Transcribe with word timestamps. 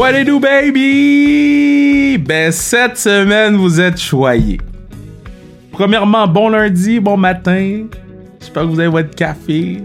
What 0.00 0.18
it 0.18 0.24
do, 0.24 0.40
baby? 0.40 2.16
Ben, 2.16 2.50
cette 2.50 2.96
semaine, 2.96 3.56
vous 3.56 3.78
êtes 3.78 4.00
choyés. 4.00 4.58
Premièrement, 5.72 6.26
bon 6.26 6.48
lundi, 6.48 6.98
bon 6.98 7.18
matin. 7.18 7.84
J'espère 8.40 8.62
que 8.62 8.68
vous 8.68 8.80
avez 8.80 8.88
votre 8.88 9.14
café. 9.14 9.82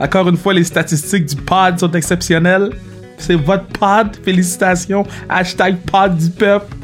Encore 0.00 0.28
une 0.28 0.36
fois, 0.36 0.52
les 0.52 0.64
statistiques 0.64 1.26
du 1.26 1.36
pod 1.36 1.78
sont 1.78 1.92
exceptionnelles. 1.92 2.72
C'est 3.18 3.36
votre 3.36 3.66
pod. 3.66 4.16
Félicitations. 4.24 5.06
Hashtag 5.28 5.76
pod 5.92 6.16
du 6.16 6.30
peuple. 6.30 6.74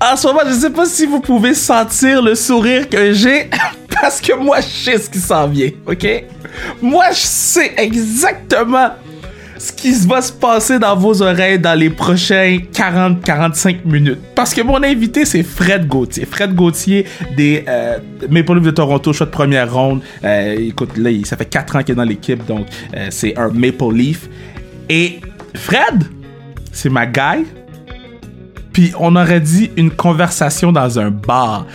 En 0.00 0.14
ce 0.14 0.28
moment, 0.28 0.42
je 0.46 0.52
sais 0.52 0.70
pas 0.70 0.86
si 0.86 1.04
vous 1.04 1.18
pouvez 1.18 1.52
sentir 1.52 2.22
le 2.22 2.36
sourire 2.36 2.88
que 2.88 3.12
j'ai 3.12 3.50
parce 4.00 4.20
que 4.20 4.36
moi, 4.36 4.60
je 4.60 4.68
sais 4.68 4.98
ce 4.98 5.10
qui 5.10 5.18
s'en 5.18 5.48
vient, 5.48 5.70
ok? 5.84 6.06
Moi, 6.80 7.06
je 7.10 7.26
sais 7.26 7.72
exactement 7.76 8.90
ce 9.58 9.72
qui 9.72 9.92
va 10.06 10.22
se 10.22 10.32
passer 10.32 10.78
dans 10.78 10.96
vos 10.96 11.20
oreilles 11.20 11.58
dans 11.58 11.78
les 11.78 11.90
prochains 11.90 12.58
40-45 12.72 13.84
minutes. 13.84 14.20
Parce 14.34 14.54
que 14.54 14.62
mon 14.62 14.82
invité, 14.82 15.24
c'est 15.24 15.42
Fred 15.42 15.86
Gauthier. 15.88 16.24
Fred 16.26 16.54
Gauthier 16.54 17.04
des 17.36 17.64
euh, 17.68 17.98
Maple 18.30 18.54
Leafs 18.54 18.64
de 18.64 18.70
Toronto, 18.70 19.12
choix 19.12 19.26
de 19.26 19.32
première 19.32 19.72
ronde. 19.72 20.00
Euh, 20.24 20.56
écoute, 20.58 20.96
là, 20.96 21.10
ça 21.24 21.36
fait 21.36 21.44
4 21.44 21.76
ans 21.76 21.82
qu'il 21.82 21.92
est 21.92 21.96
dans 21.96 22.04
l'équipe, 22.04 22.44
donc 22.46 22.66
euh, 22.94 23.08
c'est 23.10 23.36
un 23.36 23.48
Maple 23.48 23.92
Leaf. 23.92 24.28
Et 24.88 25.20
Fred, 25.54 26.04
c'est 26.72 26.90
ma 26.90 27.06
guy. 27.06 27.44
Puis 28.72 28.92
on 28.98 29.16
aurait 29.16 29.40
dit 29.40 29.70
une 29.76 29.90
conversation 29.90 30.70
dans 30.70 31.00
un 31.00 31.10
bar. 31.10 31.66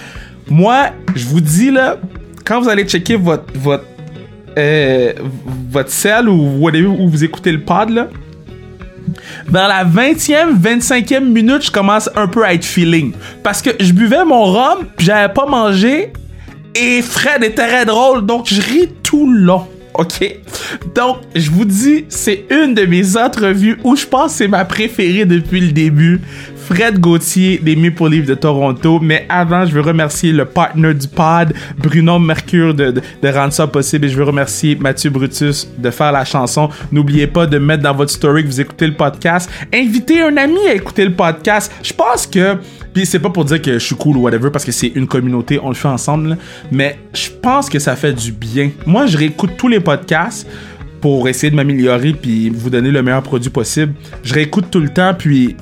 Moi, 0.50 0.92
je 1.16 1.26
vous 1.26 1.42
dis 1.42 1.70
là, 1.70 1.98
quand 2.46 2.62
vous 2.62 2.70
allez 2.70 2.86
checker 2.86 3.18
votre, 3.18 3.46
votre 3.56 3.84
euh, 4.58 5.14
votre 5.70 5.90
cell 5.90 6.30
ou 6.30 7.08
vous 7.08 7.24
écoutez 7.24 7.52
le 7.52 7.62
pod, 7.62 7.90
là, 7.90 8.08
vers 9.48 9.68
la 9.68 9.86
20e, 9.86 10.60
25e 10.60 11.26
minute, 11.26 11.64
je 11.64 11.72
commence 11.72 12.10
un 12.16 12.28
peu 12.28 12.46
à 12.46 12.54
être 12.54 12.66
feeling. 12.66 13.14
Parce 13.44 13.62
que 13.62 13.72
je 13.80 13.92
buvais 13.94 14.26
mon 14.26 14.46
rhum, 14.46 14.88
j'avais 14.98 15.34
pas 15.34 15.46
mangé, 15.46 16.14
et 16.76 17.02
Fred 17.02 17.44
était 17.44 17.68
très 17.68 17.86
drôle, 17.86 18.26
donc 18.26 18.48
je 18.48 18.62
ris 18.62 18.90
tout 19.04 19.32
long. 19.32 19.68
OK? 19.96 20.38
Donc, 20.96 21.18
je 21.36 21.52
vous 21.52 21.66
dis, 21.66 22.06
c'est 22.10 22.46
une 22.50 22.74
de 22.74 22.86
mes 22.86 23.16
entrevues 23.16 23.78
où 23.84 23.96
je 23.96 24.06
pense 24.06 24.32
que 24.32 24.38
c'est 24.40 24.48
ma 24.48 24.66
préférée 24.66 25.26
depuis 25.26 25.62
le 25.62 25.72
début. 25.72 26.22
Fred 26.68 27.00
Gauthier 27.00 27.60
des 27.60 27.76
Maple 27.76 28.10
Leafs 28.10 28.26
de 28.26 28.36
Toronto. 28.36 29.00
Mais 29.02 29.26
avant, 29.30 29.66
je 29.66 29.74
veux 29.74 29.82
remercier 29.82 30.32
le 30.32 30.46
partner 30.46 30.94
du 30.94 31.08
pod, 31.08 31.54
Bruno 31.78 32.20
Mercure, 32.20 32.74
de, 32.74 32.92
de, 32.92 33.28
rendre 33.28 33.54
ça 33.54 33.68
possible. 33.68 34.06
Et 34.06 34.10
je 34.10 34.18
veux 34.18 34.24
remercier 34.24 34.76
Mathieu 34.76 35.10
Brutus 35.10 35.68
de 35.78 35.90
faire 35.90 36.12
la 36.12 36.26
chanson. 36.26 36.70
N'oubliez 36.92 37.28
pas 37.28 37.46
de 37.46 37.58
mettre 37.58 37.84
dans 37.84 37.94
votre 37.94 38.12
story 38.12 38.44
que 38.44 38.48
vous 38.48 38.62
écoutez 38.62 38.88
le 38.88 38.94
podcast. 38.94 39.50
Invitez 39.74 40.22
un 40.22 40.38
ami 40.38 40.60
à 40.68 40.74
écouter 40.74 41.06
le 41.06 41.14
podcast. 41.14 41.72
Je 41.84 41.94
pense 41.94 42.28
que 42.28 42.58
puis 42.94 43.08
c'est 43.08 43.20
pas 43.20 43.32
pour 43.32 43.44
dire 43.44 43.60
que 43.60 43.74
je 43.74 43.86
suis 43.86 43.96
cool 43.96 44.18
ou 44.18 44.22
whatever, 44.22 44.52
parce 44.52 44.64
que 44.64 44.72
c'est 44.72 44.92
une 44.94 45.08
communauté, 45.08 45.60
on 45.62 45.70
le 45.70 45.74
fait 45.74 45.88
ensemble, 45.88 46.38
mais 46.72 47.00
je 47.14 47.30
pense 47.42 47.68
que 47.68 47.80
ça 47.80 47.96
fait 47.96 48.14
du 48.14 48.32
bien. 48.32 48.70
Moi, 48.86 49.08
je 49.08 49.18
réécoute 49.18 49.52
tous 49.58 49.68
les 49.68 49.80
podcasts 49.80 50.48
pour 51.02 51.28
essayer 51.28 51.50
de 51.50 51.56
m'améliorer 51.56 52.14
puis 52.14 52.50
vous 52.50 52.70
donner 52.70 52.92
le 52.92 53.02
meilleur 53.02 53.24
produit 53.24 53.50
possible. 53.50 53.94
Je 54.24 54.34
réécoute 54.34 54.66
tout 54.70 54.80
le 54.80 54.90
temps, 54.90 55.14
puis 55.18 55.58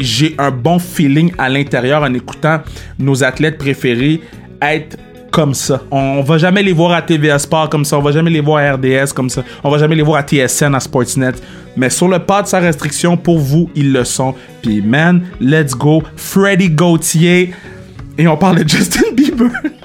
j'ai 0.00 0.34
un 0.38 0.50
bon 0.50 0.78
feeling 0.78 1.32
à 1.38 1.48
l'intérieur 1.48 2.02
en 2.02 2.12
écoutant 2.14 2.60
nos 2.98 3.22
athlètes 3.22 3.58
préférés 3.58 4.20
être 4.60 4.96
comme 5.30 5.54
ça. 5.54 5.82
On 5.90 6.22
va 6.22 6.38
jamais 6.38 6.62
les 6.62 6.72
voir 6.72 6.92
à 6.92 7.02
TVA 7.02 7.38
Sport 7.38 7.68
comme 7.68 7.84
ça, 7.84 7.98
on 7.98 8.02
va 8.02 8.12
jamais 8.12 8.30
les 8.30 8.40
voir 8.40 8.64
à 8.64 8.72
RDS 8.74 9.12
comme 9.14 9.30
ça, 9.30 9.44
on 9.62 9.70
va 9.70 9.78
jamais 9.78 9.94
les 9.94 10.02
voir 10.02 10.18
à 10.18 10.22
TSN, 10.22 10.74
à 10.74 10.80
Sportsnet. 10.80 11.32
Mais 11.76 11.88
sur 11.88 12.08
le 12.08 12.18
pas 12.18 12.42
de 12.42 12.48
sa 12.48 12.58
restriction, 12.58 13.16
pour 13.16 13.38
vous, 13.38 13.70
ils 13.76 13.92
le 13.92 14.04
sont. 14.04 14.34
Puis 14.60 14.82
man, 14.82 15.22
let's 15.40 15.74
go, 15.74 16.02
Freddy 16.16 16.68
Gauthier. 16.68 17.54
Et 18.18 18.26
on 18.26 18.36
parle 18.36 18.64
de 18.64 18.68
Justin 18.68 19.12
Bieber. 19.14 19.50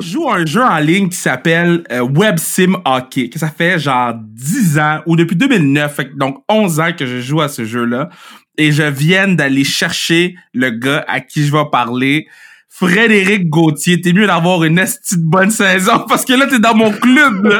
je 0.00 0.08
joue 0.08 0.30
un 0.30 0.44
jeu 0.44 0.62
en 0.62 0.78
ligne 0.78 1.08
qui 1.08 1.16
s'appelle 1.16 1.84
euh, 1.90 2.00
Web 2.00 2.38
Sim 2.38 2.76
Hockey, 2.84 3.28
que 3.28 3.38
ça 3.38 3.48
fait 3.48 3.78
genre 3.78 4.14
10 4.14 4.78
ans, 4.78 5.00
ou 5.06 5.16
depuis 5.16 5.36
2009, 5.36 6.00
donc 6.16 6.42
11 6.48 6.80
ans 6.80 6.92
que 6.96 7.06
je 7.06 7.20
joue 7.20 7.40
à 7.40 7.48
ce 7.48 7.64
jeu-là 7.64 8.08
et 8.56 8.72
je 8.72 8.82
viens 8.82 9.28
d'aller 9.28 9.64
chercher 9.64 10.34
le 10.52 10.70
gars 10.70 11.04
à 11.08 11.20
qui 11.20 11.44
je 11.44 11.52
vais 11.52 11.64
parler. 11.70 12.26
Frédéric 12.68 13.48
Gauthier, 13.48 14.00
t'es 14.00 14.12
mieux 14.12 14.26
d'avoir 14.26 14.64
une 14.64 14.74
de 14.74 15.16
bonne 15.18 15.50
saison 15.50 16.04
parce 16.08 16.24
que 16.24 16.32
là, 16.32 16.46
t'es 16.46 16.58
dans 16.58 16.74
mon 16.74 16.90
club. 16.90 17.42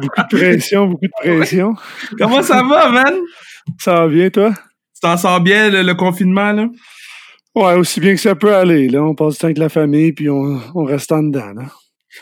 beaucoup 0.00 0.22
de 0.22 0.36
pression, 0.36 0.86
beaucoup 0.86 1.06
de 1.06 1.36
pression. 1.36 1.74
Comment 2.16 2.42
ça 2.42 2.62
va, 2.62 2.88
man? 2.90 3.14
Ça 3.78 3.94
va 3.94 4.08
bien, 4.08 4.30
toi? 4.30 4.52
Tu 4.94 5.00
t'en 5.02 5.16
sors 5.16 5.40
bien, 5.40 5.70
le, 5.70 5.94
confinement, 5.94 6.52
là? 6.52 6.66
Ouais, 7.54 7.74
aussi 7.74 8.00
bien 8.00 8.14
que 8.14 8.20
ça 8.20 8.34
peut 8.34 8.54
aller. 8.54 8.88
Là, 8.88 9.02
on 9.02 9.14
passe 9.14 9.34
du 9.34 9.38
temps 9.40 9.46
avec 9.46 9.58
la 9.58 9.68
famille, 9.68 10.12
puis 10.12 10.30
on, 10.30 10.60
on 10.74 10.84
reste 10.84 11.10
en 11.12 11.22
dedans. 11.22 11.52
Là. 11.54 11.64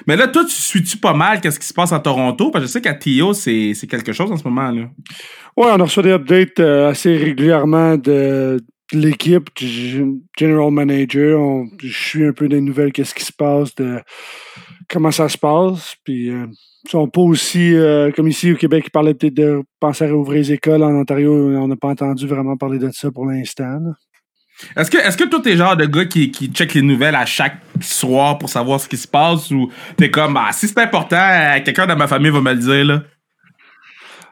Mais 0.07 0.17
là, 0.17 0.29
toi, 0.29 0.45
tu 0.45 0.55
suis-tu 0.55 0.99
pas 0.99 1.15
mal? 1.15 1.41
Qu'est-ce 1.41 1.59
qui 1.59 1.67
se 1.67 1.75
passe 1.75 1.93
à 1.93 2.01
Toronto? 2.01 2.51
Parce 2.51 2.65
que 2.65 2.69
je 2.69 2.73
sais 2.73 2.81
qu'à 2.81 2.95
Tio, 2.95 3.33
c'est 3.33 3.75
quelque 3.89 4.13
chose 4.13 4.31
en 4.31 4.37
ce 4.37 4.45
moment. 4.45 4.71
là. 4.71 4.89
Ouais, 5.57 5.67
on 5.73 5.79
reçu 5.79 6.03
des 6.03 6.11
updates 6.11 6.61
euh, 6.61 6.91
assez 6.91 7.17
régulièrement 7.17 7.97
de, 7.97 8.61
l'équipe, 8.93 9.49
du 9.57 10.21
general 10.39 10.71
manager. 10.71 11.65
je 11.83 11.89
suis 11.89 12.27
un 12.27 12.33
peu 12.33 12.49
des 12.49 12.61
nouvelles, 12.61 12.93
qu'est-ce 12.93 13.15
qui 13.15 13.25
se 13.25 13.33
passe, 13.33 13.75
de 13.77 14.01
comment 14.89 15.11
ça 15.11 15.29
se 15.29 15.39
passe. 15.39 15.95
Puis, 16.05 16.31
euh, 16.31 16.47
sont 16.89 17.09
pas 17.09 17.21
aussi, 17.21 17.75
euh, 17.75 18.11
comme 18.13 18.29
ici 18.29 18.53
au 18.53 18.57
Québec, 18.57 18.85
ils 18.87 18.91
parlaient 18.91 19.15
peut-être 19.15 19.35
de 19.35 19.63
penser 19.81 20.05
à 20.05 20.13
rouvrir 20.13 20.39
les 20.39 20.53
écoles. 20.53 20.83
En 20.83 20.95
Ontario, 20.95 21.33
on 21.33 21.67
n'a 21.67 21.77
pas 21.77 21.89
entendu 21.89 22.27
vraiment 22.27 22.57
parler 22.57 22.79
de 22.79 22.91
ça 22.91 23.11
pour 23.11 23.27
l'instant. 23.27 23.81
Est-ce 24.77 24.91
que, 24.91 24.99
est-ce 24.99 25.17
que 25.17 25.25
toi, 25.25 25.41
t'es 25.43 25.57
genre 25.57 25.77
de 25.77 25.87
gars 25.87 26.05
qui, 26.05 26.31
qui 26.31 26.49
check 26.49 26.75
les 26.75 26.83
nouvelles 26.83 27.15
à 27.15 27.27
chaque 27.27 27.59
soir 27.81 28.39
pour 28.39 28.49
savoir 28.49 28.81
ce 28.81 28.89
qui 28.89 28.97
se 28.97 29.07
passe 29.07 29.51
ou 29.51 29.71
t'es 29.97 30.11
comme, 30.11 30.37
ah, 30.37 30.51
si 30.53 30.67
c'est 30.67 30.79
important, 30.79 31.17
euh, 31.17 31.61
quelqu'un 31.65 31.87
dans 31.87 31.97
ma 31.97 32.09
famille 32.09 32.31
va 32.31 32.41
me 32.41 32.53
le 32.53 32.59
dire, 32.59 32.85
là? 32.85 33.03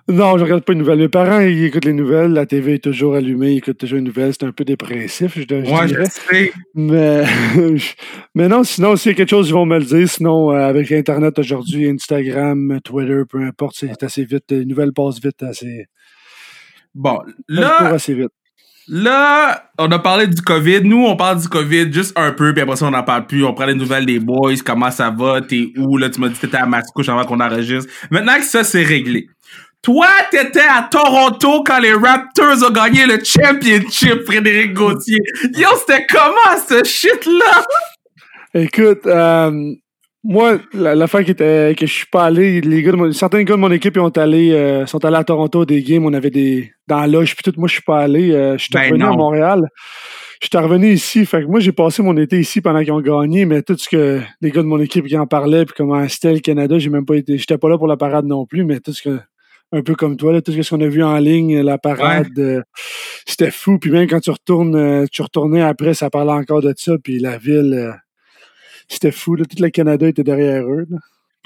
Non, 0.09 0.39
je 0.39 0.45
regarde 0.45 0.63
pas 0.63 0.73
les 0.73 0.79
nouvelles. 0.79 1.01
Mes 1.01 1.09
parents, 1.09 1.41
ils 1.41 1.65
écoutent 1.65 1.85
les 1.85 1.93
nouvelles. 1.93 2.31
La 2.31 2.47
TV 2.47 2.75
est 2.75 2.85
toujours 2.85 3.17
allumée. 3.17 3.55
Ils 3.55 3.59
écoutent 3.59 3.79
toujours 3.79 3.97
les 3.97 4.05
nouvelles. 4.05 4.33
C'est 4.39 4.47
un 4.47 4.53
peu 4.53 4.65
dépressif, 4.65 5.37
je, 5.37 5.55
ouais, 5.55 5.89
Je 5.89 6.05
sais. 6.09 6.53
Mais, 6.75 7.25
mais 8.37 8.47
non, 8.47 8.63
sinon, 8.63 8.95
s'il 8.95 9.13
y 9.13 9.15
a 9.15 9.17
quelque 9.17 9.31
chose, 9.31 9.49
ils 9.49 9.53
vont 9.53 9.67
me 9.67 9.79
le 9.79 9.85
dire. 9.85 10.09
Sinon, 10.09 10.53
euh, 10.53 10.69
avec 10.69 10.93
Internet 10.93 11.37
aujourd'hui, 11.41 11.89
Instagram, 11.89 12.79
Twitter, 12.85 13.23
peu 13.29 13.43
importe, 13.43 13.75
c'est 13.79 14.01
assez 14.05 14.25
vite. 14.25 14.45
Les 14.51 14.65
nouvelles 14.65 14.93
passent 14.93 15.21
vite 15.21 15.43
assez. 15.43 15.87
Bon, 16.95 17.19
là. 17.49 17.89
assez 17.89 18.15
vite. 18.15 18.31
Là, 18.89 19.65
on 19.79 19.91
a 19.91 19.99
parlé 19.99 20.29
du 20.29 20.41
COVID. 20.41 20.83
Nous, 20.83 21.05
on 21.05 21.17
parle 21.17 21.41
du 21.41 21.49
COVID 21.49 21.93
juste 21.93 22.13
un 22.17 22.31
peu, 22.31 22.53
puis 22.53 22.63
après 22.63 22.77
ça, 22.77 22.87
on 22.87 22.93
n'en 22.93 23.03
parle 23.03 23.27
plus. 23.27 23.45
On 23.45 23.53
prend 23.53 23.67
les 23.67 23.75
nouvelles 23.75 24.07
des 24.07 24.21
boys, 24.21 24.55
comment 24.65 24.91
ça 24.91 25.11
va, 25.11 25.41
t'es 25.41 25.73
où, 25.77 25.97
là, 25.97 26.09
tu 26.09 26.21
m'as 26.21 26.29
dit 26.29 26.35
que 26.35 26.43
t'étais 26.43 26.59
à 26.59 26.67
Mascouche 26.67 27.09
avant 27.09 27.25
qu'on 27.25 27.41
enregistre. 27.41 27.93
Maintenant 28.11 28.37
que 28.37 28.45
ça, 28.45 28.63
c'est 28.63 28.85
réglé. 28.85 29.27
Toi, 29.83 30.07
t'étais 30.31 30.61
à 30.61 30.89
Toronto 30.91 31.65
quand 31.65 31.81
les 31.81 31.95
Raptors 31.95 32.63
ont 32.69 32.73
gagné 32.73 33.07
le 33.07 33.19
championship, 33.25 34.25
Frédéric 34.25 34.75
Gauthier. 34.75 35.19
Yo, 35.55 35.69
c'était 35.79 36.07
comment, 36.09 36.61
ce 36.69 36.85
shit-là? 36.85 37.65
Écoute, 38.55 39.07
euh, 39.07 39.75
moi, 40.29 40.59
l'affaire 40.75 41.25
qui 41.25 41.31
était 41.31 41.75
que 41.79 41.87
je 41.87 41.93
suis 41.93 42.07
pas 42.07 42.25
allé, 42.25 42.61
les 42.61 42.83
gars 42.83 42.93
certains 43.13 43.45
gars 43.45 43.55
de 43.55 43.61
mon 43.61 43.71
équipe 43.71 43.95
ils 43.95 44.01
ont 44.01 44.09
allé, 44.09 44.51
euh, 44.51 44.85
sont 44.87 45.05
allés 45.05 45.17
à 45.17 45.23
Toronto 45.23 45.65
des 45.65 45.83
games, 45.83 46.05
on 46.05 46.13
avait 46.13 46.31
des 46.31 46.73
dans 46.89 46.99
la 46.99 47.07
loge, 47.07 47.37
puis 47.37 47.45
tout, 47.45 47.59
moi 47.59 47.69
je 47.69 47.75
suis 47.75 47.83
pas 47.83 48.01
allé, 48.01 48.33
euh, 48.33 48.59
je 48.59 48.65
suis 48.65 48.71
ben 48.73 48.91
revenu 48.91 49.05
à 49.05 49.13
Montréal. 49.13 49.69
Je 50.43 50.49
suis 50.49 50.59
revenu 50.59 50.93
ici, 50.93 51.25
fait 51.25 51.43
que 51.43 51.47
moi 51.47 51.61
j'ai 51.61 51.73
passé 51.73 52.03
mon 52.03 52.17
été 52.17 52.39
ici 52.41 52.61
pendant 52.61 52.81
qu'ils 52.81 52.93
ont 52.93 53.01
gagné, 53.01 53.47
mais 53.47 53.63
tout 53.63 53.77
ce 53.79 53.89
que 53.89 54.21
les 54.41 54.51
gars 54.51 54.63
de 54.63 54.67
mon 54.67 54.81
équipe 54.81 55.07
qui 55.07 55.17
en 55.17 55.27
parlaient, 55.27 55.65
puis 55.65 55.75
comment 55.77 56.07
c'était 56.09 56.33
le 56.33 56.41
Canada, 56.41 56.79
j'ai 56.79 56.91
même 56.91 57.07
pas 57.07 57.15
été, 57.15 57.39
j'étais 57.39 57.57
pas 57.57 57.69
là 57.69 57.79
pour 57.79 57.87
la 57.87 57.97
parade 57.97 58.27
non 58.27 58.47
plus, 58.47 58.65
mais 58.65 58.81
tout 58.81 58.93
ce 58.93 59.03
que 59.03 59.21
un 59.73 59.83
peu 59.83 59.95
comme 59.95 60.17
toi, 60.17 60.33
là, 60.33 60.43
tout 60.43 60.53
ce 60.53 60.71
qu'on 60.71 60.81
a 60.81 60.87
vu 60.87 61.03
en 61.03 61.19
ligne, 61.19 61.61
la 61.61 61.77
parade, 61.77 62.39
euh, 62.39 62.63
c'était 63.27 63.51
fou. 63.51 63.81
Puis 63.81 63.91
même 63.91 64.07
quand 64.07 64.21
tu 64.21 64.31
retournes, 64.31 65.09
tu 65.11 65.23
retournais 65.23 65.61
après, 65.61 65.93
ça 65.93 66.09
parlait 66.09 66.33
encore 66.33 66.63
de 66.63 66.73
ça, 66.77 66.93
puis 67.03 67.19
la 67.19 67.37
ville 67.37 67.97
c'était 68.89 69.13
fou. 69.13 69.35
Là. 69.35 69.45
Tout 69.45 69.63
le 69.63 69.71
Canada 69.71 70.07
était 70.09 70.25
derrière 70.25 70.65
eux. 70.65 70.87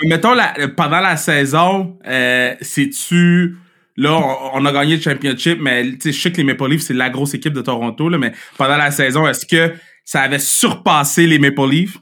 Mettons, 0.05 0.35
la, 0.35 0.55
pendant 0.77 1.01
la 1.01 1.17
saison, 1.17 1.99
euh, 2.07 2.55
c'est-tu... 2.61 3.57
Là, 3.97 4.19
on, 4.55 4.65
a 4.65 4.73
gagné 4.73 4.97
le 4.97 5.03
championship, 5.03 5.59
mais 5.61 5.85
je 6.03 6.11
sais 6.11 6.33
que 6.33 6.39
les 6.39 6.45
Maple 6.45 6.71
Leafs, 6.71 6.83
c'est 6.83 6.95
la 6.95 7.11
grosse 7.11 7.35
équipe 7.35 7.53
de 7.53 7.61
Toronto, 7.61 8.09
là, 8.09 8.17
mais 8.17 8.33
pendant 8.57 8.79
la 8.79 8.91
saison, 8.93 9.29
est-ce 9.29 9.45
que 9.45 9.75
ça 10.07 10.23
avait 10.23 10.39
surpassé 10.39 11.27
les 11.27 11.39
Maple 11.39 11.69
Leafs? 11.69 11.99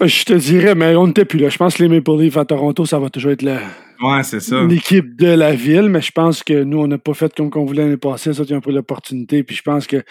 Euh, 0.00 0.06
je 0.06 0.24
te 0.24 0.32
dirais, 0.32 0.74
mais 0.74 0.96
on 0.96 1.08
n'était 1.08 1.26
plus 1.26 1.38
là. 1.38 1.50
Je 1.50 1.58
pense 1.58 1.74
que 1.74 1.82
les 1.82 1.88
Maple 1.88 2.18
Leafs 2.18 2.36
à 2.38 2.46
Toronto, 2.46 2.86
ça 2.86 2.98
va 2.98 3.10
toujours 3.10 3.32
être 3.32 3.42
la, 3.42 3.60
ouais, 4.02 4.22
c'est 4.22 4.40
ça. 4.40 4.62
l'équipe 4.64 5.16
de 5.16 5.28
la 5.28 5.54
ville, 5.54 5.88
mais 5.88 6.00
je 6.00 6.12
pense 6.12 6.42
que 6.42 6.62
nous, 6.62 6.78
on 6.78 6.86
n'a 6.86 6.98
pas 6.98 7.14
fait 7.14 7.34
comme 7.34 7.50
on 7.54 7.64
voulait 7.64 7.84
l'année 7.84 7.96
passée. 7.96 8.32
Ça, 8.32 8.44
tu 8.44 8.52
as 8.52 8.56
un 8.56 8.60
peu 8.60 8.72
l'opportunité. 8.72 9.42
Puis 9.42 9.56
je 9.56 9.62
pense 9.62 9.86
que 9.86 10.02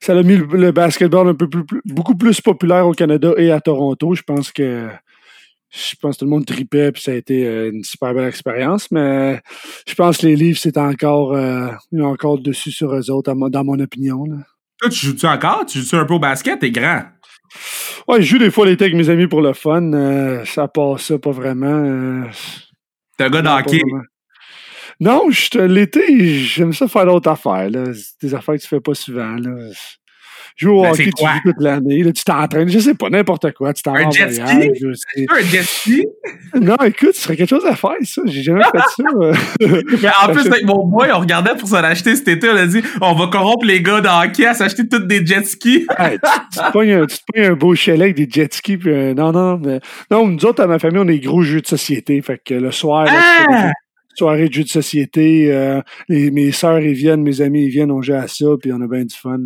ça 0.00 0.16
a 0.16 0.22
mis 0.22 0.36
le, 0.36 0.72
basketball 0.72 1.28
un 1.28 1.34
peu 1.34 1.48
plus, 1.48 1.64
beaucoup 1.84 2.16
plus 2.16 2.40
populaire 2.40 2.86
au 2.86 2.92
Canada 2.92 3.32
et 3.36 3.50
à 3.50 3.60
Toronto. 3.60 4.14
Je 4.14 4.22
pense 4.22 4.50
que 4.50 4.88
je 5.70 5.94
pense 6.00 6.16
que 6.16 6.20
tout 6.20 6.24
le 6.24 6.30
monde 6.30 6.46
tripait, 6.46 6.90
puis 6.90 7.00
ça 7.00 7.12
a 7.12 7.14
été 7.14 7.46
euh, 7.46 7.70
une 7.70 7.84
super 7.84 8.12
belle 8.12 8.28
expérience. 8.28 8.90
Mais 8.90 9.40
je 9.86 9.94
pense 9.94 10.18
que 10.18 10.26
les 10.26 10.34
livres, 10.34 10.58
c'est 10.58 10.76
encore, 10.76 11.32
euh, 11.34 11.68
encore 12.00 12.38
dessus 12.38 12.72
sur 12.72 12.92
eux 12.92 13.10
autres, 13.10 13.32
dans 13.32 13.64
mon 13.64 13.78
opinion. 13.78 14.24
Là. 14.24 14.38
Toi, 14.80 14.90
tu 14.90 15.06
joues-tu 15.06 15.26
encore? 15.26 15.66
Tu 15.66 15.78
joues-tu 15.78 15.94
un 15.94 16.04
peu 16.04 16.14
au 16.14 16.18
basket? 16.18 16.58
T'es 16.58 16.70
grand. 16.70 17.02
Ouais, 18.08 18.22
je 18.22 18.26
joue 18.26 18.38
des 18.38 18.50
fois 18.50 18.66
l'été 18.66 18.84
avec 18.84 18.96
mes 18.96 19.10
amis 19.10 19.26
pour 19.26 19.42
le 19.42 19.52
fun. 19.52 19.92
Euh, 19.92 20.44
ça 20.44 20.66
passe 20.66 21.02
ça, 21.02 21.18
pas 21.18 21.30
vraiment. 21.30 22.24
T'es 23.16 23.24
un 23.24 23.30
gars 23.30 23.42
d'hockey. 23.42 23.82
Non, 25.00 25.28
l'été, 25.54 26.44
j'aime 26.44 26.74
ça 26.74 26.86
faire 26.86 27.06
d'autres 27.06 27.30
affaires. 27.30 27.70
Là. 27.70 27.84
Des 28.22 28.34
affaires 28.34 28.56
que 28.56 28.60
tu 28.60 28.68
fais 28.68 28.80
pas 28.80 28.94
souvent. 28.94 29.34
Là. 29.36 29.70
Jouer 30.56 30.72
au 30.72 30.82
ben, 30.82 30.90
hockey, 30.90 31.10
tu 31.16 31.24
joues 31.24 31.40
toute 31.42 31.60
l'année. 31.62 32.12
Tu 32.12 32.22
t'entraînes, 32.22 32.68
je 32.68 32.78
sais 32.78 32.92
pas, 32.92 33.08
n'importe 33.08 33.52
quoi. 33.52 33.72
Tu 33.72 33.82
t'en 33.82 33.94
vas 33.94 34.04
en 34.04 34.10
voyage. 34.10 34.38
Un 34.38 35.40
jet 35.42 35.62
ski? 35.62 36.06
Non, 36.54 36.76
écoute, 36.84 37.14
ce 37.14 37.22
serait 37.22 37.36
quelque 37.36 37.48
chose 37.48 37.64
à 37.64 37.76
faire, 37.76 37.96
ça. 38.02 38.20
J'ai 38.26 38.42
jamais 38.42 38.62
fait 38.64 39.02
ça. 39.02 39.04
Mais 40.02 40.08
en 40.22 40.32
plus, 40.32 40.46
avec 40.46 40.64
mon 40.64 40.86
boy, 40.86 41.08
on 41.14 41.20
regardait 41.20 41.54
pour 41.56 41.68
s'en 41.68 41.76
acheter 41.76 42.14
cet 42.14 42.28
été. 42.28 42.50
On 42.50 42.56
a 42.56 42.66
dit, 42.66 42.82
on 43.00 43.14
va 43.14 43.28
corrompre 43.28 43.64
les 43.64 43.80
gars 43.80 44.02
de 44.02 44.08
hockey 44.08 44.44
à 44.44 44.52
s'acheter 44.52 44.86
toutes 44.86 45.06
des 45.06 45.24
jet 45.24 45.46
skis. 45.46 45.86
tu, 46.52 46.58
te 46.58 46.72
pognes 46.72 46.92
un, 46.92 47.06
un, 47.36 47.52
beau 47.54 47.74
chalet 47.74 48.02
avec 48.02 48.16
des 48.16 48.28
jet 48.30 48.52
skis. 48.52 48.76
Puis, 48.76 48.90
euh, 48.90 49.14
non, 49.14 49.32
non, 49.32 49.56
mais, 49.56 49.80
non, 50.10 50.26
nous 50.26 50.44
autres, 50.44 50.62
à 50.62 50.66
ma 50.66 50.78
famille, 50.78 51.00
on 51.02 51.08
est 51.08 51.20
gros 51.20 51.42
jeux 51.42 51.62
de 51.62 51.66
société. 51.66 52.20
Fait 52.20 52.40
que 52.44 52.52
le 52.52 52.70
soir, 52.70 53.06
ah! 53.08 53.70
Soirée 54.14 54.48
de 54.48 54.54
jeux 54.54 54.64
de 54.64 54.68
société. 54.68 55.52
Euh, 55.52 55.80
mes 56.08 56.52
sœurs, 56.52 56.80
ils 56.80 56.94
viennent, 56.94 57.22
mes 57.22 57.40
amis, 57.40 57.64
ils 57.64 57.70
viennent, 57.70 57.90
on 57.90 58.02
joue 58.02 58.14
à 58.14 58.28
ça, 58.28 58.46
puis 58.60 58.72
on 58.72 58.80
a 58.80 58.86
bien 58.86 59.04
du 59.04 59.14
fun. 59.14 59.38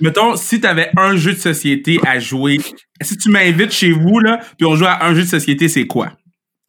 Mettons, 0.00 0.36
si 0.36 0.60
tu 0.60 0.66
avais 0.66 0.90
un 0.96 1.16
jeu 1.16 1.32
de 1.32 1.38
société 1.38 1.98
à 2.06 2.18
jouer, 2.18 2.58
si 3.00 3.16
tu 3.16 3.30
m'invites 3.30 3.72
chez 3.72 3.92
vous, 3.92 4.18
là, 4.20 4.40
puis 4.58 4.66
on 4.66 4.74
joue 4.76 4.86
à 4.86 5.04
un 5.04 5.14
jeu 5.14 5.22
de 5.22 5.28
société, 5.28 5.68
c'est 5.68 5.86
quoi? 5.86 6.12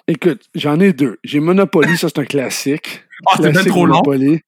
Écoute, 0.08 0.42
j'en 0.54 0.80
ai 0.80 0.92
deux. 0.92 1.18
J'ai 1.24 1.40
Monopoly, 1.40 1.96
ça 1.98 2.10
c'est 2.10 2.20
un 2.20 2.26
classique. 2.26 3.04
Ah, 3.26 3.36
oh, 3.40 3.44
c'est 3.44 3.70
trop 3.70 3.88
Monopoly. 3.88 4.26
long. 4.26 4.40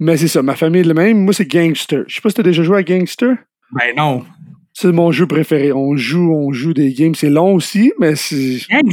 Mais 0.00 0.16
c'est 0.16 0.28
ça, 0.28 0.42
ma 0.42 0.56
famille 0.56 0.80
est 0.80 0.84
le 0.84 0.94
même. 0.94 1.18
Moi, 1.22 1.32
c'est 1.32 1.46
Gangster. 1.46 2.02
Je 2.08 2.16
sais 2.16 2.20
pas 2.20 2.30
si 2.30 2.34
t'as 2.34 2.42
déjà 2.42 2.62
joué 2.64 2.78
à 2.78 2.82
Gangster. 2.82 3.36
Ben 3.72 3.94
non. 3.96 4.24
C'est 4.72 4.92
mon 4.92 5.12
jeu 5.12 5.26
préféré. 5.26 5.72
On 5.72 5.96
joue, 5.96 6.34
on 6.34 6.52
joue 6.52 6.74
des 6.74 6.92
games. 6.92 7.14
C'est 7.14 7.30
long 7.30 7.54
aussi, 7.54 7.92
mais 7.98 8.14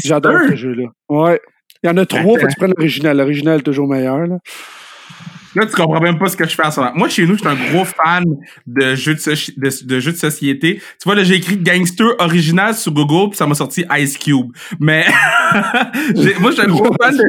j'adore 0.03 0.37
ce 0.49 0.55
jeu-là. 0.55 0.85
Ouais. 1.09 1.41
Il 1.83 1.87
y 1.87 1.89
en 1.89 1.97
a 1.97 2.05
trois, 2.05 2.21
faut 2.21 2.35
que 2.35 2.51
tu 2.51 2.57
prennes 2.57 2.73
l'original. 2.77 3.17
L'original 3.17 3.59
est 3.59 3.63
toujours 3.63 3.87
meilleur. 3.87 4.19
Là. 4.25 4.37
Là, 5.55 5.65
tu 5.67 5.73
comprends 5.73 6.01
même 6.01 6.17
pas 6.17 6.27
ce 6.27 6.37
que 6.37 6.47
je 6.47 6.55
fais 6.55 6.65
en 6.65 6.71
ce 6.71 6.79
moment. 6.79 6.91
Moi, 6.95 7.09
chez 7.09 7.25
nous, 7.25 7.35
je 7.35 7.39
suis 7.39 7.47
un 7.47 7.71
gros 7.71 7.85
fan 7.85 8.23
de 8.65 8.95
jeux 8.95 9.13
de, 9.13 9.85
de, 9.85 9.99
jeux 9.99 10.11
de 10.11 10.17
société. 10.17 10.77
Tu 10.77 11.03
vois, 11.05 11.15
là, 11.15 11.23
j'ai 11.23 11.35
écrit 11.35 11.57
Gangster 11.57 12.07
original 12.19 12.73
sur 12.73 12.91
Google, 12.91 13.29
puis 13.29 13.37
ça 13.37 13.45
m'a 13.45 13.53
sorti 13.53 13.85
Ice 13.99 14.17
Cube. 14.17 14.51
Mais 14.79 15.05
moi, 16.39 16.51
je 16.51 16.55
suis 16.55 16.61
un 16.61 16.67
gros 16.67 16.91
fan 16.99 17.15
de... 17.15 17.23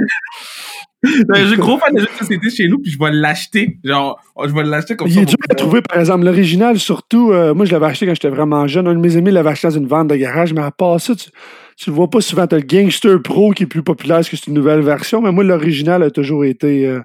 Je 1.35 1.47
suis 1.49 1.57
gros 1.59 1.79
fan 1.79 1.93
de 1.93 2.01
jeux 2.01 2.07
de 2.07 2.19
société 2.19 2.49
chez 2.49 2.67
nous, 2.67 2.79
puis 2.79 2.91
je 2.91 2.99
vais 2.99 3.11
l'acheter. 3.11 3.79
Genre, 3.85 4.19
je 4.43 4.55
vais 4.55 4.65
l'acheter 4.65 4.97
comme 4.97 5.09
ça. 5.09 5.15
Il 5.15 5.23
est 5.23 5.27
dur 5.27 5.37
à 5.51 5.55
trouver, 5.55 5.83
par 5.83 5.99
exemple, 5.99 6.25
l'original, 6.25 6.79
surtout. 6.79 7.31
Euh, 7.31 7.53
moi, 7.53 7.67
je 7.67 7.73
l'avais 7.73 7.87
acheté 7.87 8.07
quand 8.07 8.15
j'étais 8.15 8.31
vraiment 8.31 8.67
jeune. 8.67 8.89
Un 8.89 8.95
de 8.95 9.01
mes 9.01 9.19
amis 9.19 9.33
l'avait 9.33 9.51
acheté 9.51 9.69
dans 9.69 9.75
une 9.75 9.87
vente 9.87 10.09
de 10.09 10.17
garage, 10.17 10.55
mais 10.55 10.63
à 10.63 10.71
part 10.71 10.99
ça, 10.99 11.15
tu, 11.15 11.29
tu 11.77 11.91
le 11.91 11.97
vois 11.97 12.09
pas 12.09 12.21
souvent. 12.21 12.47
T'as 12.47 12.57
le 12.57 12.63
Gangster 12.63 13.21
Pro 13.23 13.53
qui 13.53 13.65
est 13.65 13.67
plus 13.67 13.83
populaire 13.83 14.19
parce 14.19 14.29
que 14.29 14.37
c'est 14.37 14.49
une 14.49 14.55
nouvelle 14.55 14.83
version, 14.83 15.21
mais 15.21 15.33
moi, 15.33 15.45
l'original 15.45 16.03
a 16.03 16.11
toujours 16.11 16.45
été 16.45 16.87
euh, 16.87 17.01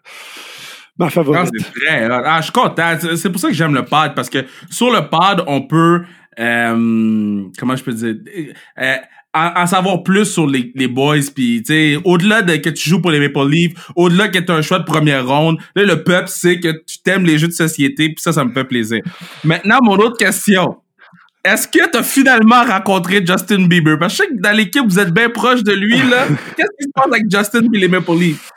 ma 0.97 1.09
favorite. 1.09 1.49
c'est 1.53 1.85
vrai. 1.85 2.07
Ah, 2.11 2.37
je 2.39 2.43
suis 2.43 2.51
content. 2.51 2.97
C'est 3.15 3.29
pour 3.29 3.39
ça 3.39 3.49
que 3.49 3.53
j'aime 3.53 3.73
le 3.73 3.85
pad, 3.85 4.15
parce 4.15 4.29
que 4.29 4.45
sur 4.69 4.91
le 4.91 5.09
pad, 5.09 5.43
on 5.47 5.61
peut... 5.61 6.01
Euh, 6.39 7.43
comment 7.57 7.75
je 7.75 7.83
peux 7.83 7.93
dire... 7.93 8.15
Euh, 8.79 8.95
en, 9.33 9.67
savoir 9.67 10.01
plus 10.01 10.25
sur 10.25 10.47
les, 10.47 10.71
les 10.73 10.87
boys 10.87 11.17
puis 11.33 11.61
tu 11.61 11.73
sais 11.73 11.97
au-delà 12.03 12.41
de 12.41 12.55
que 12.55 12.69
tu 12.69 12.89
joues 12.89 12.99
pour 12.99 13.11
les 13.11 13.19
Maple 13.19 13.47
Leafs 13.47 13.91
au-delà 13.95 14.27
que 14.27 14.39
tu 14.39 14.51
un 14.51 14.63
choix 14.63 14.79
de 14.79 14.85
première 14.85 15.27
ronde 15.27 15.59
là 15.75 15.83
le 15.83 16.03
peuple 16.03 16.27
sait 16.29 16.59
que 16.59 16.69
tu 16.87 16.99
t'aimes 17.03 17.25
les 17.25 17.37
jeux 17.37 17.47
de 17.47 17.53
société 17.53 18.07
puis 18.07 18.17
ça 18.17 18.33
ça 18.33 18.43
me 18.43 18.51
fait 18.51 18.63
plaisir 18.63 19.01
maintenant 19.43 19.77
mon 19.83 19.97
autre 19.97 20.17
question 20.17 20.77
est-ce 21.43 21.67
que 21.67 21.89
tu 21.89 21.97
as 21.97 22.03
finalement 22.03 22.63
rencontré 22.63 23.25
Justin 23.25 23.67
Bieber? 23.67 23.97
Parce 23.97 24.17
que 24.17 24.23
je 24.23 24.29
sais 24.29 24.35
que 24.35 24.41
dans 24.41 24.55
l'équipe, 24.55 24.83
vous 24.85 24.99
êtes 24.99 25.11
bien 25.11 25.29
proche 25.29 25.63
de 25.63 25.71
lui, 25.71 25.97
là. 25.97 26.27
Qu'est-ce 26.57 26.77
qui 26.77 26.83
se 26.83 26.91
passe 26.93 27.07
avec 27.07 27.23
Justin 27.29 27.67
et 27.73 27.77
les 27.77 27.87
Maple 27.87 28.11
Leafs? 28.11 28.51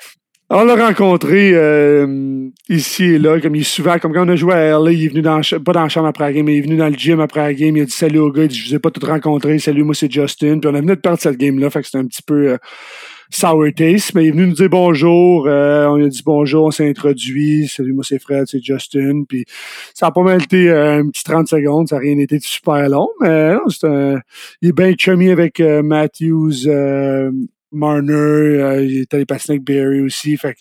On 0.55 0.65
l'a 0.65 0.75
rencontré 0.89 1.53
euh, 1.55 2.51
ici 2.69 3.05
et 3.05 3.19
là, 3.19 3.41
comme 3.41 3.55
il 3.55 3.63
est 3.63 3.65
souvent, 3.65 3.99
comme 3.99 4.13
quand 4.13 4.27
on 4.27 4.29
a 4.29 4.37
joué 4.37 4.53
à 4.53 4.79
LA, 4.79 4.93
il 4.93 5.05
est 5.05 5.09
venu 5.09 5.23
dans, 5.23 5.41
pas 5.65 5.73
dans 5.73 5.83
la 5.83 5.89
chambre 5.89 6.09
après 6.09 6.25
la 6.25 6.33
game, 6.35 6.45
mais 6.45 6.57
il 6.57 6.59
est 6.59 6.63
venu 6.63 6.77
dans 6.77 6.89
le 6.89 6.95
gym 6.95 7.21
après 7.21 7.41
la 7.41 7.55
game, 7.55 7.75
il 7.75 7.83
a 7.83 7.85
dit 7.87 7.91
salut 7.91 8.19
au 8.19 8.31
gars, 8.31 8.43
il 8.43 8.49
dit 8.49 8.59
je 8.59 8.69
vous 8.69 8.75
ai 8.75 8.79
pas 8.79 8.91
tout 8.91 9.01
rencontré, 9.07 9.59
salut, 9.59 9.83
moi 9.83 9.95
c'est 9.95 10.13
Justin, 10.13 10.59
puis 10.59 10.71
on 10.71 10.75
a 10.75 10.81
venu 10.81 10.89
de 10.89 11.01
perdre 11.01 11.19
cette 11.19 11.39
game-là, 11.39 11.71
fait 11.71 11.81
que 11.81 11.87
c'était 11.87 11.99
un 11.99 12.07
petit 12.07 12.21
peu 12.21 12.49
euh, 12.49 12.59
sour 13.35 13.65
taste, 13.75 14.15
mais 14.15 14.25
il 14.25 14.29
est 14.29 14.31
venu 14.33 14.47
nous 14.47 14.55
dire 14.55 14.69
bonjour, 14.69 15.47
euh, 15.47 15.87
on 15.87 16.05
a 16.05 16.09
dit 16.09 16.23
bonjour, 16.25 16.67
on 16.67 16.71
s'est 16.71 16.89
introduit, 16.89 17.69
salut, 17.69 17.93
moi 17.93 18.05
c'est 18.07 18.19
Fred, 18.19 18.47
c'est 18.47 18.63
Justin, 18.63 19.25
puis 19.29 19.45
ça 19.95 20.07
a 20.07 20.11
pas 20.11 20.23
mal 20.23 20.43
été 20.43 20.71
euh, 20.71 21.01
un 21.01 21.09
petit 21.09 21.25
30 21.25 21.49
secondes, 21.49 21.89
ça 21.89 21.97
n'a 21.97 22.03
rien 22.03 22.19
été 22.19 22.39
super 22.41 22.89
long, 22.89 23.09
mais 23.21 23.55
non, 23.55 23.69
c'est 23.69 23.87
un, 23.87 24.21
il 24.61 24.69
est 24.71 24.73
bien 24.73 24.95
chummy 24.97 25.31
avec 25.31 25.61
euh, 25.61 25.83
Matthews, 25.83 26.69
Marner, 27.75 28.83
il 28.85 29.01
est 29.01 29.15
allé 29.15 29.25
passer 29.25 29.53
avec 29.53 29.65
Barry 29.65 30.01
aussi, 30.01 30.37
fait 30.37 30.55
que, 30.55 30.59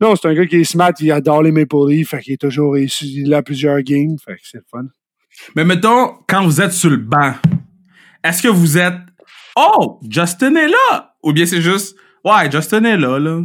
non, 0.00 0.14
c'est 0.14 0.28
un 0.28 0.34
gars 0.34 0.46
qui 0.46 0.56
est 0.56 0.64
smart, 0.64 0.92
il 1.00 1.10
adore 1.12 1.42
les 1.42 1.52
Maple 1.52 1.88
Leafs, 1.88 2.10
fait 2.10 2.20
qu'il 2.20 2.34
est 2.34 2.40
toujours, 2.40 2.76
il 2.76 3.34
a 3.34 3.42
plusieurs 3.42 3.80
games, 3.80 4.16
fait 4.22 4.34
que 4.34 4.42
c'est 4.44 4.62
fun. 4.70 4.84
Mais 5.56 5.64
mettons, 5.64 6.16
quand 6.28 6.44
vous 6.44 6.60
êtes 6.60 6.72
sur 6.72 6.90
le 6.90 6.98
banc, 6.98 7.32
est-ce 8.22 8.42
que 8.42 8.48
vous 8.48 8.76
êtes 8.76 8.94
Oh, 9.56 9.98
Justin 10.08 10.54
est 10.56 10.68
là! 10.68 11.14
Ou 11.22 11.32
bien 11.32 11.46
c'est 11.46 11.60
juste 11.60 11.96
Ouais, 12.24 12.50
Justin 12.50 12.84
est 12.84 12.96
là, 12.96 13.18
là. 13.18 13.40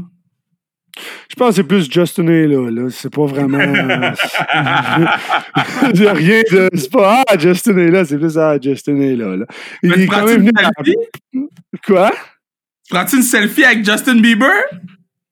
Je 1.30 1.36
pense 1.36 1.50
que 1.50 1.56
c'est 1.56 1.63
plus 1.63 1.92
Justin 1.92 2.27
est 2.27 2.48
là, 2.48 2.69
là. 2.69 2.89
C'est 2.89 3.13
pas 3.13 3.25
vraiment. 3.25 3.57
J'ai 5.94 6.10
rien 6.10 6.42
de. 6.51 6.69
C'est 6.74 6.92
pas 6.92 7.24
Ah, 7.27 7.38
Justin 7.38 7.77
est 7.77 7.92
là, 7.92 8.06
c'est 8.06 8.18
plus 8.18 8.38
Ah, 8.38 8.57
Justin 8.62 9.00
est 9.01 9.16
là, 9.16 9.36
là. 9.36 9.45
Il 9.83 9.92
est 9.92 10.07
quand 10.07 10.25
même 10.25 10.39
venu. 10.39 10.51
Selfie? 10.57 10.95
Quoi? 11.86 12.12
Prends-tu 12.89 13.18
une 13.18 13.24
selfie 13.24 13.66
avec 13.66 13.83
Justin 13.83 14.22
Bieber? 14.22 14.51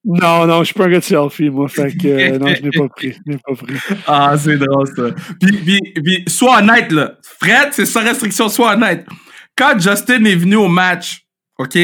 Non, 0.05 0.45
non, 0.45 0.59
je 0.59 0.65
suis 0.65 0.73
pas 0.73 0.85
un 0.85 0.89
gars 0.89 0.99
de 0.99 1.03
selfie, 1.03 1.49
moi. 1.49 1.69
Fait 1.69 1.95
que 1.95 2.07
euh, 2.07 2.37
non, 2.37 2.53
je 2.53 2.61
n'ai 2.61 2.71
pas 2.71 2.89
pris. 2.89 3.13
Je 3.25 3.31
n'ai 3.31 3.37
pas 3.37 3.55
pris. 3.55 3.75
Ah, 4.05 4.35
c'est 4.37 4.57
drôle, 4.57 4.87
ça. 4.87 5.03
Puis, 5.39 5.57
puis, 5.57 5.79
puis, 6.03 6.23
sois 6.27 6.59
honnête, 6.59 6.91
là. 6.91 7.13
Fred, 7.39 7.69
c'est 7.71 7.85
sans 7.85 8.03
restriction, 8.03 8.49
sois 8.49 8.73
honnête. 8.73 9.05
Quand 9.55 9.79
Justin 9.79 10.25
est 10.25 10.35
venu 10.35 10.57
au 10.57 10.67
match, 10.67 11.25
OK? 11.57 11.77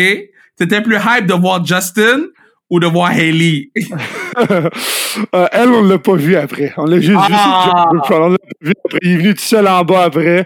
T'étais 0.59 0.81
plus 0.81 0.97
hype 0.97 1.25
de 1.25 1.33
voir 1.33 1.65
Justin 1.65 2.23
ou 2.69 2.81
de 2.81 2.85
voir 2.85 3.11
Haley? 3.11 3.69
euh, 4.51 5.47
elle, 5.53 5.69
on 5.69 5.83
l'a 5.83 5.97
pas 5.97 6.15
vu 6.15 6.35
après. 6.35 6.73
On 6.75 6.85
l'a 6.85 6.99
juste 6.99 7.17
ah! 7.17 7.85
vu. 7.91 7.99
On 8.13 8.29
l'a 8.29 8.35
vu 8.61 8.73
après. 8.85 8.99
Il 9.01 9.11
est 9.11 9.17
venu 9.17 9.33
tout 9.35 9.41
seul 9.41 9.67
en 9.69 9.85
bas 9.85 10.03
après. 10.03 10.45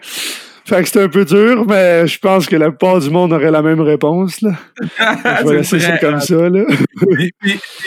Fait 0.65 0.81
que 0.81 0.87
c'était 0.87 1.01
un 1.01 1.09
peu 1.09 1.25
dur, 1.25 1.65
mais 1.67 2.07
je 2.07 2.17
pense 2.19 2.45
que 2.45 2.55
la 2.55 2.69
plupart 2.69 2.99
du 2.99 3.09
monde 3.09 3.33
aurait 3.33 3.51
la 3.51 3.61
même 3.61 3.81
réponse. 3.81 4.39
Là. 4.41 4.51
Je 4.81 5.47
vais 5.47 5.57
laisser 5.57 5.79
ça 5.79 5.97
comme 5.97 6.21
ça. 6.21 6.47
Là. 6.47 6.63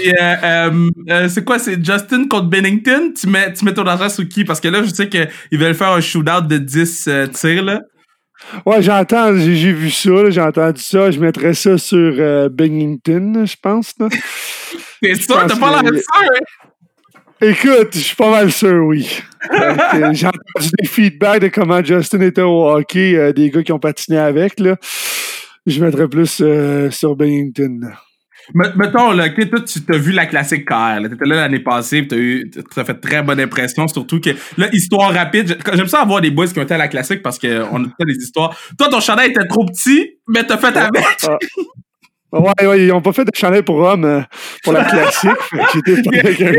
Euh, 0.04 0.90
euh, 1.09 1.28
c'est 1.28 1.45
quoi? 1.45 1.59
C'est 1.59 1.83
Justin 1.83 2.26
contre 2.28 2.49
Bennington? 2.49 3.12
Tu 3.18 3.28
mets, 3.28 3.52
tu 3.54 3.64
mets 3.64 3.73
ton 3.73 3.87
argent 3.87 4.11
sur 4.11 4.28
qui? 4.28 4.45
Parce 4.45 4.61
que 4.61 4.68
là, 4.68 4.83
je 4.83 4.90
sais 4.90 5.09
qu'ils 5.09 5.59
veulent 5.59 5.75
faire 5.75 5.92
un 5.92 6.00
shootout 6.00 6.42
de 6.42 6.59
10 6.59 7.09
tirs. 7.33 7.62
Là. 7.62 7.80
Ouais, 8.64 8.83
j'entends, 8.83 9.37
j'ai 9.37 9.73
vu 9.73 9.90
ça, 9.90 10.31
j'ai 10.31 10.40
entendu 10.40 10.81
ça. 10.81 11.11
Je 11.11 11.21
mettrais 11.21 11.55
ça 11.55 11.78
sur 11.78 12.14
euh, 12.19 12.49
Bennington, 12.49 13.45
je 13.47 13.57
pense. 13.61 13.95
C'est 15.02 15.14
ça, 15.14 15.47
t'as 15.49 15.57
pas 15.57 15.83
l'air 15.83 15.93
sûr, 15.93 16.02
hein? 16.14 16.45
Écoute, 17.40 17.90
je 17.93 17.99
suis 17.99 18.16
pas 18.16 18.31
mal 18.31 18.50
sûr, 18.50 18.87
oui. 18.87 19.21
j'ai 20.12 20.26
entendu 20.26 20.71
des 20.81 20.88
feedbacks 20.88 21.43
de 21.43 21.49
comment 21.49 21.85
Justin 21.85 22.23
était 22.23 22.43
au 22.43 22.66
hockey, 22.66 23.14
euh, 23.14 23.33
des 23.33 23.50
gars 23.50 23.62
qui 23.62 23.73
ont 23.73 23.78
patiné 23.78 24.16
avec. 24.16 24.59
Là. 24.59 24.76
Je 25.66 25.85
mettrais 25.85 26.09
plus 26.09 26.40
euh, 26.40 26.90
sur 26.90 27.14
Bennington. 27.14 27.93
Mettons, 28.55 29.12
là, 29.12 29.29
toi, 29.29 29.61
tu 29.61 29.81
t'as 29.83 29.97
vu 29.97 30.12
la 30.12 30.26
classique 30.26 30.67
KR. 30.67 30.99
Tu 31.00 31.15
étais 31.15 31.25
là 31.25 31.37
l'année 31.37 31.61
passée, 31.61 32.07
tu 32.07 32.15
as, 32.15 32.19
eu, 32.19 32.50
as 32.76 32.85
fait 32.85 32.95
très 32.95 33.23
bonne 33.23 33.41
impression, 33.41 33.88
surtout 33.88 34.21
que, 34.21 34.31
là, 34.57 34.69
histoire 34.73 35.12
rapide. 35.12 35.59
J'aime 35.75 35.88
ça 35.88 36.00
avoir 36.00 36.21
des 36.21 36.31
boys 36.31 36.47
qui 36.47 36.59
ont 36.59 36.62
été 36.62 36.75
à 36.75 36.79
la 36.79 36.88
classique 36.88 37.23
parce 37.23 37.38
qu'on 37.38 37.85
a 37.85 38.05
des 38.07 38.15
histoires. 38.15 38.57
Toi, 38.79 38.88
ton 38.88 39.00
chandail 39.00 39.31
était 39.31 39.47
trop 39.47 39.67
petit, 39.67 40.19
mais 40.29 40.45
t'as 40.45 40.59
fait 40.59 40.76
avec. 40.76 41.05
Ah. 41.29 41.38
Ouais, 42.33 42.67
ouais, 42.67 42.85
ils 42.85 42.93
ont 42.93 43.00
pas 43.00 43.12
fait 43.12 43.25
de 43.25 43.31
chandail 43.35 43.62
pour 43.62 43.76
hommes 43.76 44.05
euh, 44.05 44.21
pour 44.62 44.73
la 44.73 44.85
classique. 44.85 45.31
J'étais 45.75 46.03
pas 46.03 46.19
avec 46.19 46.41
un. 46.41 46.53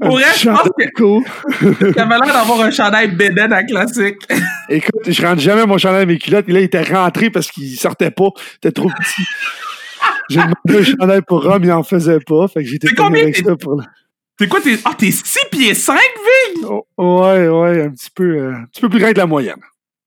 Pour 0.00 0.12
vrai, 0.12 0.24
je 0.36 0.48
pense 0.48 0.68
que 0.96 1.94
t'avais 1.94 2.18
l'air 2.18 2.32
d'avoir 2.34 2.60
un 2.60 2.70
chandail 2.70 3.14
bédaine 3.14 3.52
à 3.52 3.62
classique. 3.62 4.18
Écoute, 4.68 5.02
je 5.06 5.22
rentre 5.22 5.40
jamais 5.40 5.64
mon 5.66 5.78
chandail 5.78 6.02
à 6.02 6.06
mes 6.06 6.18
culottes. 6.18 6.48
Et 6.48 6.52
là, 6.52 6.60
il 6.60 6.64
était 6.64 6.82
rentré 6.82 7.30
parce 7.30 7.50
qu'il 7.50 7.78
sortait 7.78 8.10
pas. 8.10 8.30
Il 8.36 8.68
était 8.68 8.72
trop 8.72 8.88
petit. 8.88 9.22
J'ai 10.28 10.40
demandé 10.40 10.78
un 10.78 10.82
chandail 10.82 11.22
pour 11.26 11.42
Rome, 11.42 11.64
il 11.64 11.72
en 11.72 11.82
faisait 11.82 12.20
pas. 12.20 12.48
Fait 12.48 12.62
que 12.62 12.68
j'étais 12.68 12.94
combien 12.94 13.22
avec 13.22 13.36
ça 13.36 13.56
pour 13.56 13.80
T'es 14.40 14.48
quoi, 14.48 14.58
t'es. 14.62 14.78
Ah, 14.86 14.94
t'es 14.96 15.10
6 15.10 15.38
pieds 15.50 15.74
5, 15.74 15.98
Vig? 15.98 16.64
Oh, 16.66 16.86
ouais, 16.96 17.46
ouais, 17.46 17.82
un 17.84 17.90
petit 17.90 18.10
peu, 18.10 18.38
euh, 18.38 18.54
un 18.54 18.64
petit 18.72 18.80
peu 18.80 18.88
plus 18.88 18.98
grand 18.98 19.12
que 19.12 19.18
la 19.18 19.26
moyenne. 19.26 19.60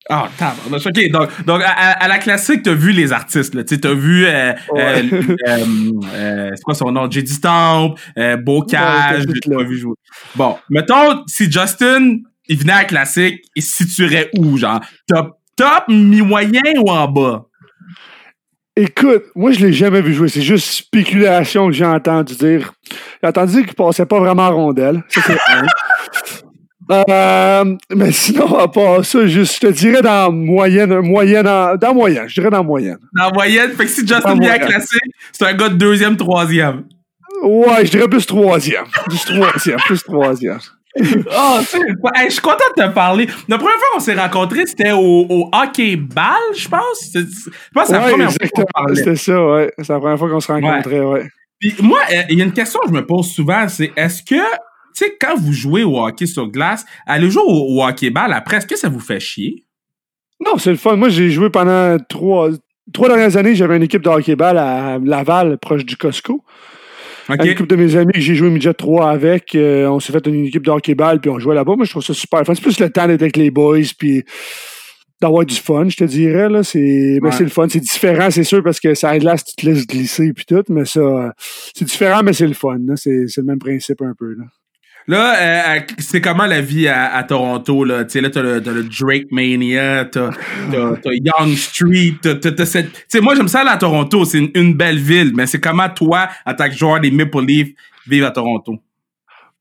Ah, 0.10 0.28
oh, 0.42 0.74
OK, 0.74 1.12
donc, 1.12 1.46
donc 1.46 1.62
à, 1.64 2.08
la 2.08 2.18
classique, 2.18 2.64
t'as 2.64 2.74
vu 2.74 2.94
les 2.94 3.14
artistes, 3.14 3.54
là. 3.54 3.64
T'as 3.64 3.94
vu, 3.94 4.26
euh, 4.26 4.54
euh, 4.76 6.50
c'est 6.56 6.64
quoi 6.64 6.74
son 6.74 6.92
nom? 6.92 7.10
J.D. 7.12 7.28
Stamp, 7.28 7.94
Bocage, 8.40 9.26
ouais, 9.48 9.66
vu 9.66 9.78
jouer. 9.78 9.94
Bon, 10.36 10.58
mettons, 10.68 11.24
si 11.28 11.52
Justin, 11.52 12.18
il 12.48 12.58
venait 12.58 12.74
à 12.74 12.80
la 12.80 12.86
classique, 12.86 13.40
il 13.56 13.62
se 13.62 13.84
situerait 13.84 14.32
où, 14.36 14.58
genre? 14.58 14.82
Top, 15.08 15.38
top, 15.56 15.84
mi-moyen 15.90 16.74
ou 16.78 16.90
en 16.90 17.08
bas? 17.08 17.46
Écoute, 18.76 19.26
moi, 19.36 19.52
je 19.52 19.60
l'ai 19.60 19.74
jamais 19.74 20.02
vu 20.02 20.14
jouer. 20.14 20.30
C'est 20.30 20.42
juste 20.42 20.68
spéculation 20.68 21.68
que 21.68 21.74
j'ai 21.74 21.86
entendu 21.86 22.36
dire. 22.36 22.74
J'ai 23.22 23.30
entendu 23.30 23.54
dire 23.54 23.66
qu'il 23.66 23.76
passait 23.76 24.06
pas 24.06 24.20
vraiment 24.20 24.48
en 24.48 24.56
rondelle. 24.56 25.04
Ça, 25.10 25.22
c'est 25.26 25.36
Euh, 26.92 27.76
mais 27.96 28.12
sinon, 28.12 28.58
à 28.58 28.68
part 28.68 29.06
ça, 29.06 29.26
juste, 29.26 29.56
je 29.56 29.68
te 29.68 29.72
dirais 29.72 30.02
dans 30.02 30.32
moyenne, 30.32 31.00
moyenne, 31.00 31.46
dans 31.46 31.94
moyenne, 31.94 32.28
je 32.28 32.34
dirais 32.34 32.50
dans 32.50 32.64
moyenne. 32.64 32.98
Dans 33.16 33.32
moyenne, 33.32 33.72
fait 33.72 33.86
que 33.86 33.90
si 33.90 34.06
Justin 34.06 34.38
vient 34.40 34.58
classé, 34.58 34.98
c'est 35.32 35.46
un 35.46 35.54
gars 35.54 35.70
de 35.70 35.76
deuxième, 35.76 36.18
troisième. 36.18 36.84
Ouais, 37.44 37.86
je 37.86 37.92
dirais 37.92 38.08
plus 38.08 38.26
troisième. 38.26 38.86
Plus 39.06 39.24
troisième, 39.26 39.80
plus 39.86 40.04
troisième. 40.04 40.60
Oh, 41.00 41.60
je 41.62 42.30
suis 42.30 42.42
content 42.42 42.66
de 42.78 42.84
te 42.84 42.90
parler. 42.90 43.28
La 43.48 43.58
première 43.58 43.76
fois 43.76 43.88
qu'on 43.94 44.00
s'est 44.00 44.14
rencontrés, 44.14 44.66
c'était 44.66 44.92
au, 44.92 45.26
au, 45.30 45.50
hockey 45.52 45.96
ball, 45.96 46.26
je 46.56 46.68
pense. 46.68 47.10
Je 47.14 47.20
pense 47.74 47.84
que 47.84 47.88
c'est 47.88 47.94
la 47.94 48.00
première 48.00 48.32
fois 48.32 48.48
qu'on. 48.66 48.96
C'était 48.96 49.16
ça, 49.16 49.46
ouais. 49.46 49.72
C'est 49.78 49.90
la 49.90 50.00
première 50.00 50.20
fois 50.20 50.30
qu'on 50.30 50.40
se 50.40 50.52
rencontrait, 50.52 51.00
ouais. 51.00 51.22
ouais. 51.22 51.28
Puis 51.60 51.76
moi, 51.82 52.00
euh, 52.12 52.22
il 52.30 52.38
y 52.38 52.42
a 52.42 52.46
une 52.46 52.54
question 52.54 52.80
que 52.82 52.90
je 52.90 52.94
me 52.94 53.06
pose 53.06 53.32
souvent, 53.32 53.68
c'est 53.68 53.92
est-ce 53.96 54.22
que 54.22 54.36
tu 54.36 55.06
sais, 55.06 55.18
quand 55.20 55.36
vous 55.36 55.54
jouez 55.54 55.84
au 55.84 55.98
hockey 55.98 56.28
sur 56.28 56.48
glace, 56.48 56.86
aller 57.08 57.32
jouer 57.32 57.44
au, 57.44 57.78
au 57.78 57.84
hockey 57.84 58.12
ball 58.12 58.32
après, 58.32 58.58
est-ce 58.58 58.68
que 58.68 58.76
ça 58.76 58.90
vous 58.90 59.00
fait 59.00 59.20
chier? 59.20 59.66
Non, 60.40 60.58
c'est 60.58 60.72
le 60.72 60.78
fun. 60.78 60.96
Moi, 60.96 61.10
j'ai 61.10 61.30
joué 61.32 61.50
pendant 61.50 61.98
trois, 62.10 62.50
trois 62.94 63.08
dernières 63.08 63.38
années, 63.38 63.56
j'avais 63.56 63.78
une 63.78 63.84
équipe 63.84 64.04
de 64.04 64.10
hockey 64.10 64.36
ball 64.36 64.58
à 64.58 65.00
Laval, 65.00 65.58
proche 65.58 65.86
du 65.86 65.98
Costco. 65.98 66.44
Okay. 67.30 67.46
Une 67.46 67.52
équipe 67.52 67.68
de 67.68 67.76
mes 67.76 67.96
amis 67.96 68.14
que 68.14 68.20
j'ai 68.20 68.36
joué 68.36 68.50
midget 68.50 68.74
3 68.74 69.10
avec, 69.10 69.56
euh, 69.56 69.88
on 69.88 70.00
s'est 70.00 70.12
fait 70.12 70.26
une 70.28 70.46
équipe 70.46 70.66
de 70.66 70.72
hockey 70.72 70.96
ball, 70.96 71.22
puis 71.22 71.30
on 71.30 71.40
jouait 71.40 71.56
là-bas. 71.56 71.76
Moi, 71.76 71.86
je 71.86 71.92
trouve 71.92 72.04
ça 72.04 72.14
super 72.14 72.44
fun. 72.46 72.54
C'est 72.54 72.62
plus 72.62 72.80
le 72.80 72.90
temps 72.90 73.08
d'être 73.08 73.22
avec 73.22 73.38
les 73.38 73.50
boys, 73.50 73.80
puis 73.98 74.24
d'avoir 75.22 75.46
du 75.46 75.56
fun, 75.56 75.88
je 75.88 75.96
te 75.96 76.04
dirais. 76.04 76.50
Là. 76.50 76.64
C'est, 76.64 77.20
ben, 77.22 77.32
c'est 77.32 77.44
le 77.44 77.50
fun. 77.50 77.68
C'est 77.70 77.80
différent, 77.80 78.30
c'est 78.30 78.44
sûr, 78.44 78.62
parce 78.62 78.80
que 78.80 78.94
ça 78.94 79.16
aide 79.16 79.24
là 79.24 79.38
tu 79.38 79.56
te 79.56 79.66
laisses 79.66 79.88
glisser, 79.88 80.34
puis 80.34 80.46
tout, 80.46 80.64
mais 80.70 80.86
ça, 80.86 81.34
c'est 81.74 81.86
différent, 81.86 82.24
mais 82.24 82.34
c'est 82.34 82.48
le 82.48 82.54
fun. 82.54 82.78
C'est, 82.96 83.28
c'est 83.28 83.42
le 83.42 83.48
même 83.48 83.60
principe 83.60 84.02
un 84.02 84.14
peu. 84.18 84.34
Là. 84.34 84.44
Là, 85.08 85.76
euh, 85.76 85.80
c'est 86.00 86.22
comment 86.22 86.46
la 86.46 86.62
vie 86.62 86.88
à, 86.88 87.14
à 87.16 87.24
Toronto, 87.24 87.84
là? 87.84 88.06
Tu 88.06 88.12
sais, 88.12 88.22
là, 88.22 88.30
t'as 88.30 88.42
le, 88.42 88.60
le 88.60 88.84
Drake 88.84 89.32
Mania, 89.32 90.06
t'as, 90.06 90.30
Young 90.72 91.56
Street, 91.56 92.16
t'as, 92.22 92.66
cette... 92.66 92.94
Tu 92.94 93.02
sais, 93.08 93.22
moi, 93.22 93.36
j'aime 93.36 93.48
ça 93.48 93.62
aller 93.62 93.70
à 93.70 93.78
Toronto, 93.78 94.24
c'est 94.26 94.40
une, 94.40 94.52
une, 94.56 94.74
belle 94.74 95.00
ville, 95.00 95.34
mais 95.36 95.46
c'est 95.46 95.60
comment 95.60 95.90
toi, 95.90 96.30
en 96.46 96.54
tant 96.54 96.70
que 96.70 96.76
joueur 96.76 97.00
des 97.02 97.12
Maple 97.12 97.46
Leafs, 97.46 97.74
vivre 98.08 98.28
à 98.28 98.32
Toronto? 98.32 98.80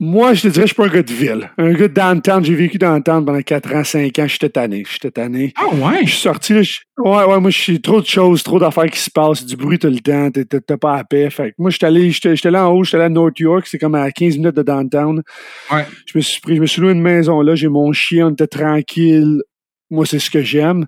Moi, 0.05 0.35
je 0.35 0.43
te 0.43 0.49
dirais, 0.49 0.67
je 0.67 0.75
suis 0.75 0.75
pas 0.75 0.87
un 0.87 0.89
gars 0.89 1.03
de 1.05 1.13
ville. 1.13 1.49
Un 1.59 1.73
gars 1.75 1.87
de 1.87 1.95
downtown. 1.95 2.45
J'ai 2.45 2.57
vécu 2.57 2.77
downtown 2.77 3.25
pendant 3.25 3.41
4 3.41 3.73
ans, 3.73 3.85
5 3.85 4.19
ans. 4.19 4.27
J'étais 4.27 4.49
tanné. 4.49 4.83
J'étais 4.91 5.13
tanné. 5.13 5.55
Ah 5.57 5.73
ouais? 5.73 6.01
Je 6.05 6.11
suis 6.11 6.23
sorti, 6.23 6.55
là, 6.55 6.63
ouais, 6.99 7.25
ouais, 7.25 7.41
moi, 7.41 7.51
je 7.51 7.59
suis 7.61 7.81
trop 7.81 8.01
de 8.01 8.07
choses, 8.07 8.43
trop 8.43 8.59
d'affaires 8.59 8.91
qui 8.91 8.99
se 8.99 9.11
passent, 9.11 9.47
du 9.47 9.57
bruit 9.57 9.79
tout 9.79 9.87
le 9.87 10.01
temps. 10.01 10.29
T'es 10.33 10.77
pas 10.77 10.97
à 10.97 11.05
paix. 11.05 11.31
Fait 11.31 11.55
moi, 11.57 11.71
j'étais 11.71 11.87
allé, 11.87 12.11
j'étais 12.11 12.51
là 12.51 12.69
en 12.69 12.73
haut, 12.73 12.83
j'étais 12.83 12.97
allé 12.97 13.05
à 13.05 13.11
North 13.11 13.39
York. 13.39 13.65
C'est 13.69 13.79
comme 13.79 13.95
à 13.95 14.11
15 14.11 14.39
minutes 14.39 14.57
de 14.57 14.63
downtown. 14.65 15.23
Ouais. 15.71 15.87
Je 16.07 16.19
me 16.19 16.21
suis 16.21 16.41
pris, 16.41 16.57
je 16.57 16.61
me 16.63 16.67
suis 16.67 16.83
loué 16.83 16.91
une 16.91 17.01
maison 17.01 17.41
là. 17.41 17.55
J'ai 17.55 17.69
mon 17.69 17.93
chien, 17.93 18.27
on 18.27 18.31
était 18.33 18.49
tranquille. 18.49 19.41
Moi, 19.89 20.05
c'est 20.05 20.19
ce 20.19 20.31
que 20.31 20.43
j'aime. 20.43 20.87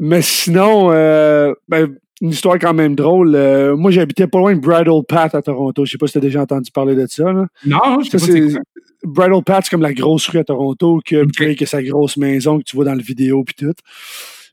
Mais 0.00 0.20
sinon, 0.20 0.90
euh, 0.90 1.52
ben, 1.68 1.94
une 2.22 2.30
histoire 2.30 2.56
quand 2.58 2.72
même 2.72 2.94
drôle. 2.94 3.34
Euh, 3.34 3.76
moi, 3.76 3.90
j'habitais 3.90 4.28
pas 4.28 4.38
loin 4.38 4.54
de 4.54 4.60
Bridle 4.60 5.04
Path 5.06 5.34
à 5.34 5.42
Toronto. 5.42 5.84
Je 5.84 5.90
sais 5.90 5.98
pas 5.98 6.06
si 6.06 6.12
tu 6.12 6.18
as 6.18 6.22
déjà 6.22 6.42
entendu 6.42 6.70
parler 6.70 6.94
de 6.94 7.04
ça. 7.08 7.32
Là. 7.32 7.46
Non, 7.66 8.00
je 8.00 8.16
sais 8.16 8.40
pas. 8.52 8.60
Bridle 9.04 9.42
Path, 9.44 9.64
c'est 9.64 9.70
comme 9.70 9.82
la 9.82 9.92
grosse 9.92 10.28
rue 10.28 10.38
à 10.38 10.44
Toronto, 10.44 11.00
que 11.04 11.24
okay. 11.24 11.56
que 11.56 11.66
sa 11.66 11.82
grosse 11.82 12.16
maison 12.16 12.58
que 12.58 12.62
tu 12.62 12.76
vois 12.76 12.84
dans 12.84 12.94
le 12.94 13.02
vidéo 13.02 13.42
puis 13.42 13.56
tout. 13.58 13.74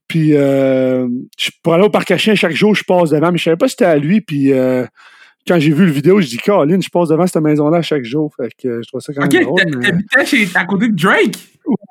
Puis 0.08 0.32
euh, 0.34 1.08
pour 1.62 1.76
aller 1.76 1.84
au 1.84 1.92
parc 1.92 2.10
à 2.10 2.18
chien, 2.18 2.34
chaque 2.34 2.56
jour, 2.56 2.74
je 2.74 2.84
passe 2.84 3.12
devant, 3.12 3.32
mais 3.32 3.38
je 3.38 3.44
savais 3.44 3.58
pas 3.58 3.68
si 3.68 3.74
c'était 3.74 3.86
à 3.86 3.98
lui. 3.98 4.22
Puis 4.22 4.52
euh, 4.52 4.84
quand 5.50 5.60
j'ai 5.60 5.74
vu 5.74 5.86
le 5.86 5.92
vidéo, 5.92 6.22
je 6.22 6.28
dis 6.28 6.38
Caroline, 6.38 6.82
je 6.82 6.90
passe 6.90 7.10
devant 7.10 7.26
cette 7.26 7.42
maison-là 7.42 7.82
chaque 7.82 8.06
jour. 8.06 8.32
Fait 8.38 8.50
que 8.62 8.82
je 8.84 8.88
trouve 8.88 9.02
ça 9.02 9.14
quand 9.14 9.22
même 9.22 9.44
drôle. 9.44 9.62
Ok, 9.62 9.82
t'habitais 9.82 10.58
à 10.58 10.66
côté 10.66 10.90
de 10.90 10.96
Drake? 10.96 11.38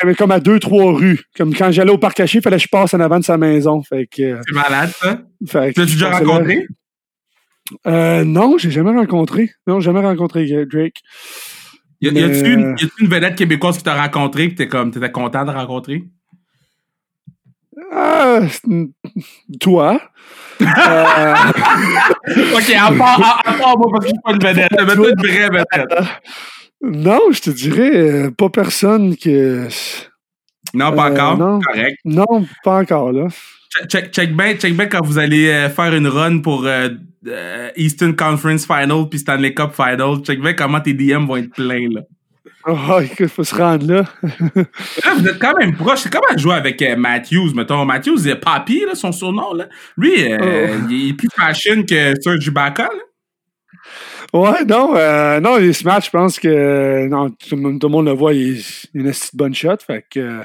mais 0.05 0.15
comme 0.15 0.31
à 0.31 0.41
deux, 0.41 0.59
trois 0.61 0.93
rues. 0.93 1.21
Comme 1.37 1.55
quand 1.55 1.71
j'allais 1.71 1.91
au 1.91 1.99
parc 1.99 2.17
caché, 2.17 2.38
il 2.38 2.43
fallait 2.43 2.57
que 2.57 2.62
je 2.62 2.69
passe 2.69 2.95
en 2.95 3.00
avant 3.00 3.19
de 3.19 3.25
sa 3.25 3.37
maison. 3.37 3.83
Fait 3.83 4.07
que. 4.07 4.38
C'est 4.47 4.55
malade, 4.55 4.91
ça. 4.91 5.23
Fait 5.47 5.75
que. 5.75 5.81
L'as-tu 5.81 5.95
déjà 5.95 6.11
rencontré? 6.11 6.67
Euh, 7.87 8.25
non, 8.25 8.57
j'ai 8.59 8.71
jamais 8.71 8.93
rencontré. 8.93 9.50
Non, 9.67 9.81
jamais 9.81 10.00
rencontré 10.00 10.47
Drake. 10.67 11.03
Y, 12.00 12.09
a, 12.09 12.12
tu 12.12 12.53
une, 12.53 12.77
une, 13.00 13.09
vedette 13.09 13.35
québécoise 13.35 13.77
qui 13.77 13.83
t'a 13.83 14.00
rencontré 14.00 14.45
et 14.45 14.55
t'es 14.55 14.69
comme, 14.69 14.93
t'étais 14.93 15.11
content 15.11 15.45
de 15.45 15.50
rencontrer? 15.50 16.05
Ah, 17.90 18.40
toi. 19.61 20.00
euh... 20.61 21.35
ok, 22.54 22.71
à 22.76 22.92
part, 22.92 23.42
à, 23.45 23.52
part 23.52 23.78
moi 23.78 23.88
parce 23.92 24.04
que 24.04 24.09
je 24.09 24.09
suis 24.09 24.21
pas 24.25 24.33
une 24.33 24.38
vedette. 24.38 24.73
Mais 24.87 24.95
toi, 24.95 25.09
une 25.09 25.26
vraie 25.26 25.49
vedette. 25.49 26.09
Non, 26.83 27.21
je 27.33 27.40
te 27.40 27.50
dirais, 27.50 27.97
euh, 27.97 28.30
pas 28.30 28.50
personne 28.50 29.16
que. 29.16 29.68
Non, 30.75 30.92
pas 30.92 31.09
euh, 31.09 31.12
encore. 31.12 31.38
Non. 31.38 31.61
Correct. 31.61 31.99
Non, 32.04 32.47
pas 32.62 32.80
encore, 32.80 33.12
là. 33.12 33.28
Check, 33.88 34.12
check, 34.12 34.37
bien, 34.37 34.54
check 34.54 34.76
bien 34.76 34.87
quand 34.87 35.04
vous 35.04 35.18
allez 35.18 35.68
faire 35.75 35.95
une 35.95 36.09
run 36.09 36.38
pour 36.38 36.64
euh, 36.66 36.88
Eastern 37.76 38.16
Conference 38.16 38.66
Final 38.66 39.09
puis 39.11 39.18
Stanley 39.18 39.54
Cup 39.54 39.73
Final. 39.75 40.23
Check 40.25 40.40
bien 40.40 40.54
comment 40.54 40.80
tes 40.80 40.95
DM 40.95 41.26
vont 41.26 41.37
être 41.37 41.50
pleins, 41.50 41.88
là. 41.90 42.00
Oh, 42.69 43.01
écoute, 43.01 43.29
faut 43.29 43.45
se 43.45 43.55
rendre 43.55 43.87
là. 43.87 44.05
là, 44.23 45.15
vous 45.17 45.27
êtes 45.27 45.39
quand 45.39 45.57
même 45.57 45.75
proche. 45.75 46.01
C'est 46.01 46.13
comment 46.13 46.37
jouer 46.37 46.55
avec 46.55 46.83
Matthews, 46.99 47.55
mettons? 47.55 47.85
Matthews, 47.85 48.19
c'est 48.19 48.37
Papi, 48.37 48.85
là, 48.87 48.95
son 48.95 49.11
surnom, 49.11 49.55
là. 49.55 49.69
Lui, 49.97 50.13
oh. 50.27 50.45
il 50.91 51.11
est 51.11 51.13
plus 51.15 51.29
fashion 51.35 51.83
que 51.83 52.15
Serge 52.21 52.47
Ibaka, 52.47 52.85
là. 52.85 52.91
Ouais, 54.35 54.63
non, 54.67 54.95
euh, 54.95 55.41
non, 55.41 55.57
les 55.57 55.73
matchs, 55.85 56.07
je 56.07 56.11
pense 56.11 56.39
que 56.39 57.07
non, 57.09 57.31
tout, 57.31 57.57
le 57.57 57.89
monde 57.89 58.05
le 58.05 58.13
voit, 58.13 58.35
il, 58.35 58.63
il 58.93 59.07
a 59.07 59.11
une 59.11 59.13
bonne 59.33 59.55
shot. 59.55 59.79
Fait 59.87 60.05
que 60.11 60.43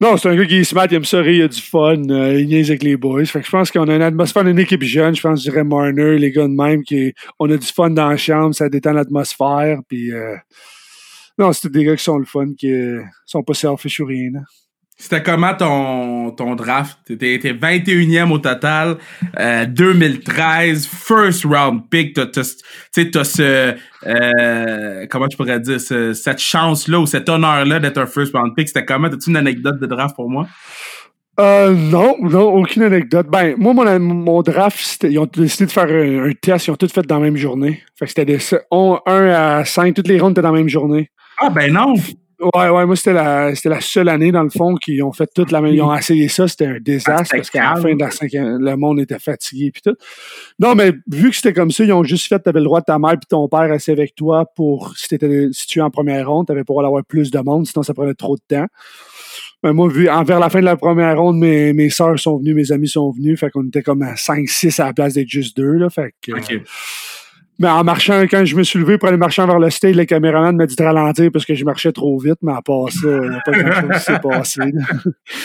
non, 0.00 0.16
c'est 0.16 0.28
un 0.28 0.36
gars 0.36 0.44
qui 0.44 0.56
est 0.56 0.64
smart, 0.64 0.86
il 0.90 0.96
aime 0.96 1.04
ça 1.04 1.22
il 1.22 1.40
a 1.40 1.48
du 1.48 1.60
fun, 1.60 2.02
euh, 2.10 2.38
il 2.38 2.48
niaise 2.48 2.70
avec 2.70 2.82
les 2.82 2.96
boys. 2.96 3.24
Fait 3.24 3.40
que 3.40 3.46
je 3.46 3.50
pense 3.50 3.70
qu'on 3.70 3.88
a 3.88 3.94
une 3.94 4.02
atmosphère 4.02 4.44
d'une 4.44 4.58
équipe 4.58 4.82
jeune, 4.82 5.14
je 5.14 5.22
pense, 5.22 5.38
je 5.42 5.50
dirais 5.50 5.64
Marner, 5.64 6.18
les 6.18 6.32
gars 6.32 6.42
de 6.42 6.52
même, 6.52 6.82
qui 6.82 7.14
on 7.38 7.48
a 7.50 7.56
du 7.56 7.66
fun 7.66 7.90
dans 7.90 8.10
la 8.10 8.16
chambre, 8.16 8.54
ça 8.54 8.68
détend 8.68 8.92
l'atmosphère, 8.92 9.78
puis 9.88 10.12
euh, 10.12 10.34
non, 11.38 11.52
c'est 11.52 11.70
des 11.70 11.84
gars 11.84 11.96
qui 11.96 12.04
sont 12.04 12.18
le 12.18 12.24
fun, 12.24 12.52
qui 12.58 12.72
sont 13.24 13.42
pas 13.42 13.54
selfish 13.54 14.00
ou 14.00 14.06
rien. 14.06 14.30
Là. 14.32 14.40
C'était 14.98 15.22
comment 15.22 15.54
ton, 15.54 16.30
ton 16.30 16.54
draft? 16.54 16.98
T'étais 17.04 17.52
21e 17.52 18.30
au 18.30 18.38
total, 18.38 18.96
euh, 19.38 19.66
2013, 19.66 20.86
first 20.86 21.44
round 21.44 21.82
pick. 21.90 22.14
T'as, 22.14 22.26
t'as, 22.26 23.04
t'as 23.12 23.24
ce, 23.24 23.74
euh, 24.06 25.06
comment 25.10 25.26
je 25.30 25.36
pourrais 25.36 25.60
dire, 25.60 25.78
ce, 25.78 26.14
cette 26.14 26.38
chance-là 26.38 26.98
ou 26.98 27.06
cet 27.06 27.28
honneur-là 27.28 27.78
d'être 27.78 27.98
un 27.98 28.06
first 28.06 28.34
round 28.34 28.54
pick. 28.56 28.68
C'était 28.68 28.86
comment? 28.86 29.10
T'as-tu 29.10 29.28
une 29.28 29.36
anecdote 29.36 29.78
de 29.78 29.86
draft 29.86 30.16
pour 30.16 30.30
moi? 30.30 30.46
Euh, 31.38 31.74
non, 31.74 32.16
non, 32.22 32.54
aucune 32.54 32.84
anecdote. 32.84 33.26
Ben, 33.30 33.54
moi, 33.58 33.74
mon, 33.74 34.00
mon 34.00 34.40
draft, 34.40 35.06
ils 35.06 35.18
ont 35.18 35.26
décidé 35.30 35.66
de 35.66 35.72
faire 35.72 35.88
un, 35.90 36.32
test, 36.40 36.68
ils 36.68 36.70
ont 36.70 36.76
tout 36.76 36.88
fait 36.88 37.02
dans 37.02 37.16
la 37.18 37.24
même 37.24 37.36
journée. 37.36 37.82
Fait 37.98 38.06
que 38.06 38.12
c'était 38.12 38.24
des 38.24 38.38
1 38.70 39.00
à 39.06 39.62
5, 39.66 39.94
toutes 39.94 40.08
les 40.08 40.18
rondes 40.18 40.32
étaient 40.32 40.40
dans 40.40 40.52
la 40.52 40.58
même 40.58 40.70
journée. 40.70 41.10
Ah, 41.38 41.50
ben 41.50 41.72
non! 41.72 41.94
Ouais, 42.38 42.68
ouais, 42.68 42.84
moi, 42.84 42.96
c'était 42.96 43.14
la, 43.14 43.54
c'était 43.54 43.70
la 43.70 43.80
seule 43.80 44.10
année, 44.10 44.30
dans 44.30 44.42
le 44.42 44.50
fond, 44.50 44.74
qu'ils 44.74 45.02
ont 45.02 45.12
fait 45.12 45.28
toute 45.34 45.50
la 45.50 45.62
même. 45.62 45.72
Ils 45.72 45.80
ont 45.80 45.94
essayé 45.94 46.28
ça, 46.28 46.46
c'était 46.46 46.66
un 46.66 46.78
désastre 46.80 47.34
parce 47.34 47.48
qu'à 47.48 47.74
la 47.74 47.80
fin 47.80 47.94
de 47.94 47.98
la 48.00 48.10
cinquième, 48.10 48.58
le 48.58 48.76
monde 48.76 49.00
était 49.00 49.18
fatigué 49.18 49.70
puis 49.70 49.80
tout. 49.80 49.96
Non, 50.58 50.74
mais 50.74 50.92
vu 51.10 51.30
que 51.30 51.36
c'était 51.36 51.54
comme 51.54 51.70
ça, 51.70 51.84
ils 51.84 51.92
ont 51.94 52.04
juste 52.04 52.28
fait, 52.28 52.38
t'avais 52.38 52.58
le 52.58 52.66
droit 52.66 52.80
de 52.80 52.84
ta 52.84 52.98
mère 52.98 53.12
puis 53.12 53.26
ton 53.26 53.48
père 53.48 53.70
rester 53.70 53.92
avec 53.92 54.14
toi 54.14 54.44
pour, 54.54 54.94
si 54.98 55.08
t'étais 55.08 55.48
situé 55.52 55.80
en 55.80 55.90
première 55.90 56.28
ronde, 56.28 56.46
t'avais 56.46 56.64
pour 56.64 56.84
avoir 56.84 57.02
plus 57.06 57.30
de 57.30 57.38
monde, 57.38 57.66
sinon 57.66 57.82
ça 57.82 57.94
prenait 57.94 58.14
trop 58.14 58.36
de 58.36 58.42
temps. 58.46 58.66
Mais 59.62 59.72
moi, 59.72 59.88
vu, 59.88 60.06
envers 60.10 60.38
la 60.38 60.50
fin 60.50 60.60
de 60.60 60.66
la 60.66 60.76
première 60.76 61.18
ronde, 61.18 61.38
mes, 61.38 61.72
mes 61.72 61.88
sœurs 61.88 62.18
sont 62.18 62.36
venues, 62.36 62.52
mes 62.52 62.70
amis 62.70 62.88
sont 62.88 63.10
venus, 63.12 63.40
fait 63.40 63.50
qu'on 63.50 63.66
était 63.66 63.82
comme 63.82 64.02
à 64.02 64.12
5-6 64.12 64.82
à 64.82 64.86
la 64.86 64.92
place 64.92 65.14
d'être 65.14 65.28
juste 65.28 65.56
deux, 65.56 65.72
là, 65.72 65.88
fait 65.88 66.12
que. 66.20 66.32
Mais 67.58 67.68
en 67.68 67.84
marchant, 67.84 68.22
quand 68.22 68.44
je 68.44 68.54
me 68.54 68.62
suis 68.62 68.78
levé 68.78 68.98
pour 68.98 69.08
aller 69.08 69.16
marcher 69.16 69.44
vers 69.46 69.58
le 69.58 69.70
stage, 69.70 69.96
le 69.96 70.04
caméraman 70.04 70.56
m'a 70.56 70.66
dit 70.66 70.76
de 70.76 70.82
ralentir 70.82 71.30
parce 71.32 71.46
que 71.46 71.54
je 71.54 71.64
marchais 71.64 71.90
trop 71.90 72.18
vite, 72.18 72.38
mais 72.42 72.52
à 72.52 72.60
part 72.60 72.90
ça, 72.90 73.08
il 73.08 73.30
n'y 73.30 73.36
a 73.36 73.40
pas 73.40 73.52
grand-chose 73.52 73.90
qui 73.94 74.00
s'est 74.00 74.18
passé. 74.18 74.60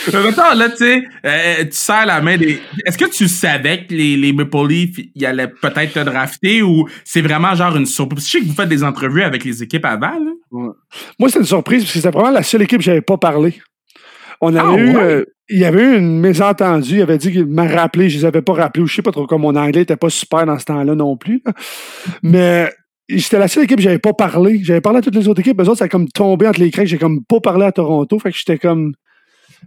Attends, 0.07 0.53
là, 0.55 0.69
tu 0.69 0.77
sais, 0.77 1.03
euh, 1.25 1.63
tu 1.63 1.71
serres 1.71 2.05
la 2.05 2.21
main 2.21 2.37
des... 2.37 2.59
Est-ce 2.85 2.97
que 2.97 3.09
tu 3.09 3.27
savais 3.29 3.85
que 3.85 3.93
les, 3.93 4.17
les 4.17 4.33
Maple 4.33 4.67
Leafs, 4.67 4.99
ils 5.15 5.25
allaient 5.25 5.47
peut-être 5.47 5.93
te 5.93 5.99
drafter 5.99 6.61
ou 6.61 6.87
c'est 7.05 7.21
vraiment 7.21 7.55
genre 7.55 7.77
une 7.77 7.85
surprise? 7.85 8.25
Je 8.25 8.31
sais 8.31 8.39
que 8.41 8.45
vous 8.45 8.55
faites 8.55 8.69
des 8.69 8.83
entrevues 8.83 9.23
avec 9.23 9.45
les 9.45 9.63
équipes 9.63 9.85
avant, 9.85 10.19
là. 10.19 10.31
Ouais. 10.51 10.69
Moi, 11.17 11.29
c'était 11.29 11.39
une 11.39 11.45
surprise 11.45 11.83
parce 11.83 11.93
que 11.93 11.99
c'était 11.99 12.11
vraiment 12.11 12.31
la 12.31 12.43
seule 12.43 12.63
équipe 12.63 12.79
que 12.79 12.83
j'avais 12.83 13.01
pas 13.01 13.17
parlé. 13.17 13.61
On 14.41 14.53
avait 14.55 14.67
ah, 14.67 14.77
eu, 14.77 14.97
euh, 14.97 15.25
il 15.51 15.59
y 15.59 15.65
avait 15.65 15.83
eu 15.83 15.97
une 15.97 16.19
mésentendue. 16.19 16.95
Il 16.95 17.01
avait 17.01 17.17
dit 17.17 17.31
qu'il 17.31 17.45
m'a 17.45 17.67
rappelé. 17.67 18.09
Je 18.09 18.19
les 18.19 18.25
avais 18.25 18.41
pas 18.41 18.53
rappelés. 18.53 18.85
Je 18.85 18.95
sais 18.95 19.01
pas 19.01 19.11
trop 19.11 19.27
comme 19.27 19.41
mon 19.41 19.55
anglais 19.55 19.81
était 19.81 19.97
pas 19.97 20.09
super 20.09 20.45
dans 20.45 20.57
ce 20.57 20.65
temps-là 20.65 20.95
non 20.95 21.17
plus. 21.17 21.43
Mais 22.23 22.71
c'était 23.09 23.39
la 23.39 23.47
seule 23.47 23.65
équipe 23.65 23.77
que 23.77 23.83
j'avais 23.83 23.99
pas 23.99 24.13
parlé. 24.13 24.63
J'avais 24.63 24.81
parlé 24.81 24.99
à 24.99 25.01
toutes 25.01 25.15
les 25.15 25.27
autres 25.27 25.41
équipes. 25.41 25.59
Eux 25.59 25.67
autres, 25.67 25.79
ça 25.79 25.85
a 25.85 25.89
comme 25.89 26.07
tombé 26.07 26.47
entre 26.47 26.59
les 26.59 26.71
cracks. 26.71 26.87
J'ai 26.87 26.97
comme 26.97 27.23
pas 27.25 27.41
parlé 27.41 27.65
à 27.65 27.71
Toronto. 27.71 28.17
Fait 28.19 28.31
que 28.31 28.37
j'étais 28.37 28.57
comme. 28.57 28.93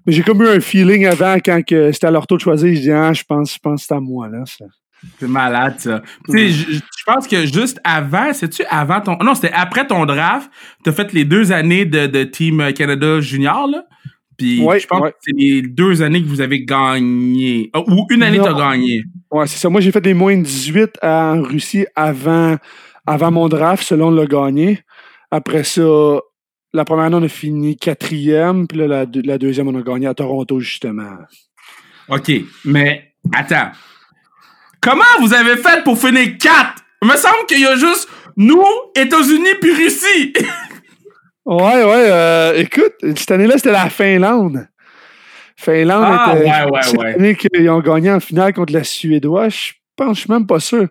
Mais 0.07 0.13
j'ai 0.13 0.23
comme 0.23 0.43
eu 0.43 0.49
un 0.49 0.61
feeling 0.61 1.07
avant 1.07 1.37
quand 1.37 1.61
c'était 1.69 2.07
à 2.07 2.11
leur 2.11 2.27
tour 2.27 2.39
de 2.39 2.43
choisir. 2.43 2.75
Je 2.75 2.81
dis, 2.81 2.91
ah, 2.91 3.13
je 3.13 3.23
pense, 3.23 3.55
je 3.55 3.59
pense 3.59 3.83
que 3.83 3.87
c'est 3.87 3.95
à 3.95 4.01
moi, 4.01 4.29
là. 4.29 4.43
C'est 5.21 5.29
malade, 5.29 5.75
ça. 5.79 6.03
Tu 6.31 6.33
sais, 6.33 6.49
je, 6.49 6.81
pense 7.05 7.29
que 7.29 7.45
juste 7.45 7.79
avant, 7.85 8.33
c'est-tu 8.33 8.65
avant 8.71 9.03
ton. 9.03 9.19
Non, 9.19 9.35
c'était 9.35 9.53
après 9.53 9.87
ton 9.87 10.07
draft. 10.07 10.51
T'as 10.83 10.93
fait 10.93 11.13
les 11.13 11.27
deux 11.27 11.53
années 11.53 11.85
de, 11.85 12.07
de 12.07 12.25
Team 12.25 12.73
Canada 12.73 13.21
Junior, 13.21 13.69
là. 13.69 13.85
Puis 14.37 14.59
je 14.59 14.87
pense 14.87 15.11
que 15.11 15.17
c'est 15.21 15.37
les 15.37 15.63
deux 15.63 16.03
années 16.03 16.23
que 16.23 16.29
vous 16.29 16.41
avez 16.41 16.65
gagné. 16.65 17.71
Ah, 17.73 17.81
ou 17.87 18.07
une 18.11 18.23
année, 18.23 18.39
t'as 18.39 18.53
gagné. 18.53 19.03
Ouais, 19.31 19.47
c'est 19.47 19.59
ça. 19.59 19.69
Moi, 19.69 19.81
j'ai 19.81 19.93
fait 19.93 20.01
des 20.01 20.15
moins 20.15 20.37
de 20.37 20.43
18 20.43 20.99
en 21.03 21.43
Russie 21.43 21.87
avant, 21.95 22.57
avant 23.07 23.31
mon 23.31 23.49
draft, 23.49 23.85
selon 23.85 24.11
le 24.11 24.27
gagné. 24.27 24.81
Après 25.31 25.65
ça, 25.65 26.21
la 26.73 26.85
première 26.85 27.07
année, 27.07 27.17
on 27.17 27.23
a 27.23 27.29
fini 27.29 27.77
quatrième. 27.77 28.67
Puis 28.67 28.79
là, 28.79 28.87
la, 28.87 29.07
la 29.25 29.39
deuxième, 29.39 29.69
on 29.69 29.79
a 29.79 29.83
gagné 29.83 30.07
à 30.07 30.15
Toronto, 30.15 30.61
justement. 30.61 31.17
OK. 32.09 32.31
Mais, 32.65 33.15
attends. 33.33 33.71
Comment 34.81 35.05
vous 35.21 35.33
avez 35.33 35.57
fait 35.57 35.83
pour 35.83 35.99
finir 35.99 36.37
quatre? 36.39 36.83
Il 37.03 37.09
me 37.09 37.17
semble 37.17 37.47
qu'il 37.49 37.61
y 37.61 37.67
a 37.67 37.77
juste 37.77 38.09
nous, 38.37 38.65
États-Unis, 38.97 39.55
puis 39.61 39.73
Russie. 39.73 40.33
Ouais, 41.47 41.85
ouais. 41.85 42.09
Euh, 42.11 42.55
écoute, 42.57 42.95
cette 43.17 43.31
année-là, 43.31 43.59
c'était 43.59 43.73
la 43.73 43.91
Finlande. 43.91 44.67
Finlande 45.57 46.05
ah, 46.07 46.35
était. 46.37 46.51
Ouais, 46.99 47.17
ouais, 47.19 47.37
qu'ils 47.37 47.71
ont 47.71 47.81
gagné 47.81 48.11
en 48.11 48.21
finale 48.21 48.53
contre 48.55 48.73
la 48.73 48.85
Suédoise. 48.85 49.55
Je 49.55 49.73
pense, 49.97 50.17
je 50.17 50.23
suis 50.23 50.33
même 50.33 50.47
pas 50.47 50.61
sûr. 50.61 50.89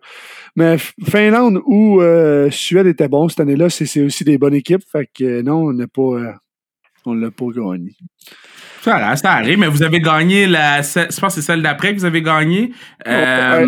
Mais 0.55 0.77
Finlande 0.77 1.59
ou 1.65 2.01
euh, 2.01 2.51
Suède 2.51 2.87
était 2.87 3.07
bon 3.07 3.27
cette 3.27 3.39
année-là. 3.39 3.69
C'est 3.69 4.01
aussi 4.01 4.23
des 4.23 4.37
bonnes 4.37 4.53
équipes. 4.53 4.83
Fait 4.89 5.09
que 5.11 5.41
non, 5.41 5.65
on 5.65 5.73
n'a 5.73 5.87
pas. 5.87 6.01
Euh, 6.01 6.31
on 7.05 7.13
l'a 7.15 7.31
pas 7.31 7.45
gagné. 7.47 7.95
Ça, 8.81 9.15
ça 9.15 9.31
arrive, 9.31 9.57
mais 9.57 9.67
vous 9.67 9.83
avez 9.83 9.99
gagné 9.99 10.45
la. 10.45 10.81
Je 10.81 11.19
pense 11.19 11.35
que 11.35 11.41
c'est 11.41 11.41
celle 11.41 11.61
d'après 11.61 11.93
que 11.93 11.99
vous 11.99 12.05
avez 12.05 12.21
gagné. 12.21 12.71
Euh, 13.07 13.65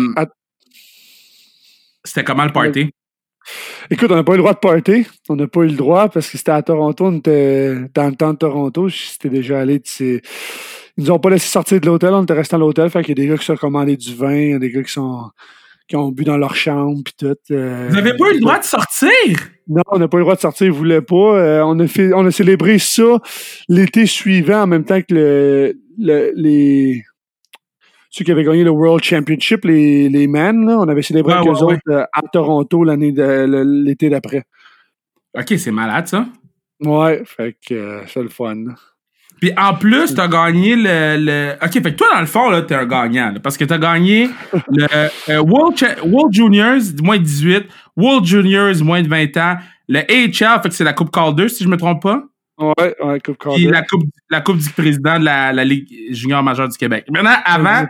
C'était 2.04 2.24
comment 2.24 2.44
le 2.44 2.52
party? 2.52 2.90
Écoute, 3.90 4.10
on 4.10 4.16
n'a 4.16 4.24
pas 4.24 4.32
eu 4.32 4.36
le 4.36 4.42
droit 4.42 4.54
de 4.54 4.58
party. 4.58 5.06
On 5.28 5.36
n'a 5.36 5.46
pas 5.46 5.60
eu 5.60 5.68
le 5.68 5.76
droit 5.76 6.08
parce 6.08 6.30
que 6.30 6.38
c'était 6.38 6.52
à 6.52 6.62
Toronto. 6.62 7.06
On 7.06 7.16
était 7.18 7.74
dans 7.94 8.08
le 8.08 8.14
temps 8.16 8.32
de 8.32 8.38
Toronto. 8.38 8.88
J'étais 8.88 9.28
déjà 9.28 9.60
allé. 9.60 9.80
Ils 10.00 10.20
nous 10.96 11.10
ont 11.10 11.18
pas 11.18 11.30
laissé 11.30 11.48
sortir 11.48 11.80
de 11.80 11.86
l'hôtel. 11.86 12.10
On 12.12 12.22
était 12.22 12.34
resté 12.34 12.56
à 12.56 12.58
l'hôtel. 12.58 12.90
Fait 12.90 13.02
qu'il 13.02 13.18
y 13.18 13.20
a 13.20 13.24
des 13.24 13.28
gars 13.28 13.38
qui 13.38 13.44
sont 13.44 13.56
commandés 13.56 13.96
du 13.96 14.14
vin. 14.14 14.34
Il 14.34 14.50
y 14.50 14.54
a 14.54 14.58
des 14.58 14.70
gars 14.70 14.82
qui 14.82 14.92
sont 14.92 15.30
qui 15.88 15.94
ont 15.94 16.08
bu 16.08 16.24
dans 16.24 16.36
leur 16.36 16.56
chambre 16.56 17.00
puis 17.04 17.14
tout. 17.16 17.36
Euh, 17.52 17.86
Vous 17.88 17.94
n'avez 17.94 18.16
pas 18.16 18.30
eu 18.30 18.34
le 18.34 18.40
droit 18.40 18.58
de 18.58 18.64
sortir? 18.64 19.10
Non, 19.68 19.82
on 19.88 19.98
n'a 19.98 20.08
pas 20.08 20.16
eu 20.16 20.20
le 20.20 20.24
droit 20.24 20.34
de 20.34 20.40
sortir, 20.40 20.66
ils 20.66 20.72
voulaient 20.72 21.00
pas. 21.00 21.38
Euh, 21.38 21.62
on 21.64 21.78
a 21.78 21.86
fait 21.86 22.12
on 22.12 22.26
a 22.26 22.30
célébré 22.30 22.78
ça 22.78 23.20
l'été 23.68 24.06
suivant 24.06 24.62
en 24.62 24.66
même 24.66 24.84
temps 24.84 25.00
que 25.00 25.14
le 25.14 25.76
les 25.98 27.04
ceux 28.16 28.24
qui 28.24 28.32
avaient 28.32 28.44
gagné 28.44 28.64
le 28.64 28.70
World 28.70 29.04
Championship, 29.04 29.66
les, 29.66 30.08
les 30.08 30.26
Men, 30.26 30.70
on 30.70 30.88
avait 30.88 31.02
célébré 31.02 31.34
avec 31.34 31.48
eux 31.48 31.62
autres 31.62 31.78
euh, 31.90 32.04
à 32.14 32.22
Toronto 32.32 32.82
l'année 32.82 33.12
l'été 33.12 34.08
d'après. 34.08 34.44
OK, 35.38 35.52
c'est 35.58 35.70
malade, 35.70 36.06
ça. 36.06 36.26
Ouais, 36.80 37.22
fait 37.26 37.58
que 37.68 37.74
euh, 37.74 38.06
c'est 38.06 38.22
le 38.22 38.30
fun. 38.30 38.64
Puis 39.38 39.52
en 39.58 39.74
plus, 39.74 40.14
t'as 40.14 40.28
gagné 40.28 40.76
le, 40.76 41.16
le, 41.18 41.52
OK, 41.62 41.72
fait 41.72 41.82
que 41.82 41.90
toi, 41.90 42.06
dans 42.14 42.20
le 42.20 42.26
fond, 42.26 42.48
là, 42.48 42.62
t'es 42.62 42.74
un 42.74 42.86
gagnant. 42.86 43.34
parce 43.42 43.58
que 43.58 43.66
t'as 43.66 43.76
gagné 43.76 44.30
le 44.70 44.86
euh, 45.28 45.42
World, 45.42 45.76
World 46.06 46.32
Juniors, 46.32 46.80
moins 47.02 47.18
de 47.18 47.22
18, 47.22 47.66
World 47.98 48.24
Juniors, 48.24 48.82
moins 48.82 49.02
de 49.02 49.08
20 49.08 49.36
ans, 49.36 49.56
le 49.88 49.98
AHL, 49.98 50.62
fait 50.62 50.68
que 50.70 50.74
c'est 50.74 50.84
la 50.84 50.94
Coupe 50.94 51.10
Calder, 51.10 51.50
si 51.50 51.64
je 51.64 51.68
me 51.68 51.76
trompe 51.76 52.02
pas. 52.02 52.22
Ouais, 52.58 52.96
ouais, 53.02 53.20
Coupe 53.20 53.36
Puis 53.54 53.66
la 53.66 53.82
coupe, 53.82 54.04
la 54.30 54.40
coupe 54.40 54.58
du 54.58 54.70
président 54.70 55.18
de 55.18 55.24
la, 55.24 55.52
la 55.52 55.64
Ligue 55.64 55.86
junior 56.10 56.42
majeure 56.42 56.68
du 56.68 56.78
Québec. 56.78 57.04
Maintenant, 57.10 57.36
avant, 57.44 57.86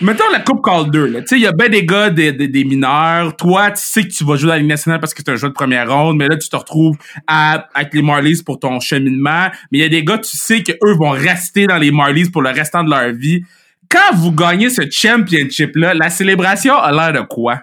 mettons 0.00 0.30
la 0.32 0.40
Coupe 0.40 0.64
Calder, 0.64 1.20
tu 1.20 1.26
sais, 1.26 1.36
il 1.36 1.42
y 1.42 1.46
a 1.46 1.52
ben 1.52 1.70
des 1.70 1.84
gars, 1.84 2.08
des, 2.08 2.32
des, 2.32 2.64
mineurs. 2.64 3.36
Toi, 3.36 3.70
tu 3.72 3.82
sais 3.82 4.02
que 4.02 4.08
tu 4.08 4.24
vas 4.24 4.36
jouer 4.36 4.48
dans 4.48 4.54
la 4.54 4.60
Ligue 4.60 4.68
nationale 4.68 4.98
parce 4.98 5.12
que 5.12 5.22
tu 5.22 5.30
un 5.30 5.36
joueur 5.36 5.52
de 5.52 5.54
première 5.54 5.90
ronde, 5.90 6.16
mais 6.16 6.26
là, 6.26 6.36
tu 6.36 6.48
te 6.48 6.56
retrouves 6.56 6.96
à, 7.26 7.68
avec 7.74 7.92
les 7.92 8.02
Marlies 8.02 8.42
pour 8.42 8.58
ton 8.58 8.80
cheminement. 8.80 9.48
Mais 9.70 9.78
il 9.78 9.80
y 9.82 9.84
a 9.84 9.88
des 9.88 10.04
gars, 10.04 10.18
tu 10.18 10.36
sais 10.36 10.62
qu'eux 10.62 10.94
vont 10.94 11.10
rester 11.10 11.66
dans 11.66 11.78
les 11.78 11.90
Marlies 11.90 12.30
pour 12.30 12.40
le 12.42 12.50
restant 12.50 12.82
de 12.82 12.90
leur 12.90 13.12
vie. 13.12 13.42
Quand 13.90 14.14
vous 14.14 14.32
gagnez 14.32 14.70
ce 14.70 14.82
championship-là, 14.90 15.94
la 15.94 16.08
célébration 16.08 16.74
a 16.76 16.92
l'air 16.92 17.22
de 17.22 17.26
quoi? 17.26 17.60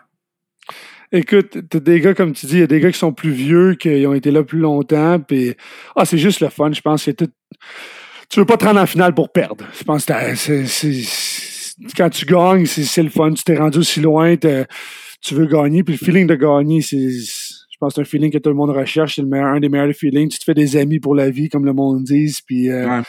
Écoute, 1.16 1.58
t'as 1.70 1.80
des 1.80 2.02
gars, 2.02 2.16
comme 2.16 2.34
tu 2.34 2.48
dis, 2.48 2.54
il 2.54 2.60
y 2.60 2.64
a 2.64 2.68
des 2.68 2.80
gars 2.80 2.92
qui 2.92 2.98
sont 2.98 3.14
plus 3.14 3.32
vieux, 3.32 3.76
qui 3.76 4.06
ont 4.08 4.16
été 4.16 4.32
là 4.32 4.44
plus 4.44 4.58
longtemps, 4.58 5.20
puis 5.20 5.54
ah, 5.96 6.06
c'est 6.06 6.18
juste 6.18 6.40
le 6.40 6.50
fun, 6.50 6.72
je 6.72 6.82
pense. 6.82 7.04
C'est 7.04 7.14
tout... 7.14 7.30
Tu 8.30 8.40
veux 8.40 8.48
pas 8.48 8.58
te 8.58 8.66
rendre 8.66 8.82
en 8.82 8.88
finale 8.88 9.14
pour 9.14 9.32
perdre. 9.32 9.64
Je 9.78 9.84
pense 9.84 10.06
que 10.06 10.36
c'est, 10.36 10.66
quand 11.96 12.10
tu 12.10 12.26
gagnes, 12.26 12.66
c'est, 12.66 13.04
le 13.04 13.12
fun. 13.12 13.32
Tu 13.32 13.44
t'es 13.44 13.58
rendu 13.58 13.78
aussi 13.78 14.00
loin, 14.00 14.36
tu 14.36 15.36
veux 15.36 15.46
gagner, 15.46 15.84
puis 15.84 15.94
le 15.94 16.04
feeling 16.04 16.26
de 16.26 16.36
gagner, 16.36 16.82
c'est 16.82 17.10
je 17.74 17.78
pense 17.80 17.94
que 17.94 17.96
c'est 17.96 18.02
un 18.02 18.10
feeling 18.10 18.32
que 18.32 18.38
tout 18.38 18.50
le 18.50 18.56
monde 18.56 18.72
recherche. 18.72 19.16
C'est 19.16 19.22
le 19.22 19.28
meilleur, 19.28 19.48
un 19.48 19.60
des 19.60 19.70
meilleurs 19.70 19.94
feelings. 19.94 20.30
Tu 20.30 20.40
te 20.40 20.46
fais 20.46 20.54
des 20.54 20.78
amis 20.78 21.00
pour 21.00 21.14
la 21.14 21.30
vie, 21.30 21.50
comme 21.50 21.66
le 21.66 21.74
monde 21.74 22.04
dit. 22.04 22.34
Puis, 22.46 22.72
euh, 22.72 23.02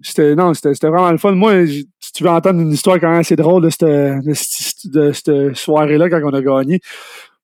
c'était, 0.00 0.34
non, 0.34 0.54
c'était, 0.54 0.88
vraiment 0.88 1.10
le 1.10 1.18
fun. 1.18 1.32
Moi, 1.32 1.66
si 1.66 2.12
tu 2.14 2.22
veux 2.22 2.30
entendre 2.30 2.60
une 2.60 2.72
histoire 2.72 3.00
quand 3.00 3.10
même 3.10 3.20
assez 3.20 3.36
drôle 3.36 3.64
de 3.64 3.70
cette, 3.70 3.84
de 3.84 5.12
cette 5.12 5.56
soirée-là, 5.56 6.08
quand 6.10 6.20
on 6.22 6.32
a 6.32 6.42
gagné, 6.42 6.80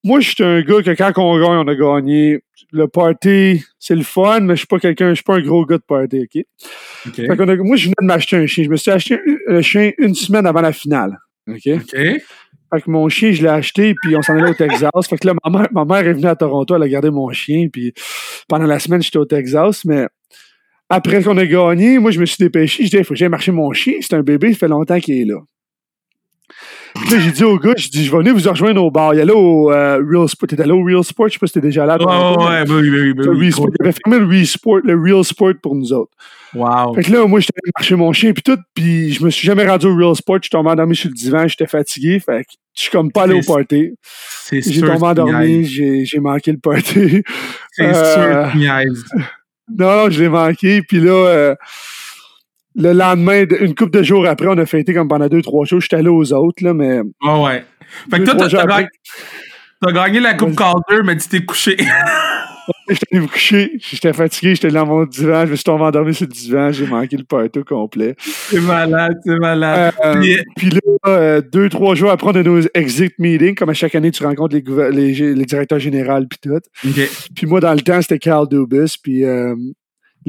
moi, 0.05 0.21
je 0.21 0.31
suis 0.31 0.45
un 0.45 0.61
gars 0.63 0.83
que 0.83 0.91
quand 0.91 1.13
on 1.19 1.39
gagne, 1.39 1.67
on 1.67 1.69
a 1.69 1.75
gagné. 1.75 2.41
Le 2.73 2.87
party, 2.87 3.65
c'est 3.79 3.97
le 3.97 4.05
fun, 4.05 4.41
mais 4.41 4.55
je 4.55 4.61
suis 4.61 4.67
pas 4.67 4.79
quelqu'un, 4.79 5.11
je 5.11 5.15
suis 5.15 5.25
pas 5.25 5.37
un 5.37 5.41
gros 5.41 5.67
gars 5.67 5.79
de 5.79 5.83
party, 5.83 6.21
OK? 6.21 6.45
okay. 7.09 7.27
Fait 7.27 7.41
a, 7.41 7.57
moi, 7.57 7.77
je 7.77 7.85
venais 7.87 7.95
de 8.01 8.07
m'acheter 8.07 8.37
un 8.37 8.47
chien. 8.47 8.65
Je 8.65 8.71
me 8.71 8.77
suis 8.77 8.91
acheté 8.93 9.19
un 9.49 9.61
chien 9.61 9.91
une 9.99 10.15
semaine 10.15 10.47
avant 10.47 10.61
la 10.61 10.73
finale. 10.73 11.19
OK? 11.49 11.67
OK. 11.67 11.97
Fait 12.73 12.83
que 12.83 12.89
mon 12.91 13.09
chien, 13.09 13.33
je 13.33 13.43
l'ai 13.43 13.49
acheté, 13.49 13.95
puis 14.01 14.15
on 14.17 14.23
s'en 14.23 14.35
allait 14.37 14.51
au 14.51 14.55
Texas. 14.55 14.91
Fait 15.09 15.19
que 15.19 15.27
là, 15.27 15.35
ma 15.45 15.59
mère, 15.59 15.69
ma 15.73 15.85
mère 15.85 16.07
est 16.07 16.13
venue 16.13 16.27
à 16.27 16.37
Toronto, 16.37 16.77
elle 16.77 16.85
a 16.85 16.89
gardé 16.89 17.11
mon 17.11 17.29
chien, 17.33 17.67
puis 17.73 17.93
pendant 18.49 18.67
la 18.67 18.79
semaine, 18.79 19.03
j'étais 19.03 19.19
au 19.19 19.25
Texas, 19.25 19.85
mais 19.85 20.07
après 20.89 21.23
qu'on 21.23 21.37
a 21.39 21.47
gagné, 21.47 21.99
moi, 21.99 22.13
je 22.13 22.21
me 22.21 22.27
suis 22.27 22.37
dépêché. 22.39 22.85
Je 22.85 22.91
dis, 22.91 22.97
il 22.97 23.05
faut 23.05 23.15
que 23.15 23.19
j'aille 23.19 23.29
marcher 23.29 23.53
mon 23.53 23.73
chien. 23.73 23.95
C'est 24.01 24.15
un 24.15 24.23
bébé, 24.23 24.53
ça 24.53 24.59
fait 24.61 24.69
longtemps 24.69 24.99
qu'il 24.99 25.21
est 25.21 25.25
là. 25.25 25.41
Puis 26.95 27.11
là, 27.11 27.19
j'ai 27.21 27.31
dit 27.31 27.45
au 27.45 27.59
gars, 27.59 27.75
j'ai 27.77 27.89
dit, 27.89 28.05
je 28.05 28.11
vais 28.11 28.19
venir 28.19 28.35
vous 28.35 28.49
rejoindre 28.49 28.83
au 28.83 28.91
bar. 28.91 29.15
Il 29.15 29.19
y 29.19 29.21
allait 29.21 29.33
au 29.33 29.71
euh, 29.71 30.03
Real 30.07 30.29
Sport. 30.29 30.49
T'étais 30.49 30.63
allé 30.63 30.73
au 30.73 30.83
Real 30.83 31.05
Sport? 31.05 31.29
Je 31.29 31.35
sais 31.35 31.39
pas 31.39 31.47
si 31.47 31.53
t'es 31.55 31.61
déjà 31.61 31.87
là. 31.87 31.97
Oh, 32.01 32.37
ouais, 32.49 32.63
oui, 32.69 32.91
oui, 32.91 33.13
oui. 33.17 33.29
oui, 33.29 33.53
Il 33.57 33.87
avait 33.87 33.93
fermé 33.93 34.19
le 34.19 34.27
Real 34.27 34.47
Sport, 34.47 34.81
le 34.85 35.01
Real 35.01 35.25
Sport 35.25 35.55
pour 35.63 35.75
nous 35.75 35.93
autres. 35.93 36.13
Wow. 36.55 36.95
Fait 36.95 37.05
que 37.05 37.13
là, 37.13 37.27
moi, 37.27 37.41
j'étais 37.41 37.53
allé 37.63 37.71
marcher 37.77 37.95
mon 37.95 38.13
chien, 38.13 38.33
puis 38.33 38.43
tout, 38.43 38.59
puis 38.75 39.13
je 39.13 39.25
me 39.25 39.31
suis 39.31 39.47
jamais 39.47 39.67
rendu 39.67 39.87
au 39.87 39.95
Real 39.95 40.17
Sport. 40.17 40.37
Je 40.37 40.43
suis 40.45 40.51
tombé 40.51 40.71
endormi 40.71 40.97
sur 40.97 41.09
le 41.09 41.15
divan, 41.15 41.47
j'étais 41.47 41.67
fatigué. 41.67 42.19
Fait 42.19 42.45
que 42.45 42.51
je 42.75 42.83
suis 42.83 42.91
comme 42.91 43.13
pas 43.13 43.23
allé 43.23 43.35
au 43.35 43.43
party. 43.43 43.93
C'est 44.03 44.61
J'ai 44.61 44.81
tombé 44.81 45.07
endormi, 45.07 45.65
j'ai 45.65 46.19
manqué 46.21 46.53
le 46.53 46.59
party. 46.59 47.23
C'est 47.73 47.85
euh, 47.85 48.51
sûr, 48.51 48.61
Non, 49.79 50.11
je 50.11 50.23
l'ai 50.23 50.29
manqué, 50.29 50.83
puis 50.83 51.01
là... 51.01 51.57
Euh, 52.79 52.83
le 52.83 52.93
lendemain, 52.93 53.45
une 53.61 53.75
couple 53.75 53.99
de 53.99 54.03
jours 54.03 54.27
après, 54.27 54.47
on 54.49 54.59
a 54.59 54.67
fêté 54.67 54.95
comme 54.95 55.09
pendant 55.09 55.29
deux, 55.29 55.43
trois 55.43 55.65
jours. 55.65 55.81
J'étais 55.81 55.97
allé 55.97 56.09
aux 56.09 56.33
autres, 56.33 56.65
là, 56.65 56.75
mais. 56.75 57.01
Oh 57.23 57.45
ouais. 57.47 57.65
Fait 58.11 58.21
que 58.21 58.25
toi, 58.25 58.35
t'as 58.37 58.49
gagné, 58.49 58.89
gagné, 59.93 60.21
la 60.21 60.35
Coupe 60.35 60.57
Calder, 60.57 61.03
mais 61.05 61.17
tu 61.17 61.29
t'es 61.29 61.45
couché. 61.45 61.77
j'étais 62.89 63.07
allé 63.13 63.21
me 63.23 63.27
coucher. 63.27 63.73
J'étais 63.79 64.13
fatigué, 64.13 64.55
j'étais 64.55 64.71
dans 64.71 64.87
mon 64.87 65.05
divan. 65.05 65.47
Je 65.47 65.51
me 65.51 65.57
suis 65.57 65.65
tombé 65.65 65.85
endormi 65.85 66.15
sur 66.15 66.27
le 66.27 66.33
divan. 66.33 66.71
J'ai 66.73 66.87
manqué 66.87 67.17
le 67.17 67.25
party 67.25 67.63
complet. 67.65 68.15
C'est 68.19 68.61
malade, 68.61 69.19
c'est 69.25 69.37
malade. 69.37 69.95
Euh, 70.05 70.37
puis, 70.57 70.71
là, 70.71 70.81
euh, 71.07 71.41
deux, 71.41 71.69
trois 71.69 71.95
jours 71.95 72.11
après, 72.11 72.29
on 72.29 72.37
a 72.37 72.43
nos 72.43 72.61
exit 72.75 73.13
meetings. 73.19 73.55
Comme 73.55 73.71
à 73.71 73.75
chaque 73.75 73.95
année, 73.95 74.11
tu 74.11 74.25
rencontres 74.25 74.55
les, 74.55 75.13
les, 75.13 75.35
les 75.35 75.45
directeurs 75.45 75.79
généraux 75.79 76.25
puis 76.29 76.39
tout. 76.43 76.61
Puis 77.35 77.47
moi, 77.47 77.61
dans 77.61 77.73
le 77.73 77.81
temps, 77.81 78.01
c'était 78.01 78.19
Carl 78.19 78.49
Dubus. 78.49 78.97
Puis 79.03 79.25
euh, 79.25 79.55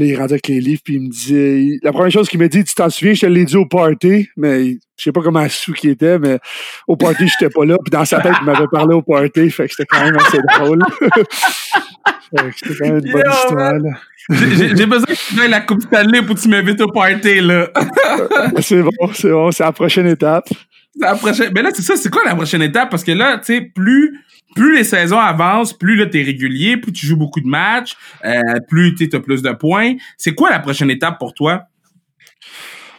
Là, 0.02 0.08
il 0.08 0.16
rendait 0.16 0.34
avec 0.34 0.48
les 0.48 0.60
livres, 0.60 0.82
puis 0.84 0.96
il 0.96 1.02
me 1.02 1.10
disait. 1.10 1.78
La 1.84 1.92
première 1.92 2.10
chose 2.10 2.28
qu'il 2.28 2.40
m'a 2.40 2.48
dit, 2.48 2.64
tu 2.64 2.74
t'en 2.74 2.90
souviens, 2.90 3.14
je 3.14 3.22
te 3.22 3.26
l'ai 3.28 3.46
dit 3.46 3.56
au 3.56 3.68
party, 3.68 4.30
mais 4.36 4.72
je 4.98 5.04
sais 5.04 5.12
pas 5.12 5.22
comment 5.22 5.48
sous 5.48 5.74
qui 5.74 5.90
était, 5.90 6.18
mais 6.18 6.40
au 6.88 6.96
party, 6.96 7.28
j'étais 7.28 7.54
pas 7.54 7.66
là. 7.66 7.78
Puis 7.84 7.92
dans 7.92 8.04
sa 8.04 8.20
tête, 8.20 8.34
il 8.42 8.46
m'avait 8.46 8.66
parlé 8.72 8.96
au 8.96 9.04
party, 9.04 9.52
fait 9.52 9.68
que 9.68 9.76
c'était 9.76 9.86
quand 9.86 10.04
même 10.04 10.16
assez 10.16 10.40
drôle. 10.56 10.80
c'était 12.56 12.76
quand 12.80 12.88
même 12.88 12.98
une 13.06 13.12
bonne 13.12 13.32
histoire. 13.32 13.74
J'ai 14.32 14.86
besoin 14.88 15.06
que 15.06 15.44
tu 15.44 15.48
la 15.48 15.62
Coupe 15.62 15.84
Stanley 15.84 16.24
pour 16.24 16.36
que 16.36 16.42
tu 16.42 16.48
m'invites 16.50 16.82
au 16.82 16.92
party, 16.92 17.40
là. 17.40 17.70
c'est 18.60 18.82
bon, 18.82 18.92
c'est 19.14 19.30
bon, 19.30 19.52
c'est 19.52 19.64
la 19.64 19.72
prochaine 19.72 20.08
étape. 20.08 20.50
La 21.00 21.14
prochaine... 21.14 21.52
Mais 21.54 21.62
là, 21.62 21.70
c'est 21.76 21.84
ça, 21.84 21.96
c'est 21.96 22.10
quoi 22.10 22.24
la 22.26 22.34
prochaine 22.34 22.64
étape? 22.64 22.90
Parce 22.90 23.04
que 23.04 23.12
là, 23.12 23.38
tu 23.38 23.54
sais, 23.54 23.62
plus 23.62 24.20
plus 24.56 24.76
les 24.78 24.84
saisons 24.84 25.20
avancent, 25.20 25.74
plus 25.74 25.96
là 25.96 26.06
t'es 26.06 26.22
régulier, 26.22 26.78
plus 26.78 26.92
tu 26.92 27.06
joues 27.06 27.18
beaucoup 27.18 27.42
de 27.42 27.48
matchs, 27.48 27.96
euh, 28.26 28.42
plus 28.68 28.96
tu 28.96 29.10
as 29.14 29.20
plus 29.20 29.42
de 29.42 29.52
points. 29.52 29.96
C'est 30.18 30.34
quoi 30.34 30.50
la 30.50 30.60
prochaine 30.60 30.90
étape 30.90 31.18
pour 31.20 31.34
toi? 31.34 31.64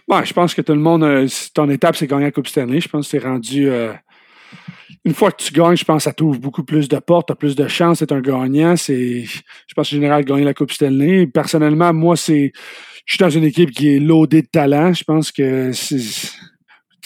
Ouais, 0.09 0.25
je 0.25 0.33
pense 0.33 0.55
que 0.55 0.63
tout 0.63 0.73
le 0.73 0.81
monde, 0.81 1.05
euh, 1.05 1.29
ton 1.55 1.71
étape, 1.71 1.97
c'est 1.97 2.07
gagner 2.07 2.25
la 2.25 2.33
Coupe 2.33 2.49
Stanley. 2.49 2.81
Je 2.81 2.89
pense 2.89 3.07
que 3.07 3.19
c'est 3.19 3.27
rendu. 3.27 3.69
Euh, 3.69 3.93
une 5.05 5.15
fois 5.15 5.33
que 5.33 5.43
tu 5.43 5.53
gagnes, 5.53 5.77
je 5.77 5.85
pense 5.85 5.99
que 5.99 6.03
ça 6.05 6.13
t'ouvre 6.13 6.39
beaucoup 6.39 6.65
plus 6.65 6.89
de 6.89 6.99
portes, 6.99 7.29
tu 7.29 7.35
plus 7.35 7.57
de 7.57 7.67
chances 7.67 8.01
d'être 8.01 8.13
un 8.13 8.21
gagnant. 8.21 8.77
C'est, 8.77 9.25
je 9.25 9.75
pense 9.75 9.89
que 9.89 9.97
général, 9.97 10.25
gagner 10.25 10.45
la 10.45 10.55
Coupe 10.55 10.73
Stanley. 10.73 11.27
Personnellement, 11.27 11.93
moi, 11.93 12.17
c'est. 12.17 12.53
Je 13.05 13.15
suis 13.15 13.19
dans 13.19 13.31
une 13.31 13.45
équipe 13.45 13.71
qui 13.71 13.97
est 13.97 13.99
loadée 13.99 14.43
de 14.43 14.47
talent. 14.47 14.93
Je 14.93 15.03
pense 15.03 15.33
que 15.33 15.73
c'est 15.73 15.99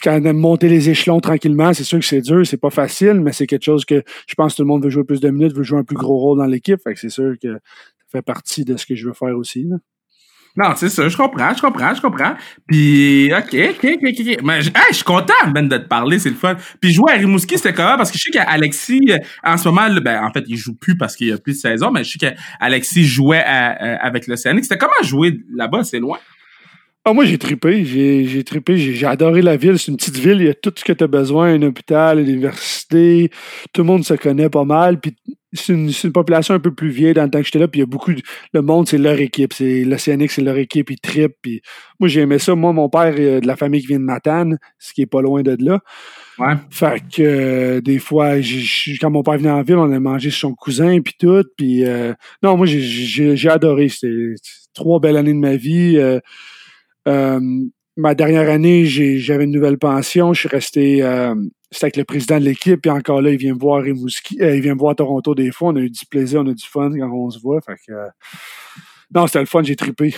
quand 0.02 0.20
même 0.20 0.36
monter 0.36 0.68
les 0.68 0.90
échelons 0.90 1.20
tranquillement, 1.20 1.72
c'est 1.72 1.84
sûr 1.84 1.98
que 1.98 2.04
c'est 2.04 2.20
dur, 2.20 2.46
c'est 2.46 2.60
pas 2.60 2.70
facile, 2.70 3.20
mais 3.20 3.32
c'est 3.32 3.46
quelque 3.46 3.64
chose 3.64 3.84
que 3.84 4.02
je 4.26 4.34
pense 4.34 4.52
que 4.52 4.56
tout 4.58 4.62
le 4.62 4.68
monde 4.68 4.84
veut 4.84 4.90
jouer 4.90 5.04
plus 5.04 5.20
de 5.20 5.30
minutes, 5.30 5.54
veut 5.54 5.62
jouer 5.62 5.78
un 5.78 5.84
plus 5.84 5.96
gros 5.96 6.18
rôle 6.18 6.38
dans 6.38 6.46
l'équipe. 6.46 6.80
Fait 6.82 6.94
que 6.94 7.00
c'est 7.00 7.10
sûr 7.10 7.34
que 7.42 7.54
ça 7.54 7.58
fait 8.12 8.22
partie 8.22 8.64
de 8.64 8.76
ce 8.76 8.86
que 8.86 8.94
je 8.94 9.06
veux 9.06 9.14
faire 9.14 9.36
aussi. 9.36 9.64
Là. 9.64 9.76
Non, 10.56 10.72
c'est 10.74 10.88
ça, 10.88 11.06
je 11.06 11.16
comprends, 11.16 11.52
je 11.54 11.60
comprends, 11.60 11.94
je 11.94 12.00
comprends. 12.00 12.34
Puis, 12.66 13.30
OK, 13.30 13.54
OK, 13.54 13.84
OK, 13.84 14.02
OK. 14.02 14.38
Mais 14.42 14.62
je 14.62 14.70
suis 14.92 15.04
content, 15.04 15.34
Ben, 15.52 15.68
de 15.68 15.76
te 15.76 15.86
parler, 15.86 16.18
c'est 16.18 16.30
le 16.30 16.34
fun. 16.34 16.56
Puis 16.80 16.94
jouer 16.94 17.12
à 17.12 17.16
Rimouski, 17.16 17.58
c'était 17.58 17.74
comment? 17.74 17.98
Parce 17.98 18.10
que 18.10 18.16
je 18.16 18.22
sais 18.22 18.30
qu'Alexis, 18.30 19.02
euh, 19.10 19.18
en 19.44 19.58
ce 19.58 19.68
moment, 19.68 19.88
ben, 20.00 20.24
en 20.24 20.32
fait, 20.32 20.44
il 20.48 20.56
joue 20.56 20.74
plus 20.74 20.96
parce 20.96 21.14
qu'il 21.14 21.26
y 21.28 21.32
a 21.32 21.36
plus 21.36 21.52
de 21.52 21.58
saison, 21.58 21.90
mais 21.90 22.04
je 22.04 22.12
sais 22.12 22.18
qu'Alexis 22.18 23.04
jouait 23.04 23.42
à, 23.44 23.98
avec 24.02 24.26
l'Océanique. 24.26 24.64
C'était 24.64 24.78
comment 24.78 24.92
jouer 25.02 25.38
là-bas? 25.54 25.84
C'est 25.84 25.98
loin? 25.98 26.18
Ah, 27.08 27.12
moi, 27.12 27.24
j'ai 27.24 27.38
trippé. 27.38 27.84
J'ai, 27.84 28.24
j'ai 28.24 28.42
trippé. 28.42 28.76
J'ai, 28.78 29.06
adoré 29.06 29.40
la 29.40 29.56
ville. 29.56 29.78
C'est 29.78 29.92
une 29.92 29.96
petite 29.96 30.16
ville. 30.16 30.40
Il 30.40 30.46
y 30.46 30.48
a 30.48 30.54
tout 30.54 30.72
ce 30.74 30.82
que 30.82 30.92
tu 30.92 31.04
as 31.04 31.06
besoin. 31.06 31.54
Un 31.54 31.62
hôpital, 31.62 32.18
une 32.18 32.28
université. 32.28 33.30
Tout 33.72 33.82
le 33.82 33.86
monde 33.86 34.04
se 34.04 34.14
connaît 34.14 34.50
pas 34.50 34.64
mal. 34.64 34.98
Puis 34.98 35.14
c'est 35.52 35.72
une, 35.72 35.92
population 36.12 36.54
un 36.54 36.58
peu 36.58 36.74
plus 36.74 36.88
vieille 36.88 37.14
dans 37.14 37.22
le 37.22 37.30
temps 37.30 37.38
que 37.38 37.44
j'étais 37.44 37.60
là. 37.60 37.68
Puis 37.68 37.78
il 37.78 37.82
y 37.82 37.84
a 37.84 37.86
beaucoup 37.86 38.12
de, 38.12 38.20
le 38.52 38.60
monde, 38.60 38.88
c'est 38.88 38.98
leur 38.98 39.20
équipe. 39.20 39.52
C'est 39.52 39.84
l'Océanique, 39.84 40.32
c'est 40.32 40.42
leur 40.42 40.56
équipe. 40.56 40.90
Ils 40.90 40.98
trippent. 40.98 41.36
Puis 41.42 41.62
moi, 42.00 42.08
j'ai 42.08 42.22
aimé 42.22 42.40
ça. 42.40 42.56
Moi, 42.56 42.72
mon 42.72 42.88
père 42.88 43.16
est 43.16 43.40
de 43.40 43.46
la 43.46 43.54
famille 43.54 43.82
qui 43.82 43.86
vient 43.86 44.00
de 44.00 44.04
Matane, 44.04 44.58
ce 44.80 44.92
qui 44.92 45.02
est 45.02 45.06
pas 45.06 45.22
loin 45.22 45.44
de 45.44 45.56
là. 45.60 45.78
Ouais. 46.40 46.54
Fait 46.70 47.00
que 47.08 47.22
euh, 47.22 47.80
des 47.80 48.00
fois, 48.00 48.32
quand 49.00 49.10
mon 49.10 49.22
père 49.22 49.38
venait 49.38 49.48
en 49.48 49.62
ville, 49.62 49.76
on 49.76 49.92
a 49.92 50.00
mangé 50.00 50.30
chez 50.30 50.40
son 50.40 50.54
cousin 50.54 51.00
puis 51.02 51.14
tout. 51.20 51.44
Puis 51.56 51.84
euh, 51.84 52.14
non, 52.42 52.56
moi, 52.56 52.66
j'ai, 52.66 53.48
adoré. 53.48 53.90
C'était 53.90 54.34
trois 54.74 54.98
belles 54.98 55.16
années 55.16 55.34
de 55.34 55.38
ma 55.38 55.54
vie. 55.54 56.00
Euh, 57.06 57.10
euh, 57.10 57.40
ma 57.96 58.14
dernière 58.14 58.50
année, 58.50 58.84
j'avais 58.84 59.44
une 59.44 59.52
nouvelle 59.52 59.78
pension. 59.78 60.32
Je 60.34 60.40
suis 60.40 60.48
resté 60.48 61.02
euh, 61.02 61.34
c'était 61.70 61.86
avec 61.86 61.96
le 61.96 62.04
président 62.04 62.38
de 62.38 62.44
l'équipe, 62.44 62.80
puis 62.80 62.90
encore 62.90 63.20
là, 63.20 63.30
il 63.30 63.38
vient 63.38 63.54
me 63.54 63.58
voir 63.58 63.82
euh, 63.82 63.86
il 63.88 64.60
vient 64.62 64.74
me 64.74 64.78
voir 64.78 64.94
Toronto 64.94 65.34
des 65.34 65.50
fois. 65.50 65.70
On 65.70 65.76
a 65.76 65.80
eu 65.80 65.90
du 65.90 66.06
plaisir, 66.06 66.40
on 66.40 66.46
a 66.46 66.54
du 66.54 66.64
fun 66.64 66.90
quand 66.96 67.10
on 67.10 67.30
se 67.30 67.40
voit. 67.40 67.60
Fait 67.60 67.76
que, 67.86 67.92
non, 69.14 69.26
c'était 69.26 69.40
le 69.40 69.46
fun, 69.46 69.62
j'ai 69.62 69.76
trippé. 69.76 70.14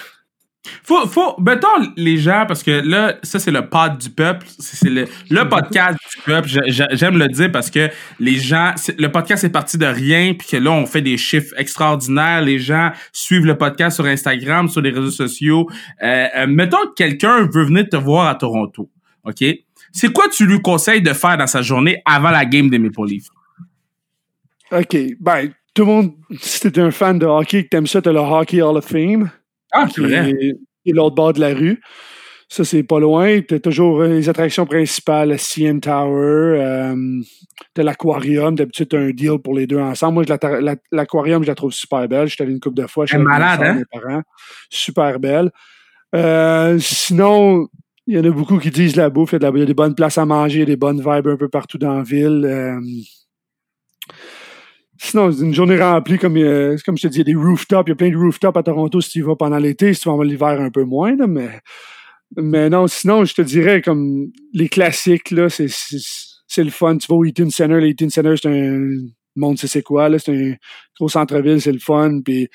Faut, 0.83 1.07
faut, 1.07 1.37
mettons 1.41 1.93
les 1.97 2.19
gens, 2.19 2.45
parce 2.47 2.63
que 2.63 2.71
là, 2.71 3.17
ça, 3.23 3.39
c'est 3.39 3.51
le 3.51 3.69
pod 3.69 3.99
du 3.99 4.11
peuple. 4.11 4.47
C'est 4.59 4.91
le, 4.91 5.07
le 5.31 5.49
podcast 5.49 5.99
du 6.15 6.23
peuple. 6.23 6.49
J'aime 6.69 7.19
le 7.19 7.29
dire 7.29 7.51
parce 7.53 7.71
que 7.71 7.89
les 8.19 8.37
gens, 8.37 8.73
le 8.99 9.09
podcast 9.09 9.45
est 9.45 9.51
parti 9.51 9.79
de 9.79 9.87
rien, 9.87 10.35
puis 10.35 10.49
que 10.49 10.57
là, 10.57 10.73
on 10.73 10.87
fait 10.87 11.03
des 11.03 11.17
chiffres 11.17 11.55
extraordinaires. 11.57 12.43
Les 12.43 12.59
gens 12.59 12.91
suivent 13.13 13.47
le 13.47 13.57
podcast 13.57 13.97
sur 13.97 14.07
Instagram, 14.07 14.69
sur 14.69 14.81
les 14.81 14.91
réseaux 14.91 15.11
sociaux. 15.11 15.69
Euh, 16.03 16.27
euh 16.37 16.47
mettons 16.47 16.83
que 16.89 16.95
quelqu'un 16.95 17.49
veut 17.53 17.65
venir 17.65 17.89
te 17.89 17.97
voir 17.97 18.27
à 18.27 18.35
Toronto. 18.35 18.91
OK? 19.25 19.45
C'est 19.93 20.13
quoi 20.13 20.29
tu 20.29 20.47
lui 20.47 20.61
conseilles 20.61 21.03
de 21.03 21.13
faire 21.13 21.37
dans 21.37 21.47
sa 21.47 21.63
journée 21.63 22.03
avant 22.05 22.31
la 22.31 22.45
game 22.45 22.69
des 22.69 22.79
Maple 22.79 23.07
Leafs? 23.07 23.29
OK. 24.73 24.97
Ben, 25.21 25.51
tout 25.75 25.83
le 25.83 25.87
monde, 25.87 26.13
si 26.41 26.71
t'es 26.71 26.81
un 26.81 26.91
fan 26.91 27.19
de 27.19 27.27
hockey, 27.27 27.65
que 27.65 27.69
t'aimes 27.69 27.87
ça, 27.87 28.03
t'as 28.03 28.13
le 28.13 28.19
Hockey 28.19 28.61
Hall 28.61 28.77
of 28.77 28.85
Fame. 28.85 29.31
Ah, 29.73 29.87
qui 29.87 30.01
est, 30.05 30.57
l'autre 30.87 31.15
bord 31.15 31.33
de 31.33 31.41
la 31.41 31.55
rue. 31.55 31.81
Ça, 32.51 32.65
c'est 32.65 32.83
pas 32.83 32.99
loin. 32.99 33.43
T'as 33.43 33.59
toujours 33.59 34.01
euh, 34.01 34.09
les 34.09 34.29
attractions 34.31 34.65
principales, 34.65 35.29
le 35.31 35.37
CN 35.37 35.81
Tower, 35.81 36.59
euh, 36.59 37.21
t'as 37.75 37.83
l'aquarium. 37.83 38.55
D'habitude, 38.55 38.89
t'as 38.89 38.99
un 38.99 39.11
deal 39.11 39.39
pour 39.39 39.55
les 39.55 39.67
deux 39.67 39.79
ensemble. 39.79 40.15
Moi, 40.15 40.25
l'aquarium, 40.91 41.43
je 41.43 41.49
la 41.49 41.55
trouve 41.55 41.73
super 41.73 42.09
belle. 42.09 42.27
J'étais 42.29 42.45
allé 42.45 42.53
une 42.53 42.61
couple 42.61 42.81
de 42.81 42.87
fois. 42.87 43.05
Elle 43.11 43.23
malade, 43.23 43.61
hein? 43.63 43.75
Mes 43.75 43.85
parents. 44.01 44.23
Super 44.71 45.21
belle. 45.21 45.51
Euh, 46.15 46.79
sinon, 46.79 47.69
il 48.07 48.17
y 48.17 48.19
en 48.19 48.25
a 48.25 48.31
beaucoup 48.31 48.59
qui 48.59 48.71
disent 48.71 48.97
la 48.97 49.11
bouffe. 49.11 49.35
Il 49.35 49.43
y 49.43 49.45
a, 49.45 49.67
des 49.67 49.75
bonnes 49.75 49.95
places 49.95 50.17
à 50.17 50.25
manger, 50.25 50.65
des 50.65 50.77
bonnes 50.77 51.01
vibes 51.01 51.29
un 51.29 51.37
peu 51.37 51.49
partout 51.51 51.77
dans 51.77 51.99
la 51.99 52.03
ville. 52.03 52.43
Euh, 52.47 52.81
Sinon, 55.01 55.31
une 55.31 55.55
journée 55.55 55.81
remplie, 55.81 56.19
comme, 56.19 56.37
euh, 56.37 56.77
comme 56.85 56.97
je 56.99 57.03
te 57.03 57.09
dis, 57.09 57.17
il 57.17 57.29
y 57.29 57.31
a 57.31 57.33
des 57.33 57.35
rooftops. 57.35 57.87
Il 57.87 57.91
y 57.91 57.93
a 57.93 57.97
plein 57.97 58.11
de 58.11 58.17
rooftops 58.17 58.57
à 58.57 58.63
Toronto 58.63 59.01
si 59.01 59.11
tu 59.11 59.19
y 59.21 59.23
vas 59.23 59.37
pendant 59.37 59.59
l'été. 59.59 59.95
Si 59.95 60.01
tu 60.01 60.09
vas 60.09 60.25
l'hiver, 60.25 60.61
un 60.61 60.71
peu 60.71 60.85
moins. 60.85 61.15
mais, 61.27 61.61
mais 62.37 62.69
non, 62.69 62.87
sinon, 62.89 63.25
je 63.25 63.35
te 63.35 63.43
dirais, 63.43 63.81
comme 63.81 64.27
les 64.53 64.69
classiques, 64.69 65.31
là, 65.31 65.49
c'est, 65.49 65.69
c'est, 65.69 66.65
le 66.65 66.71
fun. 66.71 66.99
Tu 66.99 67.07
vas 67.09 67.15
au 67.15 67.25
Eaton 67.25 67.49
Center. 67.51 67.81
Le 67.81 67.89
Eaton 67.89 68.11
Center, 68.11 68.35
c'est 68.41 68.49
un 68.49 68.89
monde, 69.37 69.57
c'est 69.59 69.83
quoi. 69.83 70.09
Là, 70.09 70.19
c'est 70.19 70.33
un 70.33 70.55
gros 70.99 71.09
centre-ville, 71.09 71.61
c'est 71.61 71.73
le 71.73 71.79
fun. 71.79 72.21
Puis, 72.25 72.49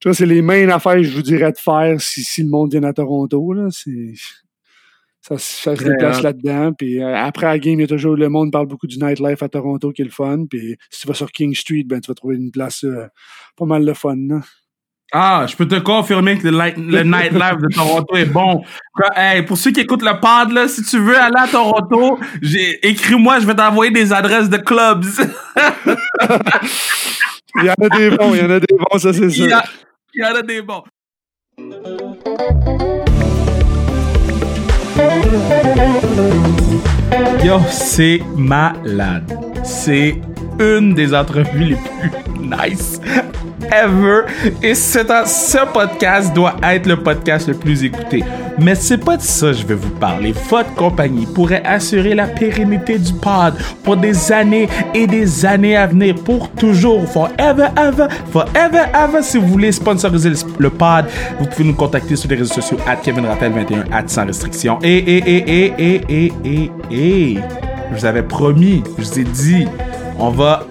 tu 0.00 0.08
vois, 0.08 0.14
c'est 0.14 0.26
les 0.26 0.42
mains 0.42 0.68
affaires 0.68 1.02
je 1.02 1.10
vous 1.10 1.22
dirais 1.22 1.52
de 1.52 1.58
faire 1.58 2.00
si, 2.00 2.22
si 2.22 2.42
le 2.42 2.48
monde 2.48 2.72
vient 2.72 2.82
à 2.82 2.92
Toronto. 2.92 3.52
Là. 3.52 3.68
C'est, 3.70 4.14
ça, 5.28 5.36
ça 5.38 5.76
se 5.76 5.84
déplace 5.84 6.22
là-dedans. 6.22 6.72
Puis 6.72 7.02
euh, 7.02 7.14
après 7.14 7.46
la 7.46 7.58
game, 7.58 7.74
il 7.74 7.80
y 7.80 7.84
a 7.84 7.88
toujours 7.88 8.16
le 8.16 8.28
monde 8.28 8.50
parle 8.50 8.66
beaucoup 8.66 8.86
du 8.86 8.98
nightlife 8.98 9.42
à 9.42 9.48
Toronto 9.48 9.92
qui 9.92 10.02
est 10.02 10.06
le 10.06 10.10
fun. 10.10 10.46
Puis 10.48 10.76
si 10.90 11.02
tu 11.02 11.08
vas 11.08 11.14
sur 11.14 11.30
King 11.30 11.54
Street, 11.54 11.84
ben 11.84 12.00
tu 12.00 12.08
vas 12.08 12.14
trouver 12.14 12.36
une 12.36 12.50
place 12.50 12.84
euh, 12.84 13.06
pas 13.56 13.66
mal 13.66 13.84
le 13.84 13.94
fun. 13.94 14.16
Ah, 15.10 15.46
je 15.48 15.56
peux 15.56 15.66
te 15.66 15.76
confirmer 15.76 16.36
que 16.38 16.48
le, 16.48 17.02
nightlife 17.02 17.56
de 17.62 17.74
Toronto 17.74 18.14
est 18.14 18.26
bon. 18.26 18.62
Hey, 19.16 19.42
pour 19.42 19.56
ceux 19.56 19.70
qui 19.70 19.80
écoutent 19.80 20.02
le 20.02 20.20
pod, 20.20 20.52
là, 20.52 20.68
si 20.68 20.82
tu 20.82 20.98
veux 20.98 21.16
aller 21.18 21.38
à 21.38 21.48
Toronto, 21.48 22.18
écris-moi, 22.82 23.40
je 23.40 23.46
vais 23.46 23.54
t'envoyer 23.54 23.90
des 23.90 24.12
adresses 24.12 24.50
de 24.50 24.58
clubs. 24.58 25.06
il 27.54 27.64
y 27.64 27.70
en 27.70 27.86
a 27.86 27.88
des 27.96 28.10
bons, 28.10 28.34
il 28.34 28.40
y 28.40 28.44
en 28.44 28.50
a 28.50 28.60
des 28.60 28.76
bons, 28.76 28.98
ça 28.98 29.14
c'est 29.14 29.30
sûr. 29.30 29.46
Il 30.12 30.22
y 30.22 30.24
en 30.26 30.34
a 30.34 30.42
des 30.42 30.60
bons. 30.60 30.84
Yo, 37.44 37.60
c'est 37.70 38.20
malade. 38.36 39.32
C'est 39.64 40.20
une 40.58 40.94
des 40.94 41.14
entrevues 41.14 41.64
les 41.64 41.76
plus 41.76 42.10
nice 42.40 43.00
ever. 43.72 44.22
Et 44.62 44.74
ce 44.74 45.72
podcast 45.72 46.34
doit 46.34 46.56
être 46.62 46.86
le 46.86 46.96
podcast 46.96 47.48
le 47.48 47.54
plus 47.54 47.84
écouté. 47.84 48.24
Mais 48.60 48.74
c'est 48.74 48.98
pas 48.98 49.16
de 49.16 49.22
ça 49.22 49.48
que 49.48 49.52
je 49.52 49.66
vais 49.66 49.74
vous 49.74 49.90
parler. 49.90 50.34
Votre 50.50 50.74
compagnie 50.74 51.26
pourrait 51.26 51.62
assurer 51.64 52.14
la 52.14 52.26
pérennité 52.26 52.98
du 52.98 53.12
pod 53.12 53.54
pour 53.84 53.96
des 53.96 54.32
années 54.32 54.68
et 54.94 55.06
des 55.06 55.46
années 55.46 55.76
à 55.76 55.86
venir, 55.86 56.16
pour 56.16 56.50
toujours, 56.50 57.08
forever, 57.08 57.68
ever, 57.76 58.08
forever, 58.32 58.84
ever. 58.94 59.22
Si 59.22 59.38
vous 59.38 59.46
voulez 59.46 59.70
sponsoriser 59.70 60.32
le 60.58 60.70
pod, 60.70 61.04
vous 61.38 61.46
pouvez 61.46 61.64
nous 61.64 61.74
contacter 61.74 62.16
sur 62.16 62.28
les 62.28 62.36
réseaux 62.36 62.54
sociaux 62.54 62.78
at 62.86 62.96
Kevin 62.96 63.26
21 63.26 63.84
at 63.92 64.08
sans 64.08 64.26
restriction. 64.26 64.78
Et, 64.82 64.96
et, 64.98 65.18
et, 65.18 65.44
et, 65.46 65.74
et, 65.78 66.02
et, 66.08 66.32
et, 66.44 66.70
et, 66.90 67.38
je 67.90 67.96
vous 67.96 68.04
avais 68.04 68.22
promis, 68.22 68.82
je 68.98 69.04
vous 69.04 69.18
ai 69.20 69.24
dit, 69.24 69.66
on 70.18 70.30
va 70.30 70.64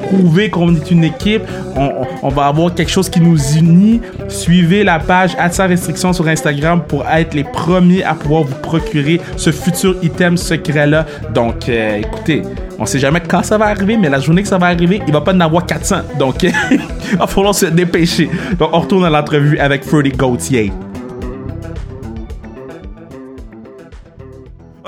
prouver 0.00 0.50
qu'on 0.50 0.74
est 0.74 0.90
une 0.90 1.04
équipe. 1.04 1.42
On, 1.76 2.28
va 2.28 2.46
avoir 2.46 2.74
quelque 2.74 2.90
chose 2.90 3.08
qui 3.08 3.20
nous 3.20 3.38
unit. 3.56 4.00
Suivez 4.28 4.84
la 4.84 4.98
page 4.98 5.36
sans 5.50 5.68
restriction 5.68 6.12
sur 6.12 6.26
Instagram 6.28 6.82
pour 6.86 7.06
être 7.08 7.34
les 7.34 7.44
premiers 7.44 8.04
à 8.04 8.14
pouvoir 8.14 8.44
vous 8.44 8.54
procurer 8.56 9.20
ce 9.36 9.50
futur 9.52 9.96
item 10.02 10.36
secret-là. 10.36 11.06
Donc, 11.34 11.68
euh, 11.68 11.98
écoutez, 11.98 12.42
on 12.78 12.86
sait 12.86 12.98
jamais 12.98 13.20
quand 13.20 13.42
ça 13.42 13.58
va 13.58 13.66
arriver, 13.66 13.96
mais 13.96 14.08
la 14.08 14.20
journée 14.20 14.42
que 14.42 14.48
ça 14.48 14.58
va 14.58 14.66
arriver, 14.66 15.00
il 15.06 15.12
va 15.12 15.20
pas 15.20 15.34
en 15.34 15.40
avoir 15.40 15.66
400. 15.66 15.96
Donc, 16.18 16.42
il 16.42 17.18
va 17.18 17.26
falloir 17.26 17.54
se 17.54 17.66
dépêcher. 17.66 18.30
Donc, 18.58 18.70
on 18.72 18.80
retourne 18.80 19.04
à 19.04 19.10
l'entrevue 19.10 19.58
avec 19.58 19.84
Freddie 19.84 20.10
Gauthier. 20.10 20.72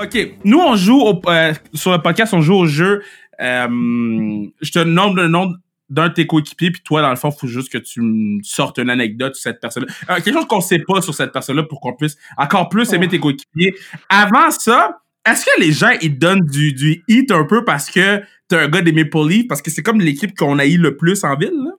OK. 0.03 0.17
Nous, 0.43 0.59
on 0.59 0.75
joue 0.75 1.21
euh, 1.27 1.53
sur 1.73 1.91
le 1.91 1.99
podcast, 1.99 2.33
on 2.33 2.41
joue 2.41 2.55
au 2.55 2.65
jeu 2.65 3.03
euh, 3.41 4.47
je 4.61 4.71
te 4.71 4.79
nomme 4.79 5.15
le 5.15 5.27
nom 5.27 5.53
d'un 5.89 6.09
de 6.09 6.13
tes 6.13 6.27
coéquipiers, 6.27 6.71
puis 6.71 6.81
toi, 6.81 7.01
dans 7.01 7.09
le 7.09 7.15
fond, 7.15 7.29
il 7.29 7.39
faut 7.39 7.47
juste 7.47 7.71
que 7.71 7.77
tu 7.77 8.01
me 8.01 8.41
sortes 8.41 8.77
une 8.79 8.89
anecdote 8.89 9.35
sur 9.35 9.43
cette 9.43 9.59
personne-là. 9.59 9.93
Euh, 10.09 10.15
quelque 10.21 10.33
chose 10.33 10.47
qu'on 10.47 10.61
sait 10.61 10.79
pas 10.79 11.01
sur 11.01 11.13
cette 11.13 11.31
personne-là 11.31 11.63
pour 11.63 11.81
qu'on 11.81 11.93
puisse 11.93 12.17
encore 12.37 12.69
plus 12.69 12.91
aimer 12.93 13.07
tes 13.07 13.19
coéquipiers. 13.19 13.75
Avant 14.09 14.49
ça, 14.49 15.01
est-ce 15.29 15.45
que 15.45 15.59
les 15.59 15.71
gens, 15.71 15.91
ils 16.01 16.17
donnent 16.17 16.45
du, 16.45 16.73
du 16.73 17.03
hit 17.07 17.31
un 17.31 17.45
peu 17.45 17.63
parce 17.63 17.91
que 17.91 18.21
t'es 18.47 18.55
un 18.55 18.67
gars 18.69 18.81
des 18.81 18.91
Maple 18.91 19.27
Leafs, 19.27 19.47
parce 19.47 19.61
que 19.61 19.69
c'est 19.69 19.83
comme 19.83 20.01
l'équipe 20.01 20.35
qu'on 20.35 20.57
a 20.57 20.65
eu 20.65 20.77
le 20.77 20.97
plus 20.97 21.23
en 21.23 21.35
ville, 21.35 21.53
là, 21.53 21.71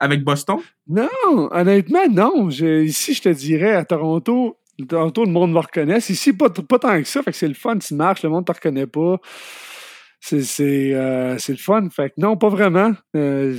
avec 0.00 0.22
Boston? 0.22 0.58
Non, 0.88 1.08
honnêtement, 1.50 2.06
non. 2.10 2.50
ici, 2.50 3.14
je 3.14 3.22
te 3.22 3.28
dirais, 3.28 3.72
à 3.72 3.84
Toronto, 3.84 4.58
Toronto, 4.88 5.24
le 5.24 5.30
monde 5.30 5.52
me 5.52 5.58
reconnaît. 5.58 5.98
Ici, 5.98 6.32
pas, 6.32 6.50
pas 6.50 6.78
tant 6.78 7.00
que 7.00 7.08
ça, 7.08 7.22
fait 7.22 7.30
que 7.30 7.36
c'est 7.36 7.48
le 7.48 7.54
fun, 7.54 7.78
tu 7.78 7.94
marches, 7.94 8.22
le 8.22 8.28
monde 8.28 8.44
te 8.44 8.52
reconnaît 8.52 8.86
pas 8.86 9.18
c'est 10.22 10.94
euh, 10.94 11.36
le 11.48 11.56
fun. 11.56 11.88
Fait 11.90 12.10
que 12.10 12.14
non, 12.18 12.36
pas 12.36 12.48
vraiment. 12.48 12.92
Euh, 13.16 13.56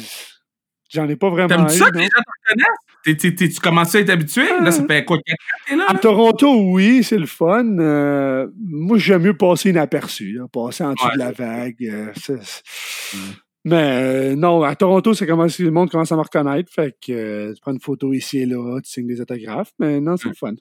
J'en 0.89 1.09
ai 1.09 1.15
pas 1.15 1.29
vraiment. 1.31 1.47
T'aimes 1.49 1.69
ça 1.69 1.89
que 1.89 1.97
les 1.97 2.03
gens 2.03 2.09
te 2.09 2.49
reconnaissent? 2.49 2.67
T'es- 3.03 3.17
t'es- 3.17 3.33
t'es- 3.35 3.49
tu 3.49 3.59
commences 3.59 3.95
à 3.95 3.99
être 3.99 4.11
habitué? 4.11 4.43
Là, 4.61 4.71
ça 4.71 4.85
fait 4.85 5.03
quoi, 5.03 5.17
4 5.25 5.73
ans 5.73 5.77
là? 5.77 5.85
À? 5.89 5.97
Toronto, 5.97 6.71
oui, 6.71 7.03
c'est 7.03 7.17
le 7.17 7.25
fun. 7.25 7.77
Euh, 7.79 8.47
moi, 8.63 8.97
j'aime 8.99 9.23
mieux 9.23 9.35
passer 9.35 9.71
inaperçu, 9.71 10.33
là, 10.33 10.45
passer 10.51 10.83
en 10.83 10.93
dessous 10.93 11.07
Ouais, 11.07 11.13
de 11.15 11.19
la 11.19 11.31
vague. 11.31 11.75
euh, 11.83 12.11
c'est- 12.15 12.41
c'est- 12.43 13.17
Mais 13.65 14.31
euh, 14.31 14.35
non, 14.35 14.61
à 14.61 14.75
Toronto, 14.75 15.13
c'est 15.15 15.25
commence, 15.25 15.57
le 15.57 15.71
monde 15.71 15.89
commence 15.89 16.11
à 16.11 16.15
me 16.15 16.21
reconnaître. 16.21 16.71
Fait 16.71 16.95
que 17.05 17.11
euh, 17.11 17.53
tu 17.53 17.61
prends 17.61 17.71
une 17.73 17.79
photo 17.81 18.13
ici 18.13 18.39
et 18.39 18.45
là, 18.45 18.79
tu 18.83 18.91
signes 18.91 19.07
des 19.07 19.19
autographes. 19.19 19.71
Mais 19.79 19.99
non, 19.99 20.15
c'est 20.17 20.29
le 20.29 20.35
fun. 20.35 20.53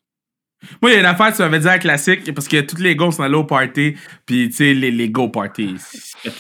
Moi, 0.81 0.91
il 0.91 0.95
y 0.95 0.97
a 0.97 1.01
une 1.01 1.07
affaire, 1.07 1.33
tu 1.35 1.43
m'avais 1.43 1.59
dit 1.59 1.69
à 1.69 1.79
classique, 1.79 2.33
parce 2.35 2.47
que 2.49 2.61
tous 2.61 2.81
les 2.81 2.95
gars 2.97 3.11
sont 3.11 3.23
allés 3.23 3.35
au 3.35 3.45
party, 3.45 3.95
puis 4.27 4.49
tu 4.49 4.55
sais, 4.57 4.75
les, 4.75 4.91
les 4.91 5.09
go 5.09 5.29
party, 5.29 5.75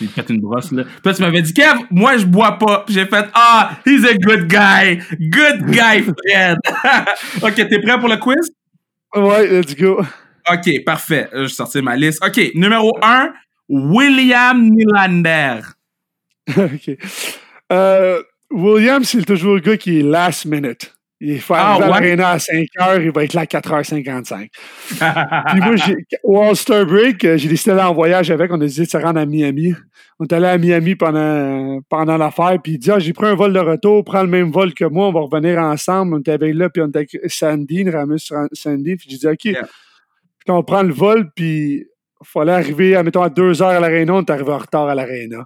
ils 0.00 0.08
pètent- 0.08 0.30
une 0.30 0.40
brosse, 0.40 0.70
là. 0.72 0.84
Toi, 1.02 1.12
tu 1.14 1.22
m'avais 1.22 1.42
dit, 1.42 1.52
Kev, 1.52 1.80
moi, 1.90 2.16
je 2.16 2.24
bois 2.26 2.58
pas. 2.58 2.84
Puis 2.86 2.94
j'ai 2.94 3.06
fait, 3.06 3.26
ah, 3.34 3.72
he's 3.86 4.04
a 4.04 4.14
good 4.14 4.46
guy. 4.48 4.98
Good 5.18 5.66
guy, 5.70 6.02
Fred. 6.02 6.58
ok, 7.42 7.54
t'es 7.54 7.80
prêt 7.80 7.98
pour 7.98 8.08
le 8.08 8.16
quiz? 8.16 8.50
Ouais, 9.14 9.46
let's 9.48 9.74
go. 9.76 10.00
Ok, 10.50 10.84
parfait. 10.84 11.28
Je 11.32 11.46
sortir 11.48 11.82
ma 11.82 11.96
liste. 11.96 12.24
Ok, 12.24 12.40
numéro 12.54 12.96
1, 13.02 13.32
William 13.68 14.68
Nylander. 14.70 15.60
OK. 16.56 16.96
Euh, 17.72 18.22
Williams, 18.50 19.08
c'est 19.08 19.24
toujours 19.24 19.54
le 19.54 19.60
gars 19.60 19.76
qui 19.76 20.00
est 20.00 20.02
last 20.02 20.44
minute. 20.46 20.94
Il 21.24 21.40
fait 21.40 21.54
Ah, 21.56 21.74
arriver 21.74 21.84
à 21.84 21.86
ouais? 21.86 22.00
l'aréna 22.00 22.30
à 22.30 22.38
5 22.40 22.66
h, 22.80 23.02
il 23.04 23.12
va 23.12 23.22
être 23.22 23.34
là 23.34 23.42
à 23.42 23.44
4h55. 23.44 24.48
Puis 25.48 25.60
moi, 25.60 25.74
au 26.24 26.42
All-Star 26.42 26.84
Break, 26.84 27.24
euh, 27.24 27.36
j'ai 27.36 27.48
décidé 27.48 27.70
d'aller 27.76 27.88
en 27.88 27.94
voyage 27.94 28.28
avec. 28.32 28.50
On 28.50 28.56
a 28.56 28.58
décidé 28.58 28.86
de 28.86 28.90
se 28.90 28.96
rendre 28.96 29.20
à 29.20 29.24
Miami. 29.24 29.72
On 30.18 30.24
est 30.24 30.32
allé 30.32 30.46
à 30.48 30.58
Miami 30.58 30.96
pendant, 30.96 31.78
pendant 31.88 32.16
l'affaire. 32.16 32.58
Puis 32.60 32.72
il 32.72 32.78
dit, 32.78 32.90
ah, 32.90 32.98
j'ai 32.98 33.12
pris 33.12 33.26
un 33.28 33.36
vol 33.36 33.52
de 33.52 33.60
retour, 33.60 34.02
prends 34.04 34.22
le 34.22 34.28
même 34.28 34.50
vol 34.50 34.74
que 34.74 34.84
moi, 34.84 35.06
on 35.06 35.12
va 35.12 35.20
revenir 35.20 35.60
ensemble. 35.60 36.14
On 36.14 36.18
était 36.18 36.32
avec 36.32 36.56
là, 36.56 36.68
puis 36.68 36.82
on 36.82 36.88
était 36.88 36.98
avec 36.98 37.16
Sandy, 37.28 37.88
Ramus 37.88 38.32
Sandy. 38.52 38.96
Puis 38.96 39.06
j'ai 39.10 39.18
dit, 39.18 39.26
OK. 39.28 39.44
Yeah. 39.44 39.62
Puis 39.62 40.50
on 40.50 40.62
prend 40.64 40.82
le 40.82 40.92
vol, 40.92 41.30
puis 41.36 41.86
il 42.20 42.26
fallait 42.26 42.52
arriver, 42.52 43.00
mettons, 43.04 43.22
à 43.22 43.28
2 43.30 43.62
heures 43.62 43.68
à 43.68 43.78
l'aréna. 43.80 44.14
On 44.14 44.22
est 44.22 44.30
arrivé 44.30 44.50
en 44.50 44.58
retard 44.58 44.88
à 44.88 44.94
l'aréna. 44.96 45.44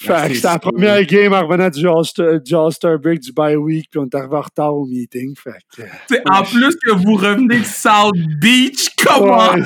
Fait 0.00 0.28
que 0.28 0.34
c'était 0.36 0.46
la 0.48 0.58
première 0.60 1.04
game 1.06 1.32
en 1.32 1.44
revenant 1.46 1.68
du 1.70 2.54
All-Star, 2.54 2.98
Break, 3.00 3.20
du 3.20 3.32
bye 3.32 3.56
week, 3.56 3.88
puis 3.90 3.98
on 3.98 4.04
est 4.04 4.14
arrivé 4.14 4.36
en 4.36 4.40
retard 4.42 4.74
au 4.76 4.86
meeting. 4.86 5.34
Fait 5.36 5.50
que, 5.76 5.82
T'sais, 6.06 6.22
en 6.30 6.42
plus 6.44 6.76
que 6.76 6.92
vous 6.92 7.14
revenez 7.16 7.58
de 7.58 7.64
South 7.64 8.14
Beach, 8.40 8.90
comment? 9.04 9.54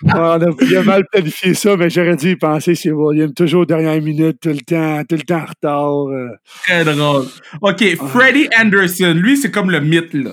Ouais, 0.00 0.12
on 0.14 0.16
a 0.40 0.50
bien 0.64 0.82
mal 0.84 1.04
planifié 1.10 1.54
ça, 1.54 1.76
mais 1.76 1.90
j'aurais 1.90 2.14
dû 2.16 2.30
y 2.30 2.36
penser, 2.36 2.76
c'est 2.76 2.92
William. 2.92 3.34
Toujours 3.34 3.66
dernière 3.66 4.00
minute, 4.00 4.38
tout 4.40 4.50
le 4.50 4.60
temps, 4.60 5.02
tout 5.08 5.16
le 5.16 5.22
temps 5.22 5.40
en 5.42 5.46
retard. 5.46 6.08
euh. 6.08 6.28
Très 6.62 6.84
drôle. 6.84 7.26
Ok, 7.60 7.96
Freddie 7.96 8.48
Anderson, 8.56 9.12
lui, 9.16 9.36
c'est 9.36 9.50
comme 9.50 9.70
le 9.72 9.80
mythe, 9.80 10.14
là. 10.14 10.30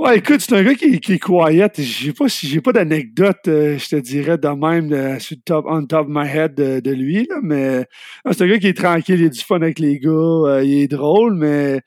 Ouais, 0.00 0.16
écoute, 0.18 0.40
c'est 0.40 0.54
un 0.54 0.62
gars 0.62 0.74
qui, 0.74 0.98
qui 0.98 1.12
est 1.14 1.18
quiet. 1.18 1.70
J'ai 1.76 2.12
pas, 2.14 2.26
si- 2.28 2.46
j'ai 2.48 2.62
pas 2.62 2.72
d'anecdote, 2.72 3.36
euh, 3.48 3.76
je 3.76 3.88
te 3.90 3.96
dirais, 3.96 4.38
de 4.38 4.48
même, 4.48 4.90
euh, 4.94 5.18
sur 5.18 5.36
le 5.36 5.42
top, 5.42 5.66
on 5.68 5.84
top 5.84 6.06
of 6.06 6.08
my 6.08 6.26
head 6.26 6.54
de, 6.54 6.80
de 6.80 6.90
lui, 6.90 7.26
là, 7.28 7.36
mais 7.42 7.80
non, 8.24 8.32
c'est 8.32 8.44
un 8.44 8.48
gars 8.48 8.58
qui 8.58 8.68
est 8.68 8.76
tranquille, 8.76 9.20
il 9.20 9.26
a 9.26 9.28
du 9.28 9.40
fun 9.40 9.56
avec 9.56 9.78
les 9.78 9.98
gars, 9.98 10.10
euh, 10.10 10.64
il 10.64 10.72
est 10.84 10.88
drôle, 10.88 11.34
mais 11.34 11.82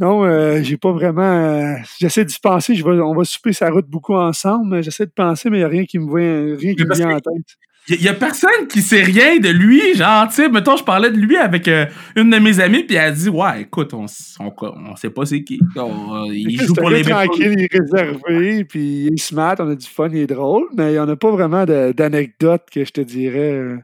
non, 0.00 0.24
euh, 0.24 0.62
j'ai 0.62 0.76
pas 0.76 0.92
vraiment. 0.92 1.22
euh, 1.22 1.74
j'essaie 2.00 2.24
d'y 2.24 2.38
penser, 2.42 2.74
je 2.74 2.84
vais, 2.84 3.00
on 3.00 3.14
va 3.14 3.24
souper 3.24 3.52
sa 3.52 3.70
route 3.70 3.86
beaucoup 3.88 4.14
ensemble, 4.14 4.68
mais 4.76 4.82
j'essaie 4.82 5.06
de 5.06 5.12
penser, 5.12 5.50
mais 5.50 5.58
il 5.58 5.60
n'y 5.60 5.64
a 5.64 5.68
rien 5.68 5.84
qui 5.84 5.98
me 5.98 6.06
vient, 6.08 6.56
rien 6.58 6.74
qui 6.74 6.86
me 6.86 6.94
vient 6.94 7.10
en 7.10 7.20
tête. 7.20 7.56
Il 7.86 8.00
y, 8.00 8.08
a 8.08 8.14
personne 8.14 8.66
qui 8.66 8.80
sait 8.80 9.02
rien 9.02 9.38
de 9.38 9.50
lui. 9.50 9.94
Genre, 9.94 10.26
tu 10.28 10.36
sais, 10.36 10.48
mettons, 10.48 10.74
je 10.76 10.84
parlais 10.84 11.10
de 11.10 11.18
lui 11.18 11.36
avec 11.36 11.68
euh, 11.68 11.84
une 12.16 12.30
de 12.30 12.38
mes 12.38 12.58
amies, 12.58 12.82
puis 12.82 12.96
elle 12.96 13.08
a 13.08 13.10
dit 13.10 13.28
Ouais, 13.28 13.60
écoute, 13.62 13.92
on, 13.92 14.06
on, 14.40 14.52
on 14.58 14.96
sait 14.96 15.10
pas 15.10 15.26
c'est 15.26 15.42
qui. 15.44 15.60
On, 15.76 16.24
euh, 16.24 16.32
il 16.32 16.58
joue 16.62 16.72
pour 16.72 16.88
les 16.88 17.02
gars 17.02 17.16
Maple 17.16 17.26
tranquille, 17.28 17.54
il 17.58 17.62
est 17.64 17.72
réservé, 17.78 18.64
puis 18.64 18.80
il 19.06 19.12
est 19.12 19.18
smart, 19.18 19.56
on 19.58 19.68
a 19.70 19.74
du 19.74 19.86
fun, 19.86 20.08
il 20.10 20.16
est 20.20 20.26
drôle, 20.26 20.64
mais 20.74 20.90
il 20.90 20.92
n'y 20.92 20.98
en 20.98 21.08
a 21.10 21.16
pas 21.16 21.30
vraiment 21.30 21.66
d'anecdotes 21.66 22.62
que 22.72 22.86
je 22.86 22.90
te 22.90 23.00
dirais. 23.02 23.52
euh. 23.52 23.76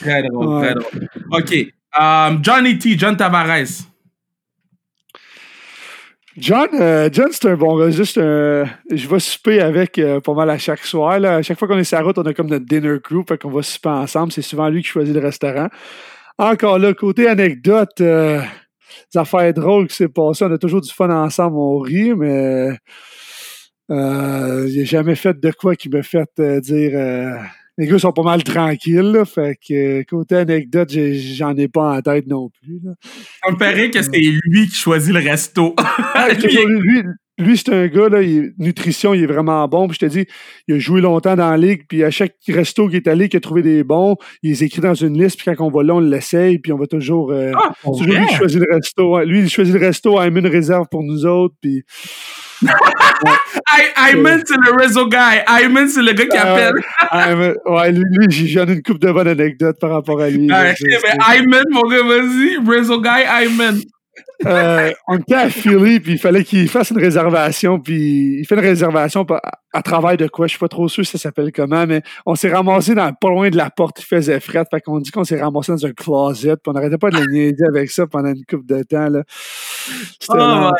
Très 0.00 0.22
drôle, 0.24 0.46
Ouais. 0.48 0.66
très 0.66 0.74
drôle. 0.74 1.08
OK. 1.30 1.54
Um, 1.98 2.40
Johnny 2.44 2.76
T, 2.78 2.98
John 2.98 3.16
Tavares. 3.16 3.86
John, 6.40 6.68
euh, 6.74 7.08
John 7.12 7.28
c'est 7.32 7.48
un 7.48 7.56
bon 7.56 7.76
gars. 7.76 7.90
Juste, 7.90 8.16
euh, 8.16 8.64
je 8.92 9.08
vais 9.08 9.18
souper 9.18 9.60
avec 9.60 9.98
euh, 9.98 10.20
pas 10.20 10.34
mal 10.34 10.48
à 10.50 10.58
chaque 10.58 10.84
soir. 10.84 11.18
Là. 11.18 11.36
À 11.36 11.42
chaque 11.42 11.58
fois 11.58 11.66
qu'on 11.66 11.78
est 11.78 11.84
sur 11.84 11.98
la 11.98 12.04
route, 12.04 12.16
on 12.16 12.22
a 12.22 12.32
comme 12.32 12.46
notre 12.46 12.64
dinner 12.64 12.98
crew, 13.02 13.24
fait 13.28 13.38
qu'on 13.38 13.50
va 13.50 13.62
souper 13.62 13.88
ensemble. 13.88 14.30
C'est 14.30 14.42
souvent 14.42 14.68
lui 14.68 14.82
qui 14.82 14.88
choisit 14.88 15.14
le 15.14 15.20
restaurant. 15.20 15.68
Encore 16.38 16.78
là, 16.78 16.94
côté 16.94 17.26
anecdote, 17.26 18.00
euh, 18.00 18.40
des 19.12 19.18
affaires 19.18 19.52
drôles 19.52 19.88
qui 19.88 19.96
s'est 19.96 20.08
passé. 20.08 20.44
On 20.44 20.52
a 20.52 20.58
toujours 20.58 20.80
du 20.80 20.92
fun 20.92 21.10
ensemble, 21.10 21.56
on 21.56 21.78
rit, 21.78 22.14
mais 22.14 22.70
euh, 23.90 24.68
j'ai 24.68 24.84
jamais 24.84 25.16
fait 25.16 25.40
de 25.40 25.50
quoi 25.50 25.74
qui 25.74 25.88
me 25.88 26.02
fait 26.02 26.30
euh, 26.38 26.60
dire 26.60 26.92
les 27.78 27.86
gars 27.86 27.98
sont 27.98 28.12
pas 28.12 28.22
mal 28.22 28.42
tranquilles. 28.44 28.96
Là, 29.12 29.24
fait 29.24 29.56
que 29.66 29.72
euh, 30.00 30.02
côté 30.02 30.34
anecdote, 30.36 30.90
j'en 30.90 31.56
ai 31.56 31.68
pas 31.68 31.96
en 31.96 32.02
tête 32.02 32.26
non 32.26 32.50
plus. 32.50 32.80
là. 32.84 32.92
Ça 33.44 33.50
me 33.52 33.56
paraît 33.56 33.90
que 33.90 34.02
c'est 34.02 34.10
lui 34.18 34.66
qui 34.68 34.74
choisit 34.74 35.14
le 35.14 35.20
resto. 35.20 35.74
Ah, 36.14 36.28
Lui, 36.30 36.36
toujours 36.42 36.66
lui, 36.66 36.80
lui, 36.80 37.02
lui, 37.38 37.56
c'est 37.56 37.72
un 37.72 37.86
gars, 37.86 38.08
là, 38.08 38.20
il- 38.22 38.52
nutrition, 38.58 39.14
il 39.14 39.22
est 39.22 39.26
vraiment 39.26 39.68
bon. 39.68 39.86
Puis 39.86 39.98
je 40.00 40.06
te 40.06 40.10
dis, 40.10 40.26
il 40.66 40.74
a 40.74 40.78
joué 40.80 41.00
longtemps 41.00 41.36
dans 41.36 41.48
la 41.50 41.56
ligue, 41.56 41.82
puis 41.88 42.02
à 42.02 42.10
chaque 42.10 42.34
resto 42.48 42.88
qui 42.88 42.96
est 42.96 43.06
allé, 43.06 43.28
qui 43.28 43.36
a 43.36 43.40
trouvé 43.40 43.62
des 43.62 43.84
bons, 43.84 44.16
il 44.42 44.50
les 44.50 44.64
écrit 44.64 44.80
dans 44.80 44.94
une 44.94 45.16
liste, 45.22 45.38
puis 45.40 45.54
quand 45.54 45.64
on 45.64 45.70
va 45.70 45.84
là, 45.84 45.94
on 45.94 46.00
l'essaye, 46.00 46.58
puis 46.58 46.72
on 46.72 46.78
va 46.78 46.86
toujours. 46.88 47.30
euh, 47.30 47.52
Ah, 47.54 47.72
toujours 47.84 48.06
lui 48.06 48.26
qui 48.26 48.34
choisit 48.34 48.58
le 48.60 48.74
resto. 48.74 49.20
Lui, 49.24 49.40
il 49.42 49.48
choisit 49.48 49.72
le 49.74 49.80
resto, 49.80 50.20
il 50.24 50.30
met 50.32 50.40
une 50.40 50.46
réserve 50.48 50.86
pour 50.90 51.04
nous 51.04 51.24
autres, 51.26 51.54
puis. 51.60 51.84
Ayman, 54.08 54.42
c'est 54.46 54.56
le 54.56 54.76
réseau 54.82 55.08
guy. 55.08 55.16
Ayman, 55.46 55.88
c'est 55.88 56.02
le 56.02 56.12
gars 56.12 56.26
qui 56.26 56.36
Ah, 56.38 56.52
appelle. 56.52 57.56
ouais, 57.66 57.92
lui, 57.92 58.02
lui, 58.10 58.26
j'ai- 58.30 58.46
j'en 58.48 58.66
ai 58.66 58.72
une 58.74 58.82
coupe 58.82 58.98
de 58.98 59.10
bonnes 59.12 59.28
anecdotes 59.28 59.78
par 59.80 59.90
rapport 59.90 60.20
à 60.20 60.28
lui. 60.30 60.48
Ayman, 60.50 61.64
mon 61.70 61.82
gars, 61.82 62.02
vas-y. 62.02 62.58
Réseau 62.66 63.00
guy, 63.00 63.08
Ayman. 63.42 63.78
Euh, 64.46 64.92
on 65.08 65.16
était 65.18 65.34
à 65.34 65.48
Philly, 65.50 65.98
puis 66.00 66.12
il 66.12 66.18
fallait 66.18 66.42
qu'il 66.44 66.68
fasse 66.68 66.90
une 66.90 66.98
réservation, 66.98 67.78
puis 67.80 68.38
il 68.40 68.44
fait 68.46 68.54
une 68.54 68.60
réservation 68.60 69.24
pa- 69.24 69.40
à, 69.72 69.82
travers 69.82 70.16
de 70.16 70.26
quoi, 70.28 70.46
je 70.46 70.50
suis 70.50 70.58
pas 70.60 70.68
trop 70.68 70.88
sûr 70.88 71.04
si 71.04 71.10
ça 71.12 71.18
s'appelle 71.18 71.50
comment, 71.52 71.86
mais 71.86 72.02
on 72.24 72.34
s'est 72.36 72.48
ramassé 72.52 72.94
dans, 72.94 73.12
pas 73.12 73.28
loin 73.30 73.48
de 73.50 73.56
la 73.56 73.70
porte, 73.70 74.00
il 74.00 74.04
faisait 74.04 74.38
fret, 74.40 74.64
fait 74.70 74.80
qu'on 74.80 74.98
dit 75.00 75.10
qu'on 75.10 75.24
s'est 75.24 75.40
ramassé 75.40 75.72
dans 75.72 75.86
un 75.86 75.92
closet, 75.92 76.54
puis 76.56 76.68
on 76.68 76.72
n'arrêtait 76.72 76.98
pas 76.98 77.10
de 77.10 77.18
le 77.18 77.26
niaiser 77.26 77.64
avec 77.68 77.90
ça 77.90 78.06
pendant 78.06 78.28
une 78.30 78.44
couple 78.44 78.66
de 78.66 78.82
temps, 78.84 79.08
là. 79.08 79.22
C'était 80.20 80.34
Oh 80.38 80.70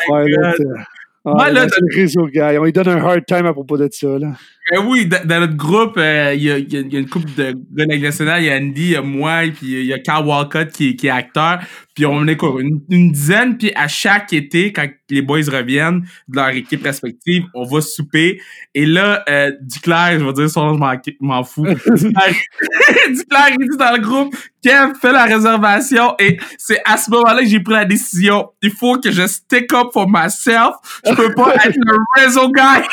Ouais, 1.25 1.33
Moi, 1.33 1.49
là, 1.51 1.65
le 1.65 1.95
réseau 1.95 2.27
gars. 2.27 2.53
On 2.59 2.63
lui 2.63 2.71
donne 2.71 2.87
un 2.87 3.03
hard 3.03 3.25
time 3.25 3.45
à 3.45 3.53
propos 3.53 3.77
de 3.77 3.89
ça, 3.91 4.07
là. 4.17 4.33
Ben 4.71 4.85
oui, 4.87 5.05
dans, 5.07 5.25
dans 5.25 5.39
notre 5.41 5.55
groupe, 5.55 5.97
euh, 5.97 6.33
il 6.33 6.43
y, 6.43 6.51
a, 6.51 6.57
y 6.59 6.63
y 6.63 6.97
une 6.97 7.09
couple 7.09 7.29
de 7.35 7.55
gars 7.73 7.85
nationale. 7.97 8.41
Il 8.41 8.45
y 8.45 8.49
a 8.51 8.55
Andy, 8.57 8.81
il 8.81 8.91
y 8.91 8.95
a 8.95 9.01
moi, 9.01 9.41
puis 9.53 9.81
il 9.81 9.85
y 9.85 9.93
a 9.93 9.99
Carl 9.99 10.25
Walcott 10.25 10.69
qui 10.69 10.95
est 11.03 11.09
acteur. 11.09 11.59
Puis 11.99 12.05
on 12.05 12.25
est 12.27 12.37
quoi, 12.37 12.55
une, 12.61 12.79
une 12.89 13.11
dizaine. 13.11 13.57
Puis 13.57 13.73
à 13.75 13.89
chaque 13.89 14.31
été, 14.31 14.71
quand 14.71 14.87
les 15.09 15.21
boys 15.21 15.39
reviennent 15.51 16.05
de 16.29 16.35
leur 16.37 16.47
équipe 16.49 16.81
respective, 16.83 17.43
on 17.53 17.65
va 17.65 17.81
souper. 17.81 18.39
Et 18.73 18.85
là, 18.85 19.21
euh, 19.27 19.51
Duclair, 19.61 20.17
je 20.17 20.23
vais 20.23 20.31
dire 20.31 20.49
son 20.49 20.65
nom, 20.73 20.73
je 21.05 21.11
m'en- 21.19 21.43
fous. 21.43 21.65
Duclair, 21.85 22.33
Duclair, 23.09 23.47
il 23.59 23.69
dit 23.69 23.77
dans 23.77 23.91
le 23.93 23.99
groupe, 24.01 24.33
Kev, 24.63 24.93
fais 25.01 25.11
la 25.11 25.25
réservation. 25.25 26.15
Et 26.19 26.37
c'est 26.57 26.79
à 26.85 26.95
ce 26.95 27.11
moment-là 27.11 27.41
que 27.41 27.47
j'ai 27.49 27.59
pris 27.59 27.73
la 27.73 27.83
décision. 27.85 28.47
Il 28.61 28.71
faut 28.71 28.97
que 28.97 29.11
je 29.11 29.27
stick 29.27 29.73
up 29.73 29.87
for 29.91 30.07
myself. 30.09 30.75
Je 31.05 31.13
peux 31.13 31.33
pas 31.33 31.53
être 31.55 31.75
le 31.75 31.97
réseau 32.23 32.49
guy. 32.49 32.85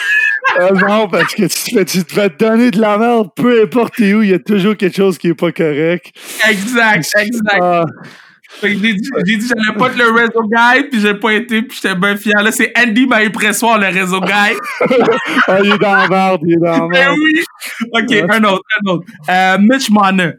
Ah 0.58 0.70
non, 0.72 1.08
parce 1.08 1.32
que 1.34 1.42
tu, 1.42 1.48
te 1.48 1.70
fais- 1.78 1.84
tu 1.84 2.04
te 2.04 2.12
fais 2.12 2.28
donner 2.30 2.70
de 2.72 2.80
la 2.80 2.98
merde, 2.98 3.28
peu 3.36 3.62
importe 3.62 3.98
où, 3.98 4.22
il 4.22 4.30
y 4.30 4.34
a 4.34 4.38
toujours 4.38 4.76
quelque 4.76 4.96
chose 4.96 5.16
qui 5.18 5.28
est 5.28 5.34
pas 5.34 5.52
correct. 5.52 6.12
Exact, 6.48 7.08
exact. 7.18 7.58
Ah, 7.60 7.84
Fait 7.84 8.25
j'ai 8.62 8.74
dit, 8.74 9.10
j'ai 9.26 9.36
dit 9.36 9.46
j'allais 9.48 9.76
pas 9.78 9.88
être 9.88 9.98
le 9.98 10.10
réseau 10.12 10.42
guy, 10.42 10.88
puis 10.90 11.00
j'ai 11.00 11.14
pas 11.14 11.32
été, 11.32 11.62
puis 11.62 11.78
j'étais 11.80 11.94
bien 11.94 12.16
fier. 12.16 12.42
Là, 12.42 12.50
c'est 12.52 12.72
Andy 12.78 13.06
m'a 13.06 13.28
pressoir, 13.30 13.78
le 13.78 13.86
réseau 13.88 14.20
guy. 14.20 14.56
ah, 15.48 15.58
il 15.62 15.72
est 15.72 15.78
dans 15.78 15.94
la 15.94 16.08
merde, 16.08 16.40
il 16.46 16.52
est 16.54 16.56
dans 16.56 16.72
la 16.82 16.88
Mais 16.88 17.00
merde. 17.00 17.16
oui! 17.18 17.44
OK, 17.92 18.30
un 18.30 18.44
autre, 18.44 18.62
un 18.84 18.90
autre. 18.90 19.06
Euh, 19.28 19.58
Mitch 19.60 19.90
Marner. 19.90 20.30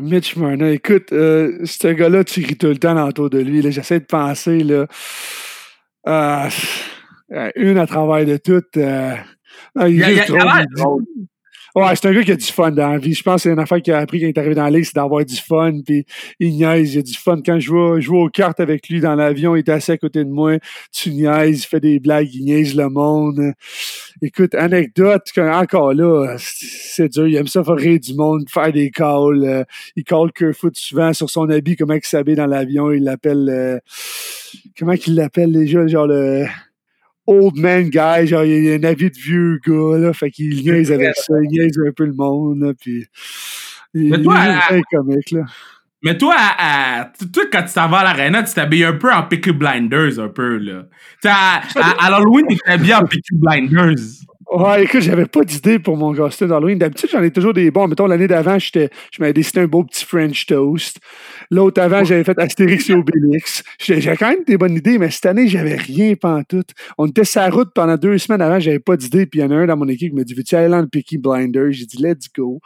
Mitch 0.00 0.36
Marner, 0.36 0.72
écoute, 0.72 1.12
euh, 1.12 1.58
ce 1.64 1.88
gars-là, 1.88 2.22
tu 2.24 2.44
ris 2.44 2.56
tout 2.56 2.66
le 2.68 2.76
temps 2.76 3.02
autour 3.06 3.30
de 3.30 3.38
lui. 3.38 3.62
là. 3.62 3.70
J'essaie 3.70 4.00
de 4.00 4.04
penser, 4.04 4.58
là. 4.62 4.86
Euh, 6.08 6.48
une 7.56 7.78
à 7.78 7.86
travers 7.86 8.24
de 8.24 8.36
toutes. 8.36 8.76
Euh, 8.76 9.14
il 9.88 9.96
y 9.96 10.04
a- 10.04 10.10
il 10.12 10.16
y 10.16 10.20
a- 10.20 10.26
Ouais, 11.76 11.94
c'est 11.94 12.08
un 12.08 12.14
gars 12.14 12.22
qui 12.22 12.32
a 12.32 12.36
du 12.36 12.46
fun 12.46 12.70
dans 12.70 12.92
la 12.92 12.96
vie. 12.96 13.12
Je 13.12 13.22
pense 13.22 13.34
que 13.34 13.40
c'est 13.42 13.52
une 13.52 13.58
affaire 13.58 13.82
qu'il 13.82 13.92
a 13.92 13.98
appris 13.98 14.18
quand 14.18 14.26
il 14.26 14.30
est 14.30 14.38
arrivé 14.38 14.54
dans 14.54 14.66
la 14.66 14.82
c'est 14.82 14.94
d'avoir 14.94 15.22
du 15.26 15.36
fun. 15.36 15.80
Puis 15.84 16.06
il 16.40 16.54
niaise, 16.54 16.94
il 16.94 17.00
a 17.00 17.02
du 17.02 17.12
fun. 17.12 17.42
Quand 17.44 17.60
je 17.60 17.68
vois, 17.68 18.00
je 18.00 18.08
vois 18.08 18.22
aux 18.22 18.30
cartes 18.30 18.60
avec 18.60 18.88
lui 18.88 18.98
dans 19.00 19.14
l'avion, 19.14 19.54
il 19.54 19.58
est 19.58 19.68
assis 19.68 19.92
à 19.92 19.98
côté 19.98 20.24
de 20.24 20.30
moi. 20.30 20.56
Tu 20.90 21.10
niaises, 21.10 21.64
il 21.64 21.66
fait 21.66 21.80
des 21.80 22.00
blagues, 22.00 22.34
il 22.34 22.46
niaise 22.46 22.74
le 22.74 22.88
monde. 22.88 23.52
Écoute, 24.22 24.54
anecdote, 24.54 25.30
encore 25.36 25.92
là, 25.92 26.36
c'est 26.38 27.12
dur. 27.12 27.28
Il 27.28 27.36
aime 27.36 27.46
ça 27.46 27.62
faire 27.62 27.76
rire 27.76 28.00
du 28.00 28.14
monde, 28.14 28.48
faire 28.48 28.72
des 28.72 28.90
calls. 28.90 29.44
Euh, 29.44 29.64
il 29.96 30.04
call 30.04 30.32
Kerfoot 30.32 30.74
souvent 30.74 31.12
sur 31.12 31.28
son 31.28 31.50
habit, 31.50 31.76
comment 31.76 31.92
il 31.92 32.00
s'habille 32.02 32.36
dans 32.36 32.46
l'avion. 32.46 32.90
Il 32.90 33.04
l'appelle... 33.04 33.50
Euh, 33.50 33.78
comment 34.78 34.94
qu'il 34.94 35.14
l'appelle 35.14 35.52
déjà? 35.52 35.86
Genre 35.86 36.06
le 36.06 36.46
old 37.26 37.56
man 37.56 37.88
guy, 37.88 38.26
genre 38.26 38.44
il 38.44 38.64
y 38.64 38.72
a 38.72 38.74
un 38.74 38.84
avis 38.84 39.10
de 39.10 39.16
vieux 39.18 39.60
gars, 39.66 39.98
là, 39.98 40.12
fait 40.12 40.30
qu'il 40.30 40.62
niaise 40.62 40.92
avec 40.92 41.16
ça, 41.16 41.34
il 41.42 41.48
niaise 41.48 41.78
un 41.86 41.92
peu 41.92 42.04
le 42.04 42.12
monde, 42.12 42.60
là, 42.60 42.72
puis 42.78 43.06
mais 43.96 44.22
toi, 44.22 44.36
à, 44.36 44.80
comique, 44.90 45.30
là. 45.30 45.44
Mais 46.02 46.18
toi, 46.18 46.36
à, 46.38 47.10
toi, 47.32 47.44
quand 47.50 47.62
tu 47.64 47.72
t'en 47.72 47.88
vas 47.88 47.98
à 47.98 48.04
l'arena, 48.04 48.42
tu 48.42 48.54
t'habilles 48.54 48.84
un 48.84 48.92
peu 48.92 49.12
en 49.12 49.22
Peaky 49.22 49.52
Blinders, 49.52 50.20
un 50.20 50.28
peu, 50.28 50.58
là. 50.58 50.84
Tu 51.22 51.28
à, 51.28 51.62
à, 51.76 52.06
Halloween, 52.06 52.46
tu 52.48 52.58
t'habilles 52.58 52.94
en 52.94 53.04
Peaky 53.04 53.34
Blinders. 53.34 53.96
Ouais, 54.48 54.84
écoute, 54.84 55.00
j'avais 55.00 55.26
pas 55.26 55.42
d'idée 55.42 55.80
pour 55.80 55.96
mon 55.96 56.14
costume 56.14 56.48
d'Halloween. 56.48 56.78
D'habitude, 56.78 57.10
j'en 57.10 57.22
ai 57.22 57.32
toujours 57.32 57.52
des 57.52 57.70
bons. 57.72 57.88
Mettons, 57.88 58.06
l'année 58.06 58.28
d'avant, 58.28 58.58
je 58.60 58.88
m'avais 59.18 59.32
dessiné 59.32 59.64
un 59.64 59.66
beau 59.66 59.82
petit 59.82 60.04
French 60.04 60.46
toast. 60.46 60.98
L'autre 61.50 61.82
avant, 61.82 62.04
j'avais 62.04 62.22
fait 62.22 62.38
Astérix 62.38 62.88
et 62.88 62.94
Obélix. 62.94 63.64
J'avais 63.80 64.16
quand 64.16 64.28
même 64.28 64.44
des 64.46 64.56
bonnes 64.56 64.76
idées, 64.76 64.98
mais 64.98 65.10
cette 65.10 65.26
année, 65.26 65.48
j'avais 65.48 65.74
rien 65.74 66.14
tout. 66.48 66.62
On 66.96 67.06
était 67.06 67.24
sur 67.24 67.40
la 67.40 67.50
route 67.50 67.70
pendant 67.74 67.96
deux 67.96 68.18
semaines 68.18 68.40
avant, 68.40 68.60
j'avais 68.60 68.78
pas 68.78 68.96
d'idée. 68.96 69.26
Puis 69.26 69.40
il 69.40 69.42
y 69.42 69.46
en 69.46 69.50
a 69.50 69.56
un 69.56 69.66
dans 69.66 69.76
mon 69.76 69.88
équipe 69.88 70.10
qui 70.10 70.16
m'a 70.16 70.24
dit 70.24 70.34
Veux-tu 70.34 70.54
aller 70.54 70.68
dans 70.68 70.80
le 70.80 70.86
Peaky 70.86 71.18
Blinder 71.18 71.72
J'ai 71.72 71.86
dit 71.86 72.00
Let's 72.00 72.28
go. 72.32 72.60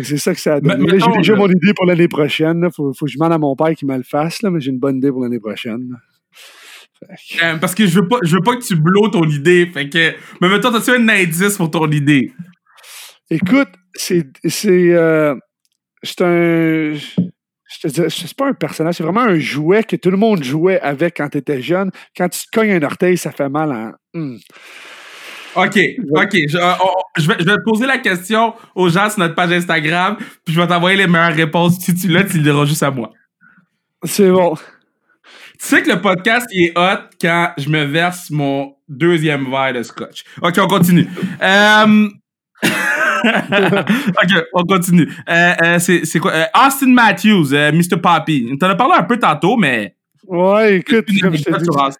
C'est 0.00 0.16
ça 0.16 0.34
que 0.34 0.40
ça 0.40 0.54
a 0.54 0.60
donné. 0.60 0.98
J'ai 0.98 1.18
déjà 1.18 1.36
mon 1.36 1.48
idée 1.48 1.72
pour 1.76 1.86
l'année 1.86 2.08
prochaine. 2.08 2.68
Faut, 2.74 2.92
faut 2.92 3.04
que 3.04 3.12
je 3.12 3.16
demande 3.16 3.32
à 3.32 3.38
mon 3.38 3.54
père 3.54 3.72
qu'il 3.76 3.86
me 3.86 3.96
le 3.96 4.02
fasse, 4.02 4.42
là, 4.42 4.50
mais 4.50 4.60
j'ai 4.60 4.72
une 4.72 4.80
bonne 4.80 4.96
idée 4.96 5.12
pour 5.12 5.22
l'année 5.22 5.38
prochaine. 5.38 5.96
Euh, 7.42 7.56
parce 7.58 7.74
que 7.74 7.86
je 7.86 8.00
veux 8.00 8.08
pas, 8.08 8.18
je 8.22 8.36
veux 8.36 8.42
pas 8.42 8.56
que 8.56 8.64
tu 8.64 8.76
blows 8.76 9.08
ton 9.08 9.24
idée. 9.24 9.70
Fait 9.72 9.88
que, 9.88 10.14
mais 10.40 10.48
maintenant, 10.48 10.72
t'as-tu 10.72 10.90
un 10.90 11.08
indice 11.08 11.56
pour 11.56 11.70
ton 11.70 11.90
idée? 11.90 12.32
Écoute, 13.30 13.68
c'est, 13.94 14.26
c'est, 14.44 14.92
euh, 14.92 15.34
c'est 16.02 16.20
un, 16.22 16.94
je 16.94 17.80
te 17.80 17.88
dis, 17.88 18.02
c'est 18.10 18.34
pas 18.34 18.48
un 18.48 18.54
personnage, 18.54 18.96
c'est 18.96 19.02
vraiment 19.02 19.22
un 19.22 19.38
jouet 19.38 19.82
que 19.82 19.96
tout 19.96 20.10
le 20.10 20.16
monde 20.16 20.42
jouait 20.42 20.80
avec 20.80 21.16
quand 21.16 21.28
tu 21.28 21.38
étais 21.38 21.62
jeune. 21.62 21.90
Quand 22.16 22.28
tu 22.28 22.44
te 22.44 22.50
cognes 22.52 22.72
un 22.72 22.82
orteil, 22.82 23.16
ça 23.16 23.32
fait 23.32 23.48
mal. 23.48 23.72
Hein? 23.72 24.36
OK, 25.56 25.78
OK. 26.10 26.34
Euh, 26.34 26.74
je, 27.16 27.28
vais, 27.28 27.36
je, 27.38 27.44
vais, 27.44 27.56
poser 27.64 27.86
la 27.86 27.98
question 27.98 28.54
aux 28.74 28.88
gens 28.88 29.08
sur 29.08 29.20
notre 29.20 29.34
page 29.34 29.52
Instagram, 29.52 30.16
puis 30.44 30.54
je 30.54 30.60
vais 30.60 30.66
t'envoyer 30.66 30.96
les 30.96 31.06
meilleures 31.06 31.34
réponses. 31.34 31.78
Si 31.80 31.94
tu 31.94 32.08
l'as, 32.08 32.24
tu 32.24 32.38
le 32.38 32.42
diras 32.42 32.64
juste 32.64 32.82
à 32.82 32.90
moi. 32.90 33.12
C'est 34.04 34.30
bon. 34.30 34.56
Tu 35.58 35.66
sais 35.66 35.82
que 35.82 35.90
le 35.90 36.00
podcast 36.00 36.46
il 36.52 36.66
est 36.66 36.78
hot 36.78 37.08
quand 37.20 37.52
je 37.58 37.68
me 37.68 37.84
verse 37.84 38.30
mon 38.30 38.74
deuxième 38.88 39.50
verre 39.50 39.72
de 39.72 39.82
scotch. 39.82 40.24
OK, 40.42 40.54
on 40.58 40.66
continue. 40.66 41.08
euh... 41.42 42.08
ok, 43.24 44.44
on 44.52 44.64
continue. 44.64 45.08
Euh, 45.28 45.52
euh, 45.62 45.78
c'est 45.78 46.18
quoi? 46.18 46.32
Euh, 46.32 46.44
Austin 46.54 46.88
Matthews, 46.88 47.50
Mr. 47.52 48.00
Poppy. 48.00 48.50
On 48.52 48.56
t'en 48.56 48.68
a 48.68 48.74
parlé 48.74 48.94
un 48.98 49.04
peu 49.04 49.18
tantôt, 49.18 49.56
mais. 49.56 49.94
Ouais, 50.26 50.78
écoute, 50.78 51.06
comme 51.20 51.36
je 51.36 51.44
te 51.44 51.58
dis. 51.58 51.96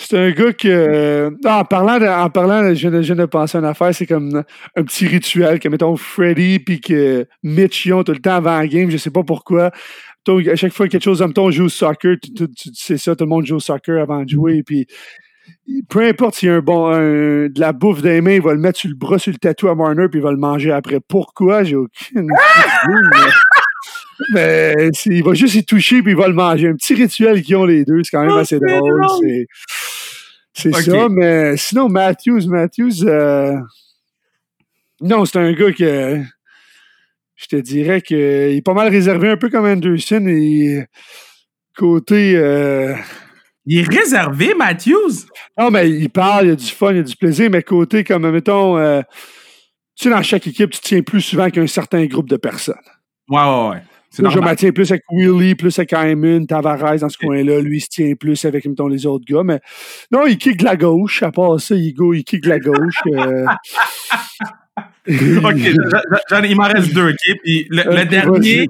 C'est 0.00 0.16
un 0.16 0.30
gars 0.30 0.52
que. 0.52 1.32
en 1.44 1.64
parlant, 1.64 1.98
de, 1.98 2.06
en 2.06 2.30
parlant 2.30 2.72
je, 2.74 2.88
viens 2.88 3.16
de 3.16 3.24
penser 3.26 3.58
à 3.58 3.60
une 3.60 3.66
affaire, 3.66 3.92
c'est 3.92 4.06
comme 4.06 4.44
un 4.76 4.82
petit 4.84 5.08
rituel 5.08 5.58
que, 5.58 5.68
mettons, 5.68 5.96
Freddy 5.96 6.60
puis 6.60 6.80
que 6.80 7.26
Mitch 7.42 7.90
ont 7.90 8.04
tout 8.04 8.12
le 8.12 8.20
temps 8.20 8.36
avant 8.36 8.58
la 8.58 8.68
game, 8.68 8.90
je 8.90 8.96
sais 8.96 9.10
pas 9.10 9.24
pourquoi. 9.24 9.72
À 10.28 10.56
chaque 10.56 10.72
fois 10.72 10.88
quelque 10.88 11.02
chose, 11.02 11.22
mettons, 11.22 11.46
on 11.46 11.50
joue 11.50 11.64
au 11.64 11.68
soccer, 11.68 12.16
tu, 12.20 12.46
sais 12.74 12.98
ça, 12.98 13.16
tout 13.16 13.24
le 13.24 13.30
monde 13.30 13.46
joue 13.46 13.56
au 13.56 13.60
soccer 13.60 14.00
avant 14.00 14.24
de 14.24 14.28
jouer, 14.28 14.62
puis 14.62 14.86
peu 15.88 16.06
importe 16.06 16.36
s'il 16.36 16.48
y 16.48 16.52
a 16.52 16.56
un 16.56 16.60
bon, 16.60 16.90
de 16.90 17.60
la 17.60 17.72
bouffe 17.72 18.02
des 18.02 18.20
mains, 18.20 18.34
il 18.34 18.42
va 18.42 18.52
le 18.52 18.60
mettre 18.60 18.78
sur 18.78 18.88
le 18.88 18.96
bras, 18.96 19.18
sur 19.18 19.32
le 19.32 19.38
tatou 19.38 19.68
à 19.68 19.74
Marner, 19.74 20.08
puis 20.08 20.20
il 20.20 20.22
va 20.22 20.30
le 20.30 20.36
manger 20.36 20.72
après. 20.72 21.00
Pourquoi? 21.00 21.64
J'ai 21.64 21.76
aucune 21.76 22.24
idée. 22.24 23.30
mais, 24.34 24.74
il 25.06 25.24
va 25.24 25.34
juste 25.34 25.54
y 25.54 25.64
toucher, 25.64 26.02
puis 26.02 26.12
il 26.12 26.18
va 26.18 26.28
le 26.28 26.34
manger. 26.34 26.68
Un 26.68 26.74
petit 26.74 26.94
rituel 26.94 27.42
qu'ils 27.42 27.56
ont 27.56 27.64
les 27.64 27.84
deux, 27.84 28.02
c'est 28.02 28.16
quand 28.16 28.24
même 28.24 28.36
assez 28.36 28.58
drôle. 28.58 29.06
C'est 30.52 30.72
ça, 30.72 31.08
mais 31.08 31.56
sinon, 31.56 31.88
Matthews, 31.88 32.48
Matthews, 32.48 33.04
euh, 33.04 33.54
non, 35.00 35.24
c'est 35.24 35.38
un 35.38 35.52
gars 35.52 35.72
que 35.72 36.20
je 37.38 37.46
te 37.46 37.56
dirais 37.56 38.02
qu'il 38.02 38.16
est 38.16 38.64
pas 38.64 38.74
mal 38.74 38.88
réservé, 38.88 39.30
un 39.30 39.36
peu 39.36 39.48
comme 39.48 39.64
Anderson, 39.64 40.26
et 40.26 40.84
côté. 41.76 42.36
Euh, 42.36 42.94
il 43.64 43.78
est 43.78 43.88
réservé, 43.88 44.54
Matthews? 44.54 45.26
Non, 45.56 45.70
mais 45.70 45.88
il 45.88 46.10
parle, 46.10 46.46
il 46.46 46.48
y 46.48 46.52
a 46.52 46.56
du 46.56 46.66
fun, 46.66 46.90
il 46.90 46.96
y 46.96 47.00
a 47.00 47.02
du 47.04 47.16
plaisir, 47.16 47.48
mais 47.50 47.62
côté 47.62 48.02
comme, 48.02 48.28
mettons, 48.30 48.76
euh, 48.76 49.02
tu 49.94 50.04
sais, 50.04 50.10
dans 50.10 50.22
chaque 50.22 50.46
équipe, 50.46 50.70
tu 50.70 50.80
tiens 50.80 51.02
plus 51.02 51.20
souvent 51.20 51.48
qu'un 51.50 51.66
certain 51.66 52.04
groupe 52.06 52.28
de 52.28 52.36
personnes. 52.36 52.76
Ouais, 53.28 53.40
ouais, 53.40 53.68
ouais. 53.70 53.82
Moi, 54.20 54.30
je 54.30 54.38
me 54.40 54.54
tiens 54.56 54.72
plus 54.72 54.90
avec 54.90 55.02
Willie, 55.10 55.54
plus 55.54 55.78
avec 55.78 55.92
Ayman, 55.92 56.46
Tavares 56.46 56.98
dans 56.98 57.08
ce 57.08 57.18
coin-là. 57.18 57.60
Lui, 57.60 57.76
il 57.76 57.80
se 57.80 57.88
tient 57.88 58.14
plus 58.14 58.42
avec, 58.46 58.64
mettons, 58.64 58.88
les 58.88 59.06
autres 59.06 59.24
gars. 59.28 59.44
Mais 59.44 59.60
non, 60.10 60.26
il 60.26 60.38
kick 60.38 60.56
de 60.56 60.64
la 60.64 60.76
gauche. 60.76 61.22
À 61.22 61.30
part 61.30 61.60
ça, 61.60 61.74
il, 61.74 61.92
go, 61.92 62.14
il 62.14 62.24
kick 62.24 62.42
de 62.42 62.48
la 62.48 62.58
gauche. 62.58 63.00
Euh. 63.06 63.44
OK, 65.44 66.44
il 66.48 66.56
m'en 66.56 66.64
reste 66.64 66.92
deux, 66.92 67.10
OK? 67.10 67.38
Puis 67.42 67.66
le, 67.70 67.82
le 67.96 68.04
dernier, 68.04 68.68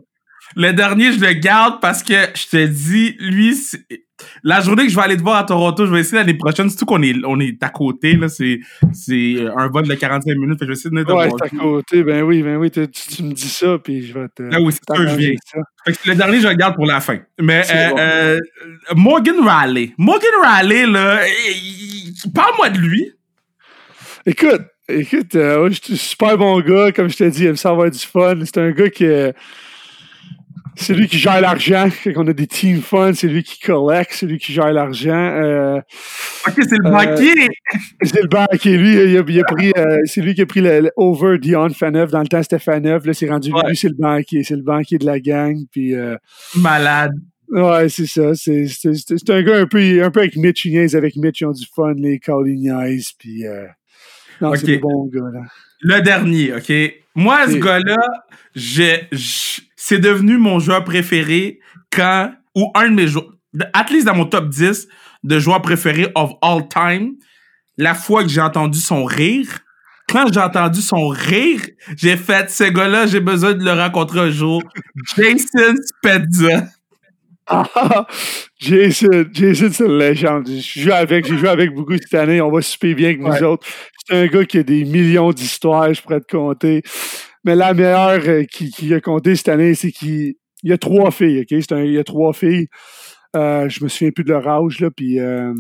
le 0.56 0.72
dernier, 0.72 1.12
je 1.12 1.20
le 1.20 1.32
garde 1.32 1.80
parce 1.80 2.02
que 2.02 2.14
je 2.34 2.46
te 2.48 2.66
dis, 2.66 3.16
lui, 3.18 3.56
la 4.42 4.60
journée 4.60 4.84
que 4.84 4.90
je 4.90 4.96
vais 4.96 5.02
aller 5.02 5.16
te 5.16 5.22
voir 5.22 5.36
à 5.36 5.44
Toronto, 5.44 5.86
je 5.86 5.92
vais 5.92 6.00
essayer 6.00 6.18
l'année 6.18 6.34
prochaine, 6.34 6.68
surtout 6.68 6.86
qu'on 6.86 7.02
est, 7.02 7.14
on 7.24 7.38
est 7.40 7.62
à 7.62 7.68
côté, 7.68 8.14
là, 8.14 8.28
c'est, 8.28 8.60
c'est 8.92 9.36
un 9.56 9.68
vol 9.68 9.86
de 9.86 9.94
45 9.94 10.36
minutes, 10.36 10.58
je 10.60 10.66
vais 10.66 10.72
essayer 10.72 10.90
de 10.90 10.96
venir 10.96 11.14
Ouais, 11.14 11.28
c'est 11.36 11.44
à 11.44 11.58
côté, 11.58 12.02
ben 12.02 12.22
oui, 12.22 12.42
ben 12.42 12.56
oui, 12.56 12.70
tu, 12.70 13.22
me 13.22 13.32
dis 13.32 13.48
ça, 13.48 13.78
puis 13.78 14.06
je 14.06 14.14
vais 14.14 14.28
te. 14.28 14.42
Ah 14.52 14.60
oui, 14.60 14.72
c'est 14.72 14.96
sûr, 14.96 15.08
je 15.08 15.16
viens. 15.16 15.32
le 16.06 16.14
dernier, 16.14 16.40
je 16.40 16.48
le 16.48 16.54
garde 16.54 16.74
pour 16.74 16.86
la 16.86 17.00
fin. 17.00 17.18
Mais 17.40 17.62
euh, 17.70 17.90
euh, 17.98 18.38
Morgan 18.94 19.36
Riley. 19.40 19.92
Morgan 19.98 20.30
Riley, 20.42 20.86
là, 20.86 21.20
parle-moi 22.34 22.70
de 22.70 22.78
lui. 22.78 23.12
Écoute, 24.26 24.62
écoute, 24.88 25.34
euh, 25.34 25.70
je 25.70 25.80
suis 25.82 25.96
super 25.96 26.36
bon 26.38 26.60
gars, 26.60 26.92
comme 26.92 27.08
je 27.08 27.16
t'ai 27.16 27.30
dit, 27.30 27.42
il 27.42 27.48
aime 27.48 27.56
ça 27.56 27.70
avoir 27.70 27.90
du 27.90 27.98
fun. 27.98 28.36
C'est 28.44 28.58
un 28.58 28.70
gars 28.70 28.90
qui 28.90 29.06
c'est 30.80 30.94
lui 30.94 31.08
qui 31.08 31.18
gère 31.18 31.40
l'argent. 31.40 31.88
On 32.16 32.26
a 32.28 32.32
des 32.32 32.46
team 32.46 32.80
funds, 32.80 33.14
c'est 33.14 33.26
lui 33.26 33.42
qui 33.42 33.58
collecte, 33.58 34.12
c'est 34.12 34.26
lui 34.26 34.38
qui 34.38 34.52
gère 34.52 34.72
l'argent. 34.72 35.10
Euh, 35.12 35.78
ok, 36.46 36.54
c'est 36.56 36.78
le 36.78 36.90
banquier! 36.90 37.44
Euh, 37.44 37.76
c'est 38.02 38.22
le 38.22 38.28
banquier. 38.28 38.76
Lui, 38.76 39.12
il 39.12 39.40
a, 39.40 39.44
pris, 39.44 39.72
euh, 39.76 39.98
c'est 40.04 40.20
lui 40.20 40.34
qui 40.34 40.42
a 40.42 40.46
pris 40.46 40.60
le, 40.60 40.90
over 40.96 41.38
Dion 41.38 41.68
Faneuf. 41.70 42.10
Dans 42.10 42.20
le 42.20 42.28
temps, 42.28 42.42
c'était 42.42 42.58
Faneuf. 42.58 43.04
Là, 43.04 43.12
c'est 43.12 43.28
rendu 43.28 43.50
lui, 43.50 43.76
c'est 43.76 43.88
le 43.88 43.96
banquier. 43.98 44.44
C'est 44.44 44.56
le 44.56 44.62
banquier 44.62 44.98
de 44.98 45.06
la 45.06 45.18
gang. 45.20 45.56
Puis, 45.70 45.94
Malade. 46.56 47.12
Ouais, 47.50 47.88
c'est 47.88 48.06
ça. 48.06 48.34
C'est, 48.34 48.66
c'est, 48.66 49.30
un 49.30 49.42
gars 49.42 49.56
un 49.56 49.66
peu, 49.66 49.78
un 50.02 50.10
peu 50.10 50.20
avec 50.20 50.36
Mitch. 50.36 50.64
Ils 50.64 50.96
avec 50.96 51.16
Mitch. 51.16 51.40
Ils 51.40 51.46
ont 51.46 51.52
du 51.52 51.66
fun, 51.74 51.94
les 51.96 52.18
Calling 52.18 52.70
Eyes. 52.70 53.04
Puis, 53.18 53.44
non, 54.40 54.54
c'est 54.54 54.66
le 54.66 54.78
bon 54.78 55.06
gars, 55.06 55.30
là. 55.32 55.40
Le 55.80 56.00
dernier, 56.00 56.54
OK? 56.54 56.72
Moi, 57.14 57.46
ce 57.48 57.56
gars-là, 57.56 57.96
c'est 59.76 59.98
devenu 59.98 60.38
mon 60.38 60.58
joueur 60.58 60.84
préféré 60.84 61.60
quand, 61.90 62.32
ou 62.54 62.70
un 62.74 62.90
de 62.90 62.94
mes 62.94 63.08
joueurs, 63.08 63.32
at 63.72 63.86
least 63.90 64.06
dans 64.06 64.14
mon 64.14 64.26
top 64.26 64.48
10 64.48 64.88
de 65.24 65.38
joueurs 65.38 65.62
préférés 65.62 66.10
of 66.14 66.32
all 66.42 66.68
time, 66.68 67.14
la 67.76 67.94
fois 67.94 68.22
que 68.22 68.28
j'ai 68.28 68.40
entendu 68.40 68.78
son 68.78 69.04
rire, 69.04 69.60
quand 70.08 70.32
j'ai 70.32 70.40
entendu 70.40 70.80
son 70.80 71.08
rire, 71.08 71.60
j'ai 71.96 72.16
fait, 72.16 72.50
ce 72.50 72.64
gars-là, 72.64 73.06
j'ai 73.06 73.20
besoin 73.20 73.54
de 73.54 73.64
le 73.64 73.72
rencontrer 73.72 74.20
un 74.20 74.30
jour. 74.30 74.62
Jason 75.16 75.74
Spezza. 75.84 76.66
Ah, 77.48 78.06
Jason, 78.60 79.24
Jason, 79.32 79.68
c'est 79.72 79.84
une 79.84 79.98
légende. 79.98 80.46
J'ai 80.46 80.82
joué 80.82 80.92
avec, 80.92 81.26
j'ai 81.26 81.36
joué 81.36 81.48
avec 81.48 81.74
beaucoup 81.74 81.96
cette 81.96 82.14
année. 82.14 82.40
On 82.40 82.50
va 82.50 82.60
super 82.60 82.94
bien 82.94 83.08
avec 83.08 83.20
nous 83.20 83.42
autres. 83.44 83.66
C'est 84.06 84.16
un 84.16 84.26
gars 84.26 84.44
qui 84.44 84.58
a 84.58 84.62
des 84.62 84.84
millions 84.84 85.32
d'histoires, 85.32 85.92
je 85.92 86.02
pourrais 86.02 86.20
te 86.20 86.30
compter. 86.30 86.82
Mais 87.44 87.54
la 87.54 87.72
meilleure 87.72 88.20
euh, 88.26 88.44
qui, 88.44 88.92
a 88.92 89.00
compté 89.00 89.34
cette 89.34 89.48
année, 89.48 89.74
c'est 89.74 89.92
qu'il 89.92 90.34
y 90.62 90.72
a 90.72 90.78
trois 90.78 91.10
filles, 91.10 91.40
OK? 91.40 91.50
il 91.50 91.92
y 91.92 91.98
a 91.98 92.04
trois 92.04 92.32
filles. 92.32 92.66
Euh, 93.36 93.68
je 93.68 93.82
me 93.82 93.88
souviens 93.88 94.10
plus 94.10 94.24
de 94.24 94.30
leur 94.30 94.46
âge, 94.46 94.80
là, 94.80 94.90
puis... 94.90 95.18
Euh, 95.20 95.54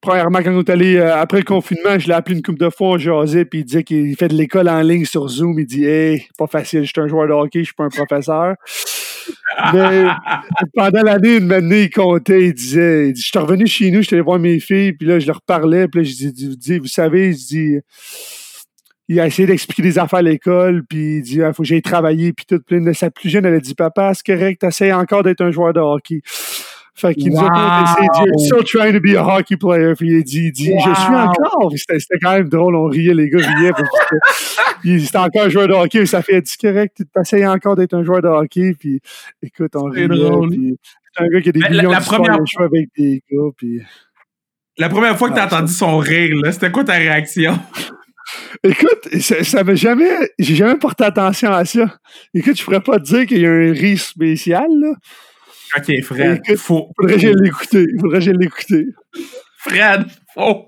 premièrement, 0.00 0.40
quand 0.42 0.52
on 0.52 0.60
est 0.60 0.70
allé 0.70 0.98
après 0.98 1.38
le 1.38 1.44
confinement, 1.44 1.98
je 1.98 2.06
l'ai 2.06 2.14
appelé 2.14 2.36
une 2.36 2.42
coupe 2.42 2.58
de 2.58 2.70
fois, 2.70 2.90
on 2.90 2.98
jasait, 2.98 3.44
puis 3.44 3.60
il 3.60 3.64
disait 3.64 3.82
qu'il 3.82 4.14
fait 4.16 4.28
de 4.28 4.34
l'école 4.34 4.68
en 4.68 4.82
ligne 4.82 5.04
sur 5.04 5.26
Zoom. 5.28 5.58
Il 5.58 5.66
dit 5.66 5.84
Hey, 5.84 6.26
pas 6.38 6.46
facile, 6.46 6.82
je 6.82 6.92
suis 6.92 7.00
un 7.00 7.08
joueur 7.08 7.26
de 7.26 7.32
hockey, 7.32 7.60
je 7.60 7.66
suis 7.66 7.74
pas 7.74 7.84
un 7.84 7.88
professeur. 7.88 8.54
Mais 9.72 10.04
pendant 10.74 11.02
l'année, 11.02 11.36
une 11.36 11.52
année, 11.52 11.82
il 11.84 11.90
comptait, 11.90 12.46
il 12.46 12.54
disait, 12.54 13.12
je 13.14 13.22
suis 13.22 13.38
revenu 13.38 13.66
chez 13.66 13.90
nous, 13.90 14.02
je 14.02 14.08
suis 14.08 14.14
allé 14.14 14.22
voir 14.22 14.38
mes 14.38 14.60
filles, 14.60 14.92
puis 14.92 15.06
là, 15.06 15.18
je 15.18 15.26
leur 15.26 15.40
parlais, 15.42 15.88
puis 15.88 16.02
là, 16.02 16.08
je 16.08 16.28
dis, 16.54 16.78
vous 16.78 16.86
savez, 16.86 17.32
je 17.32 17.46
dis, 17.46 17.76
il 19.08 19.20
a 19.20 19.26
essayé 19.26 19.46
d'expliquer 19.46 19.82
des 19.82 19.98
affaires 19.98 20.18
à 20.18 20.22
l'école, 20.22 20.82
puis 20.88 21.18
il 21.18 21.22
dit, 21.22 21.36
il 21.36 21.52
faut 21.54 21.62
que 21.62 21.68
j'aille 21.68 21.82
travailler, 21.82 22.32
puis 22.32 22.44
tout. 22.46 22.60
Puis 22.66 22.80
de 22.80 22.92
sa 22.92 23.10
plus 23.10 23.30
jeune, 23.30 23.46
elle 23.46 23.54
a 23.54 23.60
dit, 23.60 23.74
papa, 23.74 24.12
c'est 24.14 24.26
correct, 24.26 24.60
t'essayes 24.60 24.92
encore 24.92 25.22
d'être 25.22 25.42
un 25.42 25.50
joueur 25.50 25.72
de 25.72 25.80
hockey. 25.80 26.20
Fait 26.98 27.14
qu'il 27.14 27.30
nous 27.30 27.38
a 27.38 27.94
dit, 28.24 28.44
still 28.46 28.64
trying 28.64 28.94
to 28.94 29.00
be 29.00 29.14
a 29.16 29.22
hockey 29.22 29.56
player. 29.58 29.92
Puis 29.94 30.08
il 30.12 30.24
dit, 30.24 30.46
il 30.46 30.52
dit 30.52 30.72
je 30.72 30.94
suis 30.94 31.14
encore. 31.14 31.70
C'était 31.76 32.18
quand 32.22 32.32
même 32.32 32.48
drôle, 32.48 32.74
on 32.74 32.86
riait, 32.86 33.12
les 33.12 33.28
gars 33.28 33.38
riaient. 33.38 33.72
C'était 35.00 35.18
encore 35.18 35.44
un 35.44 35.48
joueur 35.48 35.68
de 35.68 35.74
hockey, 35.74 36.06
ça 36.06 36.22
fait, 36.22 36.40
dit 36.40 36.56
correct, 36.60 37.02
t'essayes 37.14 37.46
encore 37.46 37.76
d'être 37.76 37.94
un 37.94 38.04
joueur 38.04 38.22
de 38.22 38.28
hockey. 38.28 38.74
Puis 38.78 39.00
écoute, 39.42 39.72
on 39.74 39.84
riait. 39.84 40.08
C'est 40.08 41.24
un 41.24 41.28
gars 41.28 41.40
qui 41.40 41.48
a 41.48 41.52
des 41.52 41.60
millions 41.60 41.90
la, 41.90 41.98
la 41.98 42.00
de 42.00 42.04
première... 42.04 42.38
avec 42.60 42.88
des 42.96 43.22
gars. 43.30 43.50
Puis... 43.56 43.82
La 44.78 44.88
première 44.88 45.16
fois 45.16 45.30
que 45.30 45.38
ah, 45.38 45.46
entendu 45.46 45.72
son 45.72 45.98
rire, 45.98 46.36
c'était 46.52 46.70
quoi 46.70 46.84
ta 46.84 46.94
réaction? 46.94 47.58
Écoute, 48.64 49.08
ça, 49.20 49.64
m'a 49.64 49.74
jamais. 49.74 50.10
J'ai 50.38 50.56
jamais 50.56 50.76
porté 50.76 51.04
attention 51.04 51.52
à 51.52 51.64
ça. 51.64 51.98
Écoute, 52.34 52.58
je 52.58 52.64
pourrais 52.64 52.82
pas 52.82 52.98
te 52.98 53.04
dire 53.04 53.26
qu'il 53.26 53.40
y 53.40 53.46
a 53.46 53.50
un 53.50 53.72
rire 53.72 54.00
spécial, 54.00 54.66
là. 54.68 54.92
Ok, 55.76 56.02
Fred. 56.02 56.40
Écoute, 56.44 56.58
faut... 56.58 56.90
Faudrait 56.96 57.14
que 57.14 57.20
je 57.20 57.28
l'écouter. 57.28 57.86
Faudrait 58.00 58.18
que 58.18 58.24
je 58.24 58.30
l'écouter. 58.32 58.86
Fred, 59.58 60.06
faut. 60.34 60.66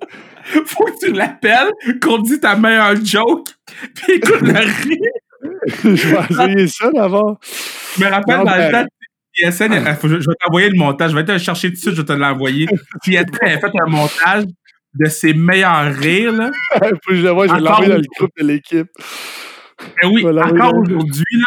Faut 0.67 0.85
que 0.85 1.07
tu 1.07 1.13
l'appelles, 1.13 1.71
qu'on 2.01 2.23
te 2.23 2.29
dise 2.29 2.41
ta 2.41 2.57
meilleure 2.57 2.97
joke, 3.05 3.49
puis 3.95 4.15
écoute 4.15 4.41
le 4.41 4.59
rire. 4.59 4.99
je 5.85 6.09
vais 6.09 6.53
essayer 6.53 6.69
ça 6.69 6.91
d'abord. 6.93 7.39
Je 7.97 8.05
me 8.05 8.11
rappelle 8.11 8.45
dans 8.45 8.57
le 8.57 8.73
temps 8.73 8.87
PSN, 9.39 9.73
je 10.03 10.17
vais 10.17 10.35
t'envoyer 10.41 10.69
le 10.71 10.79
montage. 10.79 11.11
Je 11.13 11.17
vais 11.17 11.25
te 11.25 11.33
le 11.33 11.39
chercher 11.39 11.69
tout 11.69 11.75
de 11.75 11.79
suite, 11.79 11.95
je 11.95 12.01
vais 12.01 12.07
te 12.07 12.13
l'envoyer. 12.13 12.67
PSN 13.05 13.37
a 13.43 13.59
fait 13.59 13.81
un 13.81 13.89
montage 13.89 14.45
de 14.95 15.07
ses 15.09 15.35
meilleurs 15.35 15.95
rires. 15.95 16.33
Là. 16.33 16.51
Faut 16.73 17.11
que 17.11 17.15
je 17.15 17.23
le 17.23 17.31
vois, 17.31 17.47
je 17.47 17.55
vais 17.55 17.61
l'envoyer 17.61 17.91
dans 17.91 17.97
le 17.97 18.03
groupe 18.17 18.31
de 18.39 18.47
l'équipe. 18.47 18.89
Ben 20.03 20.11
oui, 20.11 20.27
encore 20.27 20.75
aujourd'hui, 20.77 21.43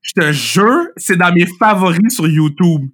je 0.00 0.12
te 0.12 0.32
jure, 0.32 0.86
c'est 0.96 1.16
dans 1.16 1.32
mes 1.32 1.46
favoris 1.58 2.14
sur 2.14 2.26
YouTube. 2.26 2.88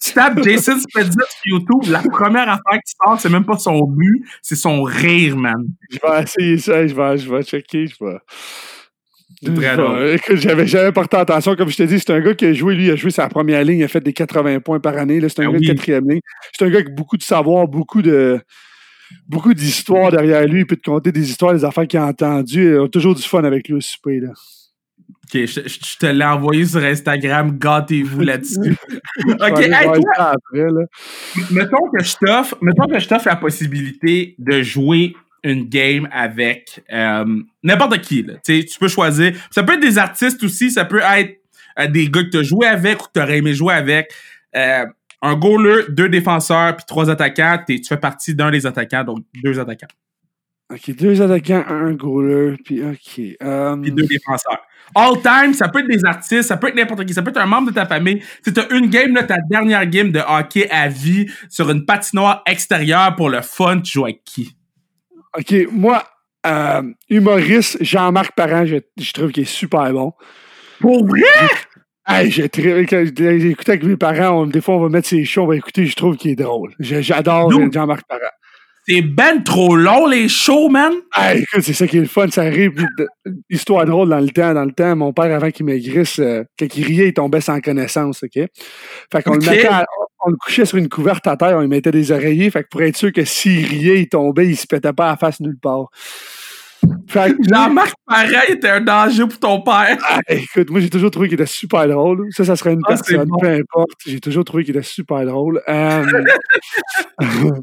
Tu 0.00 0.12
tapes 0.12 0.42
Jason 0.42 0.78
Spezza 0.78 1.10
sur 1.10 1.58
YouTube, 1.58 1.90
la 1.90 2.02
première 2.02 2.48
affaire 2.48 2.80
qui 2.84 2.92
sort, 3.02 3.18
c'est 3.18 3.30
même 3.30 3.44
pas 3.44 3.56
son 3.56 3.80
but, 3.86 4.24
c'est 4.42 4.56
son 4.56 4.82
rire, 4.82 5.36
man. 5.36 5.66
Je 5.90 5.98
vais 6.02 6.22
essayer 6.22 6.58
ça, 6.58 6.86
je 6.86 6.94
vais, 6.94 7.18
je 7.18 7.30
vais 7.30 7.42
checker, 7.42 7.86
je 7.86 8.04
vais. 8.04 8.18
Écoute, 10.14 10.36
j'avais 10.36 10.66
jamais 10.66 10.92
porté 10.92 11.16
attention. 11.16 11.54
Comme 11.56 11.68
je 11.68 11.76
t'ai 11.76 11.86
dit, 11.86 11.98
c'est 11.98 12.10
un 12.10 12.20
gars 12.20 12.34
qui 12.34 12.46
a 12.46 12.52
joué, 12.52 12.74
lui, 12.74 12.86
il 12.86 12.90
a 12.90 12.96
joué 12.96 13.10
sa 13.10 13.28
première 13.28 13.64
ligne, 13.64 13.80
il 13.80 13.84
a 13.84 13.88
fait 13.88 14.00
des 14.00 14.12
80 14.12 14.60
points 14.60 14.80
par 14.80 14.96
année. 14.96 15.20
C'est 15.28 15.40
un 15.40 15.48
ah 15.48 15.52
gars 15.52 15.58
de 15.58 15.66
quatrième 15.66 16.08
ligne. 16.08 16.20
C'est 16.52 16.64
un 16.64 16.68
gars 16.68 16.78
avec 16.80 16.94
beaucoup 16.94 17.16
de 17.16 17.22
savoir, 17.22 17.68
beaucoup 17.68 18.02
de 18.02 18.40
beaucoup 19.28 19.54
d'histoires 19.54 20.10
derrière 20.10 20.46
lui. 20.46 20.60
Il 20.60 20.66
peut 20.66 20.76
te 20.76 20.88
conter 20.88 21.12
des 21.12 21.28
histoires, 21.28 21.54
des 21.54 21.64
affaires 21.64 21.86
qu'il 21.86 21.98
a 21.98 22.06
entendues. 22.06 22.74
Il 22.74 22.80
a 22.80 22.88
toujours 22.88 23.14
du 23.14 23.22
fun 23.22 23.44
avec 23.44 23.68
lui 23.68 23.74
au 23.74 23.80
souper. 23.80 24.20
Là. 24.20 24.30
Ok, 25.24 25.46
je, 25.46 25.98
te 25.98 26.06
l'ai 26.06 26.24
envoyé 26.24 26.66
sur 26.66 26.82
Instagram, 26.82 27.58
gâtez-vous 27.58 28.20
là-dessus. 28.24 28.76
ok, 29.26 29.58
hey, 29.58 29.86
toi, 29.86 30.34
mettons 31.50 31.88
que 31.90 32.04
je 32.04 32.14
t'offre, 32.16 32.56
mettons 32.60 32.86
que 32.86 32.98
je 32.98 33.08
t'offre 33.08 33.28
la 33.28 33.36
possibilité 33.36 34.34
de 34.38 34.62
jouer 34.62 35.14
une 35.42 35.68
game 35.68 36.08
avec 36.10 36.82
euh, 36.92 37.42
n'importe 37.62 38.00
qui. 38.00 38.22
Là. 38.22 38.34
tu 38.44 38.78
peux 38.80 38.88
choisir. 38.88 39.34
Ça 39.50 39.62
peut 39.62 39.74
être 39.74 39.80
des 39.80 39.98
artistes 39.98 40.42
aussi, 40.42 40.70
ça 40.70 40.84
peut 40.84 41.02
être 41.16 41.40
euh, 41.78 41.86
des 41.86 42.08
gars 42.08 42.24
que 42.24 42.30
tu 42.30 42.38
as 42.38 42.42
joué 42.42 42.66
avec 42.66 43.00
ou 43.02 43.06
que 43.06 43.12
tu 43.14 43.20
aurais 43.20 43.38
aimé 43.38 43.54
jouer 43.54 43.74
avec. 43.74 44.12
Euh, 44.56 44.86
un 45.22 45.36
goaler, 45.36 45.84
deux 45.88 46.08
défenseurs, 46.08 46.76
puis 46.76 46.84
trois 46.86 47.08
attaquants. 47.08 47.58
tu 47.66 47.82
fais 47.82 47.96
partie 47.96 48.34
d'un 48.34 48.50
des 48.50 48.66
attaquants, 48.66 49.04
donc 49.04 49.24
deux 49.42 49.58
attaquants. 49.58 49.88
OK, 50.72 50.96
deux 50.96 51.20
attaquants, 51.20 51.64
un 51.68 51.92
goaler, 51.92 52.56
puis 52.64 52.82
OK. 52.82 53.20
Um... 53.40 53.82
Puis 53.82 53.92
deux 53.92 54.06
défenseurs. 54.06 54.60
All 54.94 55.20
time, 55.22 55.54
ça 55.54 55.68
peut 55.68 55.80
être 55.80 55.88
des 55.88 56.04
artistes, 56.04 56.42
ça 56.42 56.56
peut 56.56 56.68
être 56.68 56.74
n'importe 56.74 57.04
qui, 57.04 57.14
ça 57.14 57.22
peut 57.22 57.30
être 57.30 57.40
un 57.40 57.46
membre 57.46 57.70
de 57.70 57.74
ta 57.74 57.86
famille. 57.86 58.22
Tu 58.44 58.52
une 58.70 58.88
game, 58.88 59.14
là, 59.14 59.24
ta 59.24 59.38
dernière 59.50 59.86
game 59.86 60.12
de 60.12 60.20
hockey 60.20 60.68
à 60.70 60.88
vie 60.88 61.26
sur 61.48 61.70
une 61.70 61.84
patinoire 61.84 62.42
extérieure 62.46 63.16
pour 63.16 63.30
le 63.30 63.40
fun, 63.40 63.80
tu 63.80 63.92
joues 63.92 64.04
avec 64.04 64.22
qui? 64.24 64.54
OK, 65.36 65.54
moi, 65.72 66.04
euh, 66.46 66.82
humoriste, 67.08 67.82
Jean-Marc 67.82 68.34
Parent, 68.36 68.66
je, 68.66 68.76
je 68.98 69.12
trouve 69.12 69.32
qu'il 69.32 69.44
est 69.44 69.46
super 69.46 69.90
bon. 69.92 70.12
Pour 70.80 71.06
vrai? 71.06 71.22
Hey, 72.06 72.30
j'ai 72.30 72.44
écouté 72.44 73.72
avec 73.72 73.82
mes 73.82 73.96
parents, 73.96 74.46
des 74.46 74.60
fois 74.60 74.74
on 74.76 74.80
va 74.80 74.88
mettre 74.90 75.08
ses 75.08 75.24
shows, 75.24 75.44
on 75.44 75.46
va 75.46 75.56
écouter, 75.56 75.86
je 75.86 75.96
trouve 75.96 76.16
qu'il 76.16 76.32
est 76.32 76.36
drôle. 76.36 76.74
J'adore 76.78 77.50
Jean-Marc 77.72 78.06
Parent. 78.06 78.20
C'est 78.86 79.00
ben 79.00 79.42
trop 79.42 79.76
long, 79.76 80.06
les 80.06 80.28
shows, 80.28 80.68
man! 80.68 80.92
Hey, 81.14 81.40
écoute, 81.40 81.62
c'est 81.62 81.72
ça 81.72 81.86
qui 81.86 81.96
est 81.96 82.00
le 82.00 82.06
fun, 82.06 82.28
ça 82.28 82.42
arrive. 82.42 82.72
Histoire 83.48 83.86
drôle 83.86 84.10
dans 84.10 84.20
le 84.20 84.28
temps. 84.28 84.52
Dans 84.52 84.64
le 84.64 84.72
temps, 84.72 84.94
mon 84.94 85.12
père, 85.14 85.34
avant 85.34 85.50
qu'il 85.50 85.64
maigrisse, 85.64 86.18
euh, 86.18 86.44
quand 86.58 86.66
il 86.76 86.84
riait, 86.84 87.08
il 87.08 87.14
tombait 87.14 87.40
sans 87.40 87.60
connaissance, 87.60 88.22
OK? 88.22 88.32
Fait 88.34 89.22
qu'on 89.22 89.34
le 89.34 89.38
mettait, 89.38 89.70
on 90.26 90.30
le 90.30 90.36
couchait 90.36 90.66
sur 90.66 90.76
une 90.76 90.90
couverte 90.90 91.26
à 91.26 91.36
terre, 91.36 91.56
on 91.56 91.62
lui 91.62 91.68
mettait 91.68 91.92
des 91.92 92.12
oreillers, 92.12 92.50
fait 92.50 92.64
que 92.64 92.68
pour 92.70 92.82
être 92.82 92.96
sûr 92.96 93.12
que 93.12 93.24
s'il 93.24 93.66
riait, 93.66 94.00
il 94.00 94.08
tombait, 94.08 94.48
il 94.48 94.56
se 94.56 94.66
pétait 94.66 94.92
pas 94.92 95.06
à 95.06 95.10
la 95.12 95.16
face 95.16 95.40
nulle 95.40 95.58
part. 95.58 95.88
Jean-Marc 97.08 97.94
Pareil 98.06 98.50
était 98.50 98.68
un 98.68 98.80
danger 98.82 99.26
pour 99.26 99.38
ton 99.38 99.62
père. 99.62 99.96
Ah, 100.06 100.20
écoute, 100.28 100.68
moi, 100.68 100.80
j'ai 100.80 100.90
toujours 100.90 101.10
trouvé 101.10 101.28
qu'il 101.28 101.40
était 101.40 101.46
super 101.46 101.88
drôle. 101.88 102.26
Ça, 102.30 102.44
ça 102.44 102.56
serait 102.56 102.74
une 102.74 102.82
ah, 102.84 102.88
personne, 102.88 103.30
peu 103.40 103.48
importe. 103.48 103.92
J'ai 104.06 104.20
toujours 104.20 104.44
trouvé 104.44 104.64
qu'il 104.64 104.76
était 104.76 104.84
super 104.84 105.24
drôle. 105.24 105.62
Euh, 105.68 106.04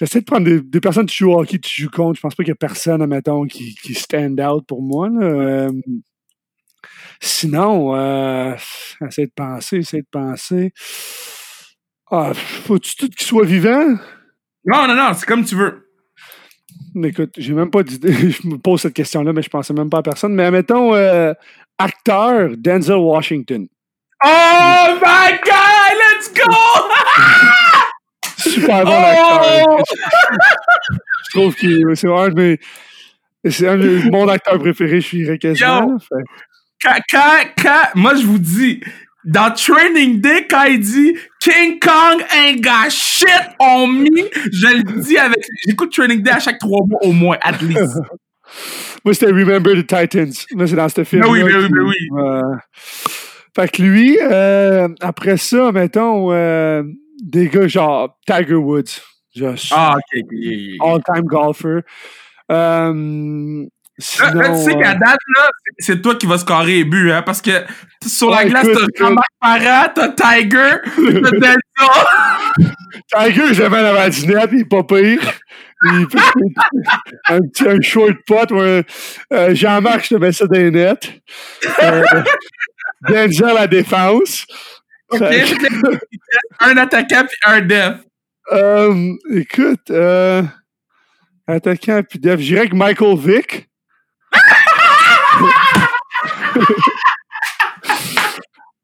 j'essaie 0.00 0.20
de 0.20 0.24
prendre 0.24 0.48
des, 0.48 0.80
personnes 0.80 1.06
qui 1.06 1.18
jouent 1.18 1.32
au 1.32 1.40
hockey, 1.40 1.58
tu 1.58 1.82
joues 1.82 1.90
contre. 1.90 2.16
Je 2.16 2.20
pense 2.22 2.34
pas 2.34 2.42
qu'il 2.42 2.50
y 2.50 2.52
a 2.52 2.56
personne, 2.56 3.02
admettons, 3.02 3.44
qui, 3.44 3.74
qui 3.74 3.94
stand 3.94 4.40
out 4.40 4.66
pour 4.66 4.82
moi. 4.82 5.08
Euh, 5.20 5.70
sinon, 7.20 7.94
euh, 7.94 8.54
essaie 9.06 9.26
de 9.26 9.32
penser, 9.34 9.78
essaie 9.78 10.00
de 10.00 10.08
penser. 10.10 10.72
Ah, 12.10 12.32
faut-tu 12.34 12.96
tout 12.96 13.08
qu'il 13.08 13.26
soit 13.26 13.44
vivant? 13.44 13.96
Non, 14.64 14.86
non, 14.88 14.94
non, 14.94 15.12
c'est 15.14 15.26
comme 15.26 15.44
tu 15.44 15.54
veux. 15.54 15.86
Écoute, 17.04 17.34
j'ai 17.36 17.52
même 17.52 17.70
pas 17.70 17.82
d'idée. 17.82 18.12
je 18.30 18.48
me 18.48 18.56
pose 18.56 18.80
cette 18.80 18.94
question-là, 18.94 19.32
mais 19.32 19.42
je 19.42 19.50
pensais 19.50 19.74
même 19.74 19.90
pas 19.90 19.98
à 19.98 20.02
personne. 20.02 20.34
Mais 20.34 20.50
mettons, 20.50 20.94
euh, 20.94 21.34
acteur 21.78 22.50
Denzel 22.56 22.96
Washington. 22.96 23.68
Oh 24.24 24.98
my 25.00 25.38
God, 25.44 25.92
let's 25.98 26.32
go! 26.34 27.66
Super 28.40 28.84
bon 28.84 28.92
acteur. 28.92 29.66
Oh! 29.68 29.82
je 31.24 31.38
trouve 31.38 31.54
que 31.54 31.94
c'est 31.94 32.08
un 32.08 32.28
de 32.28 32.34
mes. 32.34 32.60
C'est 33.50 33.68
un 33.68 33.76
de 33.76 34.10
mon 34.10 34.28
acteurs 34.28 34.58
préférés, 34.58 35.00
je 35.00 35.06
suis 35.06 35.38
quasiment. 35.38 35.96
Quand, 36.82 36.98
quand, 37.10 37.38
quand, 37.62 37.82
moi, 37.94 38.14
je 38.14 38.24
vous 38.24 38.38
dis, 38.38 38.80
dans 39.24 39.50
Training 39.52 40.20
Day, 40.20 40.46
quand 40.48 40.64
il 40.64 40.80
dit 40.80 41.16
King 41.40 41.78
Kong 41.78 42.24
ain't 42.34 42.60
got 42.60 42.90
shit 42.90 43.28
on 43.58 43.86
me, 43.86 44.28
je 44.52 44.76
le 44.76 45.02
dis 45.02 45.18
avec. 45.18 45.44
J'écoute 45.66 45.92
Training 45.92 46.22
Day 46.22 46.30
à 46.30 46.38
chaque 46.38 46.58
trois 46.58 46.84
mois 46.86 47.00
au 47.02 47.12
moins, 47.12 47.36
at 47.42 47.58
least. 47.62 47.98
Moi, 49.04 49.14
c'était 49.14 49.32
Remember 49.32 49.74
the 49.74 49.86
Titans. 49.86 50.32
Moi, 50.52 50.66
c'est 50.66 50.76
dans 50.76 50.88
ce 50.88 51.04
film. 51.04 51.22
Ben 51.22 51.30
oui, 51.30 51.42
ben 51.42 51.56
oui, 51.58 51.68
ben 51.70 51.82
oui. 51.86 51.96
Euh, 52.18 52.56
fait 53.54 53.70
que 53.70 53.82
lui, 53.82 54.18
euh, 54.20 54.88
après 55.00 55.36
ça, 55.36 55.72
mettons, 55.72 56.32
euh, 56.32 56.82
des 57.22 57.48
gars 57.48 57.68
genre 57.68 58.18
Tiger 58.26 58.54
Woods. 58.54 59.00
Just 59.34 59.72
ah, 59.74 59.94
ok. 59.96 60.24
All-time 60.80 61.24
golfer. 61.24 61.82
Euh, 62.50 63.66
Sinon, 64.00 64.40
là, 64.40 64.48
tu 64.48 64.64
sais 64.64 64.78
qu'à 64.78 64.94
date, 64.94 65.18
là, 65.36 65.50
c'est 65.78 66.00
toi 66.00 66.14
qui 66.14 66.26
vas 66.26 66.38
scorer 66.38 66.66
les 66.66 66.84
buts, 66.84 67.12
hein, 67.12 67.22
parce 67.22 67.42
que 67.42 67.50
sur 68.04 68.30
la 68.30 68.46
glace, 68.46 68.66
t'as 68.66 68.86
Jean-Marc 68.98 69.28
Parent, 69.38 69.92
t'as 69.94 70.08
Tiger, 70.08 70.76
t'as 70.96 71.30
Delta. 71.30 71.56
Tiger, 73.12 73.54
j'avais 73.54 73.82
la 73.82 73.92
matinette, 73.92 74.50
il 74.52 74.60
est 74.60 74.64
pas 74.64 74.84
pire. 74.84 75.20
Il, 75.84 76.06
un 77.28 77.38
petit 77.40 77.68
un 77.68 77.80
short 77.80 78.16
pot. 78.26 78.50
Euh, 78.52 78.82
Jean-Marc, 79.54 80.04
je 80.04 80.14
te 80.14 80.20
mets 80.20 80.32
ça 80.32 80.46
dans 80.46 80.58
les 80.58 80.70
nets. 80.70 81.22
Euh, 81.82 82.02
Denzel 83.08 83.48
à 83.48 83.54
la 83.54 83.66
défense. 83.66 84.46
OK, 85.10 85.22
un 86.60 86.76
attaquant 86.76 87.24
puis 87.26 87.36
un 87.44 87.60
def. 87.60 87.96
Euh, 88.52 89.12
écoute, 89.30 89.90
euh, 89.90 90.42
attaquant 91.46 92.02
puis 92.08 92.18
def, 92.18 92.40
je 92.40 92.46
dirais 92.46 92.68
que 92.68 92.74
Michael 92.76 93.16
Vick. 93.18 93.68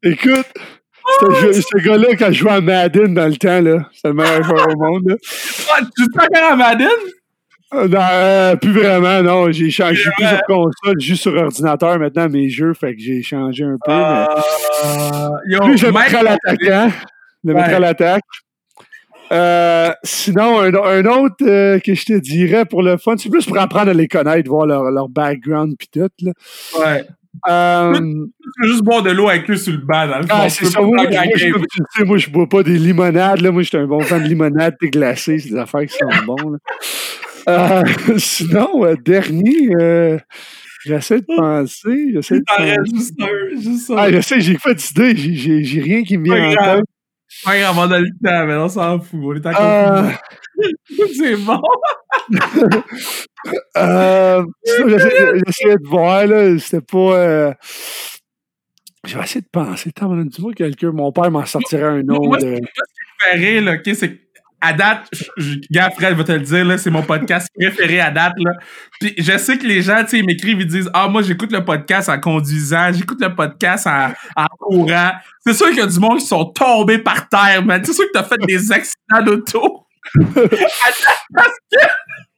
Écoute, 0.03 0.47
ce 1.21 1.77
gars-là, 1.83 2.15
quand 2.17 2.27
je 2.27 2.39
jouais 2.39 2.51
à 2.51 2.61
Madden 2.61 3.13
dans 3.13 3.27
le 3.27 3.35
temps, 3.35 3.61
là, 3.61 3.89
c'était 3.93 4.09
le 4.09 4.13
meilleur 4.13 4.43
joueur 4.43 4.67
au 4.69 4.75
monde. 4.75 5.09
Là. 5.09 5.15
tu 5.17 6.03
joues 6.03 6.09
encore 6.13 6.51
à 6.51 6.55
Madden? 6.55 6.87
Euh, 7.73 7.87
non, 7.87 7.99
euh, 8.01 8.55
plus 8.55 8.71
vraiment, 8.71 9.21
non. 9.21 9.51
J'ai 9.51 9.69
changé. 9.69 9.95
Je 9.95 10.09
plus 10.11 10.25
sur 10.25 10.41
console, 10.47 10.99
juste 10.99 11.21
sur 11.21 11.33
ordinateur 11.33 11.99
maintenant 11.99 12.29
mes 12.29 12.49
jeux, 12.49 12.73
fait 12.73 12.95
que 12.95 13.01
j'ai 13.01 13.21
changé 13.21 13.63
un 13.63 13.77
peu. 13.83 13.91
mais... 13.91 14.25
Euh, 14.85 15.29
yo, 15.47 15.59
plus 15.61 15.77
je 15.77 15.87
le 15.87 15.91
mettrai 15.91 16.17
à 16.17 16.23
l'attaquant. 16.23 16.91
Le 17.43 17.53
mettre 17.53 17.75
à 17.75 17.79
l'attaque. 17.79 18.23
Euh, 19.31 19.91
sinon, 20.03 20.61
un, 20.61 20.73
un 20.73 21.05
autre 21.05 21.35
euh, 21.45 21.79
que 21.79 21.93
je 21.93 22.05
te 22.05 22.13
dirais 22.13 22.63
pour 22.65 22.81
le 22.81 22.95
fun, 22.97 23.15
c'est 23.17 23.29
plus 23.29 23.45
pour 23.45 23.57
apprendre 23.57 23.89
à 23.91 23.93
les 23.93 24.07
connaître, 24.07 24.49
voir 24.49 24.65
leur, 24.65 24.83
leur 24.89 25.09
background 25.09 25.75
pis 25.77 25.89
tout. 25.89 26.09
Là. 26.21 26.31
Ouais. 26.79 27.05
Euh, 27.49 27.93
Tu 28.61 28.67
juste 28.67 28.83
boire 28.83 29.03
de 29.03 29.11
l'eau 29.11 29.29
avec 29.29 29.49
eux 29.49 29.57
sur 29.57 29.73
le 29.73 29.79
banc, 29.79 30.07
dans 30.07 30.19
le 30.19 30.25
ah, 30.29 30.49
c'est 30.49 30.65
ça. 30.65 30.81
Moi, 30.81 30.95
moi, 30.95 31.05
je, 31.35 31.49
sais, 31.95 32.03
moi, 32.05 32.17
je 32.17 32.29
bois 32.29 32.47
pas 32.47 32.63
des 32.63 32.77
limonades. 32.77 33.41
Là. 33.41 33.51
Moi, 33.51 33.63
je 33.63 33.67
suis 33.67 33.77
un 33.77 33.85
bon 33.85 33.99
fan 33.99 34.23
de 34.23 34.27
limonade 34.27 34.75
et 34.81 34.89
glacé. 34.89 35.37
C'est 35.39 35.49
des 35.49 35.57
affaires 35.57 35.81
qui 35.81 35.95
sont 35.97 36.07
bonnes. 36.25 36.57
Euh, 37.49 37.83
sinon, 38.17 38.85
euh, 38.85 38.95
dernier, 38.95 39.69
euh, 39.79 40.17
j'essaie 40.85 41.19
de 41.21 41.25
penser. 41.35 42.11
J'essaie 42.13 42.39
de 42.39 42.43
penser. 42.45 42.75
juste 42.93 43.13
un, 43.21 43.59
juste 43.61 43.89
un. 43.91 43.95
Ah, 43.97 44.11
je 44.11 44.21
sais, 44.21 44.41
j'ai 44.41 44.57
pas 44.57 44.73
d'idée. 44.73 45.15
J'ai- 45.15 45.63
J'ai 45.63 45.81
rien 45.81 46.03
qui 46.03 46.17
me 46.17 46.23
vient 46.25 46.35
Pas 46.35 46.47
en 46.49 46.53
grave. 46.53 46.77
tête. 46.79 46.85
Ouais, 47.45 47.61
avant 47.63 47.87
de 47.87 47.95
le 47.95 48.05
temps, 48.23 48.45
mais 48.47 48.55
on 48.55 48.69
s'en 48.69 48.99
fout. 48.99 49.19
On 49.21 49.35
est 49.35 49.45
en 49.45 49.51
Euh. 49.61 50.09
C'est 51.17 51.35
bon. 51.37 51.61
Euh, 53.77 54.43
J'essayais 54.65 55.77
de 55.77 55.87
voir, 55.87 56.25
là, 56.27 56.57
c'était 56.59 56.81
pas... 56.81 57.53
Je 59.05 59.15
vais 59.17 59.23
essayer 59.23 59.41
de 59.41 59.47
penser. 59.49 59.89
Attends, 59.95 60.15
dis-moi 60.17 60.51
quelqu'un. 60.53 60.91
Mon 60.91 61.11
père 61.13 61.31
m'en 61.31 61.45
sortirait 61.45 61.83
un 61.83 62.03
Moi, 62.03 62.17
autre. 62.19 62.41
ce 62.41 62.45
euh. 62.45 62.57
qui 62.57 63.37
me 63.37 63.39
rire, 63.39 63.61
là, 63.63 63.73
ok, 63.75 63.95
c'est 63.95 64.11
que, 64.11 64.19
à 64.59 64.73
date, 64.73 65.09
gars, 65.71 65.89
Fred 65.91 66.15
va 66.15 66.23
te 66.23 66.31
le 66.31 66.39
dire, 66.39 66.65
là, 66.65 66.77
c'est 66.77 66.89
mon 66.89 67.03
podcast 67.03 67.47
préféré 67.57 67.99
à 67.99 68.09
date, 68.11 68.33
là. 68.37 68.51
Puis 68.99 69.13
je 69.17 69.37
sais 69.37 69.57
que 69.57 69.65
les 69.67 69.81
gens, 69.81 70.01
tu 70.03 70.09
sais, 70.09 70.19
ils 70.19 70.25
m'écrivent, 70.25 70.59
ils 70.61 70.67
disent, 70.67 70.89
ah, 70.93 71.07
moi, 71.07 71.21
j'écoute 71.21 71.51
le 71.51 71.63
podcast 71.63 72.09
en 72.09 72.19
conduisant, 72.19 72.91
j'écoute 72.91 73.21
le 73.21 73.35
podcast 73.35 73.85
en, 73.87 74.09
en 74.35 74.47
courant. 74.59 75.11
C'est 75.45 75.53
sûr 75.53 75.67
qu'il 75.67 75.77
y 75.77 75.81
a 75.81 75.85
du 75.87 75.99
monde 75.99 76.19
qui 76.19 76.25
sont 76.25 76.45
tombés 76.45 76.97
par 76.97 77.29
terre, 77.29 77.63
man. 77.63 77.83
C'est 77.85 77.93
sûr 77.93 78.05
que 78.05 78.11
t'as 78.13 78.23
fait 78.23 78.37
des 78.47 78.71
accidents 78.71 79.23
d'auto. 79.23 79.83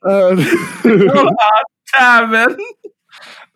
Euh, 0.05 0.35
Ah, 1.93 2.25
man. 2.25 2.55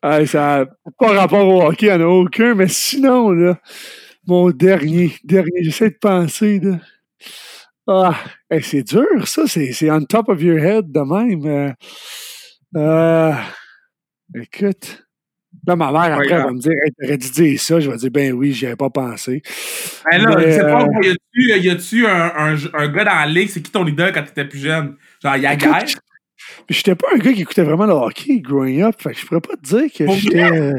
ouais, 0.03 0.25
ça 0.25 0.59
n'a 0.59 0.65
pas 0.99 1.13
rapport 1.13 1.47
au 1.47 1.61
hockey, 1.63 1.85
il 1.87 1.97
n'y 1.97 2.03
en 2.03 2.07
a 2.07 2.09
aucun. 2.09 2.55
Mais 2.55 2.67
sinon, 2.67 3.31
là, 3.31 3.57
mon 4.27 4.49
dernier, 4.49 5.15
dernier, 5.23 5.63
j'essaie 5.63 5.89
de 5.91 5.97
penser. 6.01 6.59
Là. 6.61 6.77
Ah, 7.87 8.15
hey, 8.49 8.63
c'est 8.63 8.83
dur, 8.83 9.27
ça. 9.27 9.43
C'est 9.47 9.91
on 9.91 10.03
top 10.05 10.29
of 10.29 10.41
your 10.41 10.57
head 10.59 10.91
de 10.91 10.99
même. 11.01 11.45
Euh, 11.45 11.71
euh, 12.77 13.33
écoute. 14.35 14.99
Là, 15.67 15.75
ma 15.75 15.91
mère, 15.91 16.13
après, 16.15 16.31
elle 16.31 16.43
va 16.43 16.51
me 16.51 16.59
dire, 16.59 16.71
hey, 16.71 16.91
t'aurais 16.99 17.17
dû 17.17 17.29
dire 17.29 17.59
ça. 17.59 17.79
Je 17.79 17.89
vais 17.89 17.97
dire, 17.97 18.09
ben 18.11 18.33
oui, 18.33 18.53
j'y 18.53 18.65
avais 18.65 18.75
pas 18.75 18.89
pensé. 18.89 19.41
Ben 20.11 20.23
là, 20.23 20.35
Mais, 20.35 20.51
je 20.51 20.51
sais 20.57 20.61
pas, 20.61 20.83
euh, 20.83 21.57
y 21.57 21.69
a-tu, 21.69 22.07
un, 22.07 22.31
un, 22.35 22.55
un 22.73 22.87
gars 22.87 23.03
dans 23.05 23.13
la 23.13 23.25
ligue, 23.27 23.49
c'est 23.49 23.61
qui 23.61 23.71
ton 23.71 23.85
idole 23.85 24.11
quand 24.13 24.23
t'étais 24.23 24.45
plus 24.45 24.59
jeune? 24.59 24.97
Genre, 25.21 25.37
Yaguer? 25.37 25.67
Écoute, 25.67 25.97
Puis 26.67 26.75
j'étais 26.77 26.95
pas 26.95 27.07
un 27.13 27.17
gars 27.19 27.31
qui 27.33 27.41
écoutait 27.43 27.63
vraiment 27.63 27.85
le 27.85 27.93
hockey 27.93 28.39
growing 28.41 28.81
up. 28.81 28.95
Fait 28.99 29.11
que 29.11 29.19
je 29.19 29.25
pourrais 29.27 29.41
pas 29.41 29.55
te 29.55 29.61
dire 29.61 29.91
que 29.95 30.05
j'étais. 30.15 30.73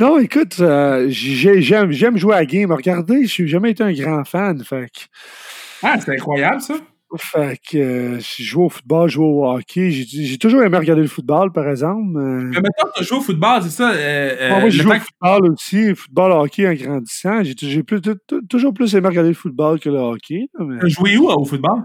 Non, 0.00 0.20
écoute, 0.20 0.60
euh, 0.60 1.06
j'ai- 1.08 1.60
j'aime 1.60 2.16
jouer 2.16 2.34
à 2.34 2.38
la 2.38 2.46
game. 2.46 2.70
Regardez, 2.70 3.22
je 3.24 3.28
suis 3.32 3.48
jamais 3.48 3.72
été 3.72 3.82
un 3.82 3.92
grand 3.92 4.24
fan. 4.24 4.62
Fait 4.62 4.86
que, 4.94 5.00
Ah, 5.94 6.00
c'est 6.00 6.12
incroyable, 6.12 6.60
ça. 6.60 6.74
fait 7.18 7.58
que 7.70 7.78
euh, 7.78 8.18
je 8.18 8.42
joue 8.42 8.64
au 8.64 8.68
football, 8.68 9.08
je 9.08 9.14
joue 9.14 9.24
au 9.24 9.48
hockey. 9.50 9.90
J'ai 9.90 10.04
j'ai 10.24 10.38
toujours 10.38 10.62
aimé 10.62 10.76
regarder 10.76 11.02
le 11.02 11.08
football, 11.08 11.52
par 11.52 11.68
exemple. 11.68 12.16
euh. 12.18 12.50
Mais 12.50 12.56
maintenant, 12.60 12.90
t'as 12.94 13.02
joué 13.02 13.18
au 13.18 13.20
football, 13.20 13.62
c'est 13.62 13.70
ça? 13.70 13.90
Euh, 13.92 14.36
euh, 14.40 14.60
Moi, 14.60 14.68
je 14.70 14.78
le 14.78 14.82
joue 14.82 14.90
au 14.90 14.98
football 14.98 15.52
aussi, 15.52 15.94
football, 15.94 16.32
hockey 16.32 16.68
en 16.68 16.74
grandissant. 16.74 17.42
J'ai 17.44 17.54
j'ai 17.56 17.82
plus- 17.82 18.00
toujours 18.48 18.74
plus 18.74 18.94
aimé 18.94 19.08
regarder 19.08 19.30
le 19.30 19.34
football 19.36 19.78
que 19.80 19.88
le 19.88 19.98
hockey. 19.98 20.48
mais- 20.58 20.78
T'as 20.80 20.88
joué 20.88 21.16
où, 21.16 21.28
au 21.28 21.44
football? 21.44 21.84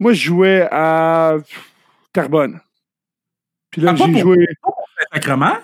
Moi, 0.00 0.12
je 0.12 0.22
jouais 0.26 0.68
à 0.70 1.36
Terrebonne. 2.12 2.60
Puis 3.70 3.82
là, 3.82 3.94
Ah, 3.98 4.06
j'ai 4.06 4.18
joué. 4.18 4.46
Sacrement? 5.12 5.56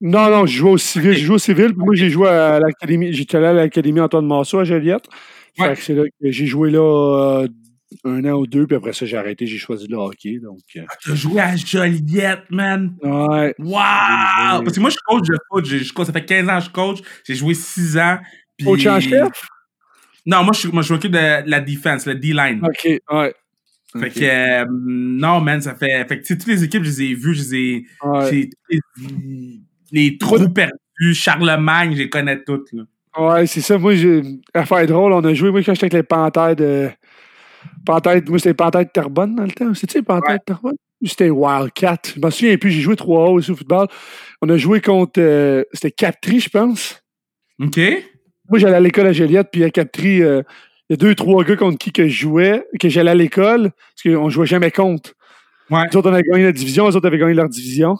Non, 0.00 0.30
non, 0.30 0.46
je 0.46 0.56
jouais 0.56 0.70
au 0.70 0.78
civil. 0.78 1.12
J'ai 1.12 1.24
joué 1.26 1.34
au 1.36 1.38
civil. 1.38 1.66
Puis 1.74 1.76
moi, 1.84 1.94
j'ai 1.94 2.08
joué 2.08 2.28
à 2.28 2.58
l'académie. 2.58 3.12
J'étais 3.12 3.36
allé 3.36 3.46
à 3.48 3.52
l'académie 3.52 4.00
Antoine 4.00 4.26
Marceau 4.26 4.58
à 4.58 4.64
Joliette. 4.64 5.04
Ouais. 5.60 5.74
C'est 5.76 5.94
là 5.94 6.04
que 6.04 6.30
j'ai 6.30 6.46
joué 6.46 6.70
là 6.70 7.42
euh, 7.44 7.48
un 8.04 8.24
an 8.24 8.38
ou 8.38 8.46
deux. 8.46 8.66
Puis 8.66 8.76
après 8.76 8.92
ça, 8.92 9.06
j'ai 9.06 9.16
arrêté. 9.16 9.46
J'ai 9.46 9.58
choisi 9.58 9.86
le 9.88 9.96
hockey. 9.96 10.38
Donc, 10.38 10.58
euh, 10.76 10.82
T'as 11.04 11.14
joué 11.14 11.40
à 11.40 11.56
Joliette, 11.56 12.44
man. 12.50 12.94
ouais. 13.02 13.54
Wow! 13.58 14.62
Parce 14.62 14.72
que 14.74 14.80
moi, 14.80 14.90
je 14.90 14.94
suis 14.94 15.02
coach 15.06 15.26
de 15.28 15.36
foot. 15.50 15.64
Je 15.66 15.92
coach- 15.92 16.06
ça 16.06 16.12
fait 16.12 16.24
15 16.24 16.48
ans 16.48 16.58
que 16.58 16.64
je 16.64 16.70
coach. 16.70 16.98
J'ai 17.26 17.34
joué 17.34 17.54
6 17.54 17.98
ans. 17.98 18.18
puis- 18.56 18.66
Coach 18.66 18.86
en 18.86 19.00
chef? 19.00 19.28
Non, 20.26 20.44
moi, 20.44 20.52
je, 20.52 20.60
suis- 20.60 20.68
moi, 20.70 20.82
je 20.82 20.92
m'occupe 20.92 21.12
de 21.12 21.48
la 21.48 21.60
defense, 21.60 22.04
le 22.06 22.14
D-line. 22.14 22.60
OK, 22.62 23.00
ouais. 23.12 23.34
Fait 23.98 24.10
que, 24.10 24.20
euh, 24.22 24.66
non, 24.70 25.40
man, 25.40 25.60
ça 25.60 25.74
fait. 25.74 26.06
Fait 26.06 26.18
que, 26.18 26.22
tu 26.22 26.34
sais, 26.34 26.38
toutes 26.38 26.46
les 26.46 26.62
équipes, 26.62 26.84
je 26.84 26.90
les 26.90 27.02
ai 27.02 27.14
vues, 27.14 27.34
je 27.34 27.42
les 27.42 27.54
ai. 27.56 27.86
Ouais. 28.04 28.50
les, 28.70 28.80
les 29.92 30.18
trous 30.18 30.48
perdus, 30.50 31.14
Charlemagne, 31.14 31.92
je 31.94 31.98
les 31.98 32.08
connais 32.10 32.40
toutes, 32.44 32.72
là. 32.72 32.84
Ouais, 33.18 33.46
c'est 33.46 33.60
ça. 33.60 33.76
Moi, 33.78 33.94
j'ai. 33.96 34.22
Affaire 34.54 34.86
drôle, 34.86 35.12
on 35.12 35.24
a 35.24 35.34
joué, 35.34 35.50
moi, 35.50 35.62
quand 35.62 35.74
j'étais 35.74 35.84
avec 35.86 35.92
les 35.94 36.02
Panthères 36.02 36.54
de. 36.56 36.90
Panthères, 37.84 38.20
moi, 38.28 38.38
c'était 38.38 38.50
les 38.50 38.54
Panthères 38.54 38.84
de 38.84 38.90
Terrebonne 38.90 39.34
dans 39.34 39.42
le 39.44 39.50
temps. 39.50 39.74
C'était 39.74 39.98
les 39.98 40.04
Panthères 40.04 40.30
Ouais. 40.32 40.38
de 40.38 40.44
Terrebonne? 40.44 40.76
C'était 41.04 41.30
Wildcat? 41.30 41.96
Je 42.14 42.20
m'en 42.20 42.30
souviens 42.30 42.56
plus. 42.56 42.70
J'ai 42.70 42.82
joué 42.82 42.94
3 42.96 43.30
aussi 43.30 43.50
au 43.50 43.56
football. 43.56 43.88
On 44.42 44.48
a 44.50 44.56
joué 44.56 44.80
contre. 44.80 45.18
euh, 45.20 45.64
c'était 45.72 45.90
Captree, 45.90 46.40
je 46.40 46.50
pense. 46.50 47.02
OK? 47.60 47.78
Moi, 48.48 48.58
j'allais 48.58 48.76
à 48.76 48.80
l'école 48.80 49.06
à 49.06 49.12
Joliette, 49.12 49.48
puis 49.50 49.64
à 49.64 49.70
Captree, 49.70 50.22
euh, 50.22 50.42
il 50.88 50.92
y 50.92 50.94
a 50.94 50.96
deux, 50.96 51.14
trois 51.14 51.42
gars 51.44 51.56
contre 51.56 51.78
qui 51.78 51.92
que 51.92 52.06
je 52.08 52.20
jouais, 52.22 52.66
que 52.80 52.88
j'allais 52.88 53.12
à 53.12 53.14
l'école, 53.14 53.70
parce 53.70 54.14
qu'on 54.16 54.28
jouait 54.28 54.46
jamais 54.46 54.70
contre. 54.70 55.12
Ouais. 55.70 55.84
Nous 55.92 55.98
autres, 55.98 56.10
on 56.10 56.12
avait 56.14 56.22
gagné 56.22 56.44
la 56.44 56.52
division, 56.52 56.88
les 56.88 56.96
autres 56.96 57.06
avaient 57.06 57.18
gagné 57.18 57.34
leur 57.34 57.48
division. 57.48 57.96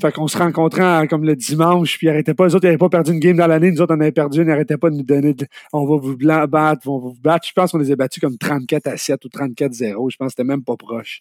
Fait 0.00 0.10
qu'on 0.12 0.26
se 0.28 0.38
rencontrait 0.38 0.82
en- 0.82 1.06
comme 1.06 1.24
le 1.24 1.36
dimanche, 1.36 1.98
puis 1.98 2.06
ils 2.06 2.10
arrêtaient 2.10 2.32
pas. 2.34 2.46
Les 2.46 2.54
autres, 2.54 2.64
ils 2.64 2.68
n'avaient 2.68 2.78
pas 2.78 2.88
perdu 2.88 3.12
une 3.12 3.20
game 3.20 3.36
dans 3.36 3.46
l'année. 3.46 3.70
Nous 3.70 3.80
autres, 3.82 3.94
on 3.94 4.00
avait 4.00 4.12
perdu 4.12 4.40
ils 4.40 4.46
n'arrêtaient 4.46 4.78
pas 4.78 4.88
de 4.90 4.96
nous 4.96 5.02
donner 5.02 5.34
de- 5.34 5.46
on 5.72 5.84
va 5.86 5.96
vous 5.96 6.16
battre, 6.16 6.88
on 6.88 6.98
va 6.98 7.08
vous 7.08 7.20
battre. 7.22 7.46
Je 7.46 7.52
pense 7.52 7.70
qu'on 7.72 7.78
les 7.78 7.92
a 7.92 7.96
battus 7.96 8.20
comme 8.20 8.38
34 8.38 8.86
à 8.88 8.96
7 8.96 9.24
ou 9.24 9.28
34-0. 9.28 10.08
Je 10.10 10.16
pense 10.16 10.28
que 10.28 10.30
c'était 10.32 10.44
même 10.44 10.64
pas 10.64 10.76
proche. 10.76 11.18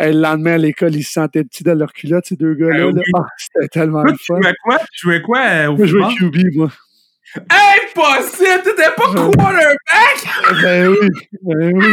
Et 0.00 0.12
le 0.12 0.20
lendemain, 0.20 0.54
à 0.54 0.58
l'école, 0.58 0.94
ils 0.94 1.04
se 1.04 1.12
sentaient 1.12 1.44
petits 1.44 1.64
dans 1.64 1.74
leur 1.78 1.92
culotte, 1.92 2.24
ces 2.26 2.36
deux 2.36 2.54
gars-là. 2.54 2.90
Là. 2.90 3.02
Ah, 3.14 3.20
c'était 3.36 3.68
tellement 3.68 4.02
Toi, 4.02 4.12
le 4.12 4.16
tu 4.18 4.24
fun. 4.24 4.40
jouais 4.42 4.54
quoi? 4.62 4.78
Tu 4.92 5.00
jouais 5.06 5.22
quoi 5.22 5.38
euh, 5.46 5.66
au 5.68 5.76
Moi, 5.76 5.86
je 5.86 5.90
jouais? 5.90 6.14
QB, 6.18 6.36
moi. 6.56 6.70
Impossible! 7.36 8.62
T'étais 8.64 8.90
pas 8.96 9.12
quarterback! 9.12 10.62
Ben 10.62 10.88
oui, 10.88 11.08
ben 11.42 11.72
oui. 11.76 11.84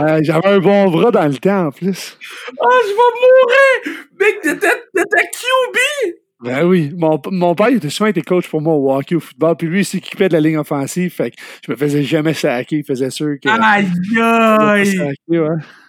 Euh, 0.00 0.20
J'avais 0.22 0.48
un 0.48 0.58
bon 0.58 0.90
bras 0.90 1.10
dans 1.10 1.26
le 1.26 1.36
temps, 1.36 1.66
en 1.66 1.70
plus. 1.70 2.18
Oh, 2.60 2.68
je 2.82 2.88
vais 2.88 3.92
mourir! 3.92 4.06
Mec, 4.18 4.40
t'étais 4.42 5.28
QB! 5.32 6.14
Ben 6.42 6.64
oui. 6.66 6.92
Mon, 6.96 7.20
mon 7.30 7.54
père, 7.54 7.70
il 7.70 7.76
était 7.78 7.88
souvent 7.88 8.10
été 8.10 8.20
coach 8.22 8.48
pour 8.48 8.60
moi 8.60 8.74
au 8.74 8.92
hockey, 8.92 9.14
au 9.14 9.20
football. 9.20 9.56
Puis 9.56 9.68
lui, 9.68 9.80
il 9.80 9.84
s'occupait 9.84 10.28
de 10.28 10.34
la 10.34 10.40
ligne 10.40 10.58
offensive. 10.58 11.12
Fait 11.12 11.30
que 11.30 11.36
je 11.66 11.72
me 11.72 11.76
faisais 11.76 12.02
jamais 12.02 12.34
saquer. 12.34 12.76
Il 12.76 12.84
faisait 12.84 13.10
sûr 13.10 13.36
que. 13.42 13.48
Aïe, 13.48 14.84
je 15.28 15.85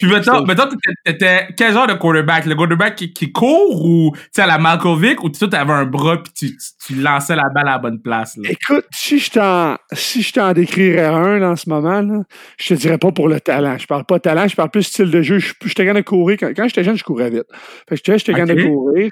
Puis 0.00 0.10
mettons, 0.10 0.44
mettons 0.44 0.64
t'étais- 1.04 1.48
quel 1.56 1.72
genre 1.72 1.86
de 1.86 1.94
quarterback? 1.94 2.44
Le 2.46 2.54
quarterback 2.54 2.96
qui, 2.96 3.12
qui 3.12 3.32
court 3.32 3.84
ou, 3.84 4.12
tu 4.14 4.20
sais, 4.32 4.42
à 4.42 4.46
la 4.46 4.58
Malkovic, 4.58 5.22
ou 5.24 5.30
toi, 5.30 5.48
t'avais 5.48 5.72
un 5.72 5.84
bras 5.86 6.22
pis 6.22 6.32
tu, 6.32 6.50
tu, 6.56 6.58
tu 6.86 6.94
lançais 7.00 7.34
la 7.36 7.48
balle 7.54 7.68
à 7.68 7.72
la 7.72 7.78
bonne 7.78 8.00
place, 8.02 8.36
là? 8.36 8.50
Écoute, 8.50 8.84
si 8.90 9.18
je 9.18 9.30
t'en 9.30 9.76
si 9.92 10.22
je 10.22 10.32
t'en 10.32 10.52
décrirais 10.52 11.04
un 11.06 11.42
en 11.42 11.56
ce 11.56 11.68
moment, 11.68 12.00
là, 12.02 12.22
je 12.58 12.68
te 12.74 12.74
dirais 12.74 12.98
pas 12.98 13.12
pour 13.12 13.28
le 13.28 13.40
talent. 13.40 13.78
Je 13.78 13.86
parle 13.86 14.04
pas 14.04 14.16
de 14.18 14.22
talent, 14.22 14.46
je 14.48 14.56
parle 14.56 14.70
plus 14.70 14.82
style 14.82 15.10
de 15.10 15.22
jeu. 15.22 15.38
Je 15.38 15.52
j'étais 15.64 15.84
capable 15.84 16.04
de 16.04 16.08
courir. 16.08 16.36
Quand, 16.40 16.50
quand 16.54 16.68
j'étais 16.68 16.84
jeune, 16.84 16.96
je 16.98 17.04
courais 17.04 17.30
vite. 17.30 17.44
Fait 17.88 17.94
que 17.94 17.96
j'étais 17.96 18.18
j'étais 18.18 18.32
capable 18.34 18.60
de 18.60 18.64
Ok. 18.66 18.70
courir. 18.72 19.10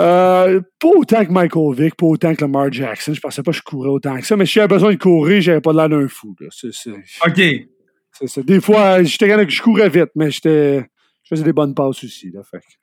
Euh, 0.00 0.60
pas 0.80 0.88
autant 0.88 1.24
que 1.24 1.30
Michael 1.30 1.74
Vick, 1.74 1.94
pas 1.96 2.06
autant 2.06 2.34
que 2.34 2.40
Lamar 2.40 2.72
Jackson. 2.72 3.12
Je 3.14 3.20
pensais 3.20 3.42
pas 3.42 3.50
que 3.52 3.56
je 3.58 3.62
courais 3.62 3.88
autant 3.90 4.16
que 4.18 4.26
ça, 4.26 4.36
mais 4.36 4.46
si 4.46 4.54
j'avais 4.54 4.68
besoin 4.68 4.92
de 4.92 4.98
courir, 4.98 5.40
j'avais 5.42 5.60
pas 5.60 5.72
l'air 5.72 5.88
d'un 5.88 6.08
fou. 6.08 6.34
là. 6.40 6.48
C'est- 6.50 6.72
c'est- 6.72 6.90
OK. 7.26 7.40
C'est 8.12 8.26
ça. 8.26 8.42
Des 8.42 8.60
fois, 8.60 9.02
j'étais 9.02 9.48
je 9.48 9.62
courais 9.62 9.88
vite, 9.88 10.10
mais 10.14 10.30
j'étais. 10.30 10.86
Je 11.24 11.28
faisais 11.28 11.44
des 11.44 11.52
bonnes 11.52 11.74
passes 11.74 12.02
aussi. 12.04 12.32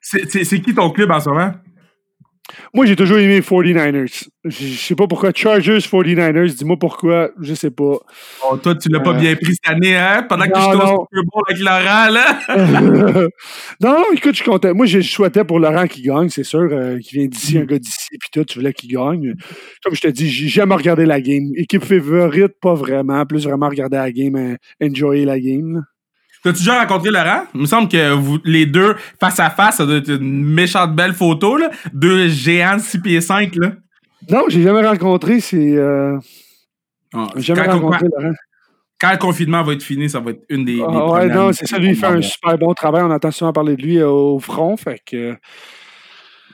C'est 0.00 0.60
qui 0.60 0.74
ton 0.74 0.90
club 0.90 1.10
en 1.10 1.20
ce 1.20 1.28
moment? 1.28 1.52
Moi, 2.74 2.86
j'ai 2.86 2.96
toujours 2.96 3.18
aimé 3.18 3.34
les 3.34 3.40
49ers. 3.42 4.28
Je 4.44 4.50
je 4.50 4.74
sais 4.78 4.94
pas 4.94 5.06
pourquoi. 5.06 5.32
Chargers, 5.34 5.78
49ers, 5.78 6.54
dis-moi 6.54 6.76
pourquoi. 6.78 7.30
Je 7.40 7.54
sais 7.54 7.70
pas. 7.70 7.98
Oh, 8.50 8.56
toi, 8.56 8.74
tu 8.74 8.88
l'as 8.88 9.00
pas 9.00 9.10
Euh. 9.10 9.18
bien 9.18 9.34
pris 9.36 9.54
cette 9.54 9.68
année, 9.72 9.96
hein? 9.96 10.24
Pendant 10.28 10.44
que 10.44 10.50
j'étais 10.58 10.74
au 10.74 10.78
non. 10.78 11.06
Super 11.10 11.24
Bowl 11.30 11.42
avec 11.48 11.62
Laurent, 11.62 12.10
là? 12.10 12.40
non, 13.80 13.90
non, 13.98 14.04
écoute, 14.14 14.32
je 14.32 14.42
suis 14.42 14.50
content. 14.50 14.74
Moi, 14.74 14.86
je 14.86 15.00
souhaitais 15.00 15.44
pour 15.44 15.58
Laurent 15.58 15.86
qu'il 15.86 16.04
gagne, 16.04 16.28
c'est 16.28 16.44
sûr. 16.44 16.60
euh, 16.72 16.98
qu'il 16.98 17.18
vient 17.20 17.28
d'ici, 17.28 17.58
Mm. 17.58 17.62
un 17.62 17.64
gars 17.64 17.78
d'ici, 17.78 18.08
puis 18.18 18.28
tout, 18.32 18.44
tu 18.44 18.58
voulais 18.58 18.72
qu'il 18.72 18.90
gagne. 18.92 19.34
Comme 19.84 19.94
je 19.94 20.00
te 20.00 20.08
dis, 20.08 20.28
j'ai 20.30 20.48
jamais 20.48 20.74
regardé 20.74 21.04
la 21.06 21.20
game. 21.20 21.50
Équipe 21.56 21.84
favorite, 21.84 22.52
pas 22.60 22.74
vraiment. 22.74 23.24
Plus 23.26 23.44
vraiment 23.44 23.68
regarder 23.68 23.96
la 23.96 24.12
game, 24.12 24.36
euh, 24.36 24.56
enjoyer 24.82 25.24
la 25.24 25.38
game. 25.40 25.84
T'as-tu 26.42 26.58
déjà 26.60 26.80
rencontré 26.80 27.10
Laurent? 27.10 27.42
Il 27.54 27.60
me 27.62 27.66
semble 27.66 27.88
que 27.88 28.12
vous, 28.12 28.38
les 28.44 28.64
deux, 28.66 28.94
face 29.20 29.38
à 29.40 29.50
face, 29.50 29.76
ça 29.76 29.86
doit 29.86 29.96
être 29.96 30.08
une 30.10 30.44
méchante 30.44 30.94
belle 30.96 31.12
photo, 31.12 31.56
là. 31.56 31.70
Deux 31.92 32.28
géants 32.28 32.76
de 32.76 32.80
6 32.82 33.00
pieds 33.00 33.20
5, 33.20 33.54
là. 33.56 33.72
Non, 34.30 34.44
j'ai 34.48 34.62
jamais 34.62 34.86
rencontré, 34.86 35.40
c'est. 35.40 35.76
Euh, 35.76 36.18
Ah, 37.12 37.26
j'ai 37.36 37.54
jamais 37.54 37.64
quand- 37.66 37.72
rencontré 37.80 38.06
Laurent. 38.16 38.34
quand 39.00 39.12
le 39.12 39.18
confinement 39.18 39.62
va 39.62 39.72
être 39.74 39.82
fini, 39.82 40.08
ça 40.08 40.20
va 40.20 40.30
être 40.30 40.42
une 40.48 40.64
des. 40.64 40.76
des 40.76 40.82
Ah, 40.86 41.06
ouais, 41.10 41.26
non, 41.28 41.52
c'est 41.52 41.66
ça. 41.66 41.78
Lui, 41.78 41.88
il 41.90 41.96
fait 41.96 42.06
un 42.06 42.22
super 42.22 42.56
bon 42.58 42.72
travail. 42.74 43.02
On 43.04 43.10
entend 43.10 43.30
souvent 43.30 43.52
parler 43.52 43.76
de 43.76 43.82
lui 43.82 43.98
euh, 43.98 44.08
au 44.08 44.38
front. 44.38 44.76
Fait 44.76 45.00
que. 45.04 45.36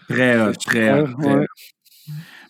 Très, 0.09 0.53
très, 0.53 0.53
très 0.55 1.01
ouais. 1.03 1.47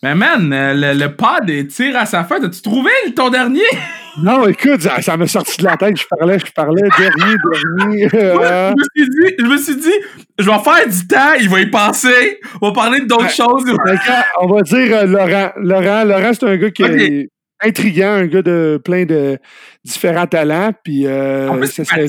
Mais 0.03 0.15
man, 0.15 0.53
euh, 0.53 0.75
le, 0.75 0.99
le 0.99 1.17
pod 1.17 1.49
est- 1.49 1.67
tire 1.69 1.97
à 1.97 2.05
sa 2.07 2.23
fin. 2.25 2.43
As-tu 2.43 2.61
trouvé 2.63 2.91
ton 3.15 3.31
dernier? 3.31 3.63
Non, 4.23 4.47
écoute, 4.49 4.81
ça, 4.81 5.03
ça 5.03 5.17
m'a 5.17 5.27
sorti 5.27 5.59
de 5.59 5.65
la 5.65 5.77
tête. 5.77 5.99
Je 6.01 6.07
parlais, 6.09 6.39
je 6.39 6.51
parlais, 6.53 6.83
dernier, 6.99 7.35
dernier. 7.53 8.09
euh, 8.15 8.71
Je 8.71 8.75
me 8.75 9.05
suis 9.05 9.11
dit, 9.11 9.35
je 9.39 9.45
me 9.45 9.57
suis 9.59 9.77
dit, 9.77 9.93
je 10.39 10.45
vais 10.51 10.59
faire 10.59 10.89
du 10.89 11.07
temps, 11.07 11.33
il 11.39 11.49
va 11.51 11.61
y 11.61 11.67
penser, 11.71 12.41
on 12.63 12.69
va 12.69 12.73
parler 12.73 13.01
d'autres 13.01 13.25
Ouais. 13.25 13.29
choses. 13.29 13.65
Que, 13.65 14.41
on 14.41 14.47
va 14.47 14.63
dire 14.63 14.97
euh, 14.97 15.07
Laurent. 15.07 15.51
Laurent, 15.57 16.05
Laurent 16.05 16.31
c'est 16.33 16.47
un 16.47 16.57
gars 16.57 16.71
qui 16.71 16.83
est 16.83 17.29
intriguant, 17.63 18.13
un 18.13 18.27
gars 18.27 18.43
de 18.43 18.81
plein 18.83 19.05
de 19.05 19.39
différents 19.85 20.27
talents. 20.27 20.73
Puis, 20.83 21.07
euh, 21.07 21.49
En 21.51 21.63
ça 21.67 21.85
serait- 21.85 22.07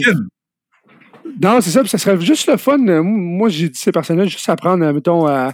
non, 1.42 1.60
c'est 1.62 1.72
ça. 1.72 1.82
puis 1.82 1.90
ça 1.90 1.98
serait 1.98 2.20
juste 2.22 2.48
le 2.48 2.58
fun. 2.58 2.80
euh, 2.88 3.02
Moi, 3.04 3.50
j'ai 3.50 3.68
dit 3.70 3.78
ces 3.80 3.92
personnages, 3.92 4.30
juste 4.30 4.48
apprendre, 4.50 4.86
euh, 4.86 4.94
mettons, 4.94 5.28
à 5.28 5.52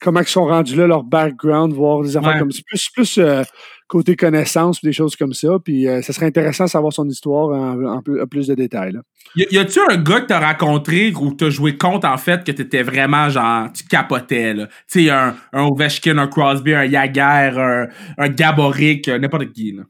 comment 0.00 0.20
ils 0.20 0.26
sont 0.26 0.44
rendus 0.46 0.76
là, 0.76 0.86
leur 0.86 1.02
background, 1.04 1.72
voir 1.72 2.02
des 2.02 2.16
affaires 2.16 2.32
Ouais. 2.34 2.38
comme 2.40 2.52
ça. 2.52 2.60
Plus, 2.66 2.88
plus 2.94 3.18
euh, 3.18 3.42
côté 3.88 4.16
connaissance, 4.16 4.80
des 4.82 4.92
choses 4.92 5.16
comme 5.16 5.32
ça. 5.32 5.48
Puis, 5.64 5.86
euh, 5.88 6.02
ça 6.02 6.12
serait 6.12 6.26
intéressant 6.26 6.64
de 6.64 6.70
savoir 6.70 6.92
son 6.92 7.08
histoire 7.08 7.48
en, 7.48 7.84
en 7.96 8.02
plus, 8.02 8.20
en 8.20 8.26
plus 8.26 8.46
de 8.48 8.54
détails. 8.54 8.92
là. 8.92 9.00
Y, 9.36 9.58
a-tu 9.58 9.78
un 9.90 9.96
gars 9.96 10.20
que 10.20 10.26
t'as 10.26 10.40
rencontré 10.52 11.12
ou 11.12 11.32
t'as 11.34 11.50
joué 11.50 11.76
contre, 11.76 12.08
en 12.08 12.16
fait, 12.16 12.44
que 12.44 12.52
t'étais 12.52 12.82
vraiment 12.82 13.28
genre, 13.28 13.72
tu 13.72 13.84
capotais, 13.84 14.54
là? 14.54 14.66
Tu 14.90 15.04
sais, 15.04 15.10
un, 15.10 15.34
un 15.52 15.62
Ovechkin, 15.64 16.18
un 16.18 16.26
Crosby, 16.26 16.74
un 16.74 16.88
Jagger, 16.90 17.20
un, 17.58 17.86
un 18.18 18.28
Gaborik, 18.28 19.08
euh, 19.08 19.18
n'importe 19.18 19.52
qui, 19.52 19.72
là. 19.72 19.82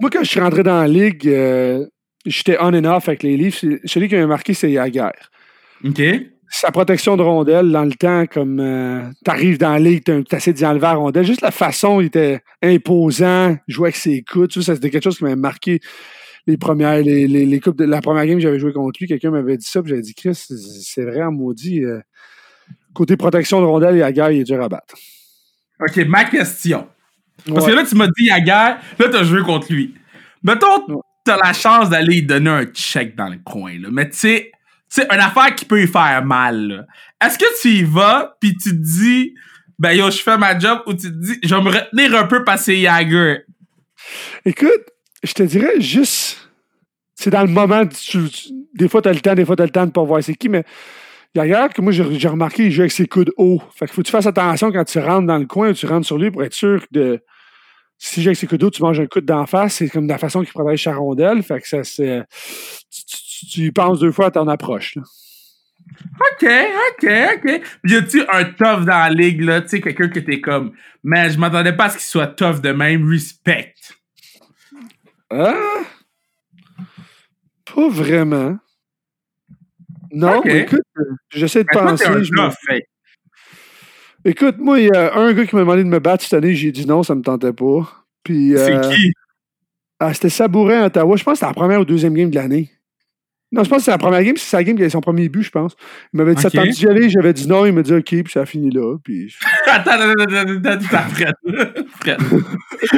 Moi, 0.00 0.08
quand 0.10 0.24
je 0.24 0.28
suis 0.30 0.40
rentré 0.40 0.62
dans 0.62 0.80
la 0.80 0.88
ligue, 0.88 1.28
euh, 1.28 1.84
j'étais 2.24 2.56
on 2.60 2.68
and 2.74 2.84
off 2.84 3.08
avec 3.08 3.22
les 3.22 3.36
livres. 3.36 3.56
Celui 3.84 4.08
qui 4.08 4.14
m'a 4.16 4.26
marqué, 4.26 4.54
c'est 4.54 4.70
Yaguerre. 4.72 5.30
OK? 5.84 6.00
Sa 6.54 6.70
protection 6.70 7.16
de 7.16 7.22
rondelle 7.22 7.70
dans 7.72 7.84
le 7.84 7.92
temps, 7.94 8.26
comme 8.26 8.60
euh, 8.60 9.02
t'arrives 9.24 9.56
dans 9.58 9.72
la 9.72 9.78
ligue, 9.78 10.04
t'as 10.04 10.36
assez 10.36 10.52
d'y 10.52 10.66
enlever 10.66 10.82
la 10.82 10.94
rondelle. 10.94 11.24
Juste 11.24 11.40
la 11.40 11.50
façon, 11.50 12.00
il 12.00 12.06
était 12.08 12.42
imposant, 12.62 13.56
jouait 13.68 13.86
avec 13.88 13.96
ses 13.96 14.22
coudes, 14.22 14.50
tout 14.50 14.60
ça, 14.62 14.74
c'était 14.74 14.90
quelque 14.90 15.04
chose 15.04 15.16
qui 15.16 15.24
m'avait 15.24 15.36
marqué 15.36 15.80
les 16.46 16.56
premières, 16.58 17.00
les, 17.02 17.26
les, 17.26 17.46
les 17.46 17.60
coupes 17.60 17.78
de 17.78 17.84
la 17.84 18.00
première 18.02 18.26
game 18.26 18.36
que 18.36 18.42
j'avais 18.42 18.58
joué 18.58 18.72
contre 18.72 18.98
lui. 19.00 19.06
Quelqu'un 19.08 19.30
m'avait 19.30 19.56
dit 19.56 19.66
ça, 19.66 19.80
puis 19.80 19.90
j'avais 19.90 20.02
dit, 20.02 20.14
Chris, 20.14 20.34
c'est- 20.34 21.04
vrai, 21.04 21.22
en 21.22 21.32
maudit. 21.32 21.84
euh, 21.84 22.00
côté 22.92 23.16
protection 23.16 23.60
de 23.60 23.66
rondelle, 23.66 23.96
il 23.96 24.02
a 24.02 24.12
guerre, 24.12 24.30
il 24.30 24.40
est 24.40 24.44
dur 24.44 24.60
à 24.62 24.68
battre. 24.68 24.94
OK, 25.80 25.96
ma 26.06 26.24
question. 26.24 26.86
Parce 27.46 27.64
Ouais. 27.64 27.72
que 27.72 27.76
là, 27.76 27.84
tu 27.86 27.94
m'as 27.94 28.08
dit 28.08 28.26
Jagger, 28.26 28.50
là, 28.52 29.08
t'as 29.10 29.22
joué 29.24 29.40
contre 29.42 29.72
lui. 29.72 29.94
Mettons, 30.42 30.84
Ouais. 30.88 31.00
t'as 31.24 31.38
la 31.42 31.52
chance 31.54 31.88
d'aller 31.88 32.16
lui 32.16 32.22
donner 32.22 32.50
un 32.50 32.64
check 32.66 33.16
dans 33.16 33.28
le 33.28 33.38
coin, 33.42 33.72
là. 33.80 33.88
Mais 33.90 34.08
tu 34.10 34.16
sais, 34.18 34.52
c'est 34.94 35.06
une 35.10 35.20
affaire 35.20 35.54
qui 35.54 35.64
peut 35.64 35.80
lui 35.80 35.86
faire 35.88 36.22
mal. 36.22 36.86
Est-ce 37.24 37.38
que 37.38 37.46
tu 37.62 37.68
y 37.68 37.82
vas, 37.82 38.36
puis 38.38 38.54
tu 38.56 38.70
te 38.70 38.74
dis, 38.74 39.34
ben 39.78 39.92
yo, 39.92 40.10
je 40.10 40.18
fais 40.18 40.36
ma 40.36 40.58
job, 40.58 40.80
ou 40.86 40.92
tu 40.92 41.08
te 41.08 41.08
dis, 41.08 41.38
je 41.42 41.54
vais 41.54 41.62
me 41.62 41.70
retenir 41.70 42.14
un 42.14 42.26
peu 42.26 42.44
parce 42.44 42.60
que 42.60 42.64
c'est 42.66 42.80
Jagger? 42.82 43.38
Écoute, 44.44 44.84
je 45.22 45.32
te 45.32 45.42
dirais 45.44 45.80
juste, 45.80 46.50
c'est 47.14 47.30
dans 47.30 47.40
le 47.40 47.48
moment, 47.48 47.86
tu- 47.86 48.18
des 48.74 48.86
fois 48.86 49.00
t'as 49.00 49.14
le 49.14 49.20
temps, 49.20 49.34
des 49.34 49.46
fois 49.46 49.56
t'as 49.56 49.64
le 49.64 49.70
temps 49.70 49.86
de 49.86 49.92
pas 49.92 50.02
voir 50.02 50.22
c'est 50.22 50.34
qui, 50.34 50.50
mais 50.50 50.64
Yaguerre, 51.34 51.70
que 51.70 51.80
moi 51.80 51.92
j'ai 51.92 52.04
j'ai 52.18 52.28
remarqué, 52.28 52.66
il 52.66 52.70
joue 52.72 52.82
avec 52.82 52.92
ses 52.92 53.06
coudes 53.06 53.32
hauts. 53.38 53.62
Fait 53.74 53.86
qu'il 53.86 53.94
faut 53.94 54.02
que 54.02 54.06
tu 54.08 54.12
fasses 54.12 54.26
attention 54.26 54.70
quand 54.72 54.84
tu 54.84 54.98
rentres 54.98 55.26
dans 55.26 55.38
le 55.38 55.46
coin 55.46 55.72
tu 55.72 55.86
rentres 55.86 56.06
sur 56.06 56.18
lui 56.18 56.30
pour 56.30 56.42
être 56.42 56.52
sûr 56.52 56.84
de. 56.90 57.20
Si 57.96 58.20
joue 58.20 58.28
avec 58.28 58.36
ses 58.36 58.46
coudes 58.46 58.62
hauts, 58.64 58.70
tu 58.70 58.82
manges 58.82 59.00
un 59.00 59.06
coup 59.06 59.22
d'en 59.22 59.46
face, 59.46 59.76
c'est 59.76 59.88
comme 59.88 60.06
de 60.06 60.12
la 60.12 60.18
façon 60.18 60.42
qu'il 60.42 60.52
protège 60.52 60.82
sa 60.84 60.94
rondelle. 60.94 61.42
Fait 61.42 61.60
que 61.60 61.68
ça, 61.68 61.82
c'est. 61.84 62.24
Tu- 63.46 63.46
tu 63.46 63.60
y 63.66 63.70
penses 63.72 64.00
deux 64.00 64.12
fois 64.12 64.26
à 64.26 64.30
ton 64.30 64.48
approche. 64.48 64.96
là. 64.96 65.02
OK, 66.20 66.48
OK, 66.48 67.10
OK. 67.36 67.62
Y 67.84 67.94
a-tu 67.96 68.22
un 68.32 68.44
tough 68.44 68.84
dans 68.84 68.98
la 68.98 69.10
ligue, 69.10 69.42
là? 69.42 69.60
Tu 69.62 69.68
sais, 69.68 69.80
quelqu'un 69.80 70.08
que 70.08 70.20
t'es 70.20 70.40
comme, 70.40 70.72
mais 71.02 71.30
je 71.30 71.38
m'attendais 71.38 71.72
pas 71.74 71.86
à 71.86 71.90
ce 71.90 71.96
qu'il 71.96 72.04
soit 72.06 72.28
tough 72.28 72.60
de 72.60 72.70
même, 72.72 73.08
respect. 73.10 73.74
Ah? 75.30 75.54
Pas 77.74 77.88
vraiment. 77.88 78.58
Non, 80.12 80.42
écoute, 80.44 80.80
euh, 80.98 81.04
j'essaie 81.30 81.64
de 81.64 81.68
Mais 81.74 81.80
penser. 81.80 82.06
un 82.06 82.22
je 82.22 82.30
me-. 82.32 82.80
Écoute, 84.24 84.58
moi, 84.58 84.78
il 84.78 84.86
y 84.86 84.90
a 84.96 85.14
un 85.16 85.32
gars 85.32 85.46
qui 85.46 85.54
m'a 85.56 85.62
demandé 85.62 85.82
de 85.84 85.88
me 85.88 85.98
battre 85.98 86.22
cette 86.22 86.34
année, 86.34 86.54
j'ai 86.54 86.70
dit 86.70 86.86
non, 86.86 87.02
ça 87.02 87.14
me 87.14 87.22
tentait 87.22 87.52
pas. 87.52 88.04
Puis, 88.22 88.54
euh, 88.56 88.82
C'est 88.82 88.94
qui? 88.94 89.12
ah, 89.98 90.12
c'était 90.14 90.28
Sabourin 90.28 90.82
à 90.82 90.86
Ottawa. 90.86 91.16
Je 91.16 91.24
pense 91.24 91.32
que 91.34 91.38
c'était 91.38 91.46
la 91.50 91.54
première 91.54 91.80
ou 91.80 91.84
deuxième 91.84 92.14
game 92.14 92.30
de 92.30 92.36
l'année. 92.36 92.70
Non, 93.52 93.62
je 93.64 93.68
pense 93.68 93.78
que 93.80 93.84
c'est 93.84 93.90
la 93.90 93.98
première 93.98 94.22
game, 94.24 94.36
c'est 94.38 94.48
sa 94.48 94.64
game 94.64 94.76
qui 94.76 94.82
a 94.82 94.88
son 94.88 95.02
premier 95.02 95.28
but, 95.28 95.42
je 95.42 95.50
pense. 95.50 95.76
Il 96.12 96.16
m'avait 96.16 96.34
dit 96.34 96.40
ça 96.40 96.50
tente 96.50 96.68
d'y 96.68 96.88
aller, 96.88 97.10
j'avais 97.10 97.34
dit 97.34 97.46
non, 97.46 97.66
il 97.66 97.74
m'a 97.74 97.82
dit 97.82 97.92
ok, 97.92 98.04
puis 98.04 98.32
ça 98.32 98.40
a 98.40 98.46
fini 98.46 98.70
là. 98.70 98.96
Puis... 99.04 99.34
Attends, 99.66 99.90
attends, 99.90 100.10
attends, 100.10 100.36
attends, 100.36 100.70
attends, 100.70 100.96
attends, 100.96 101.10
Fred. 101.10 101.34
Fred. 102.00 102.18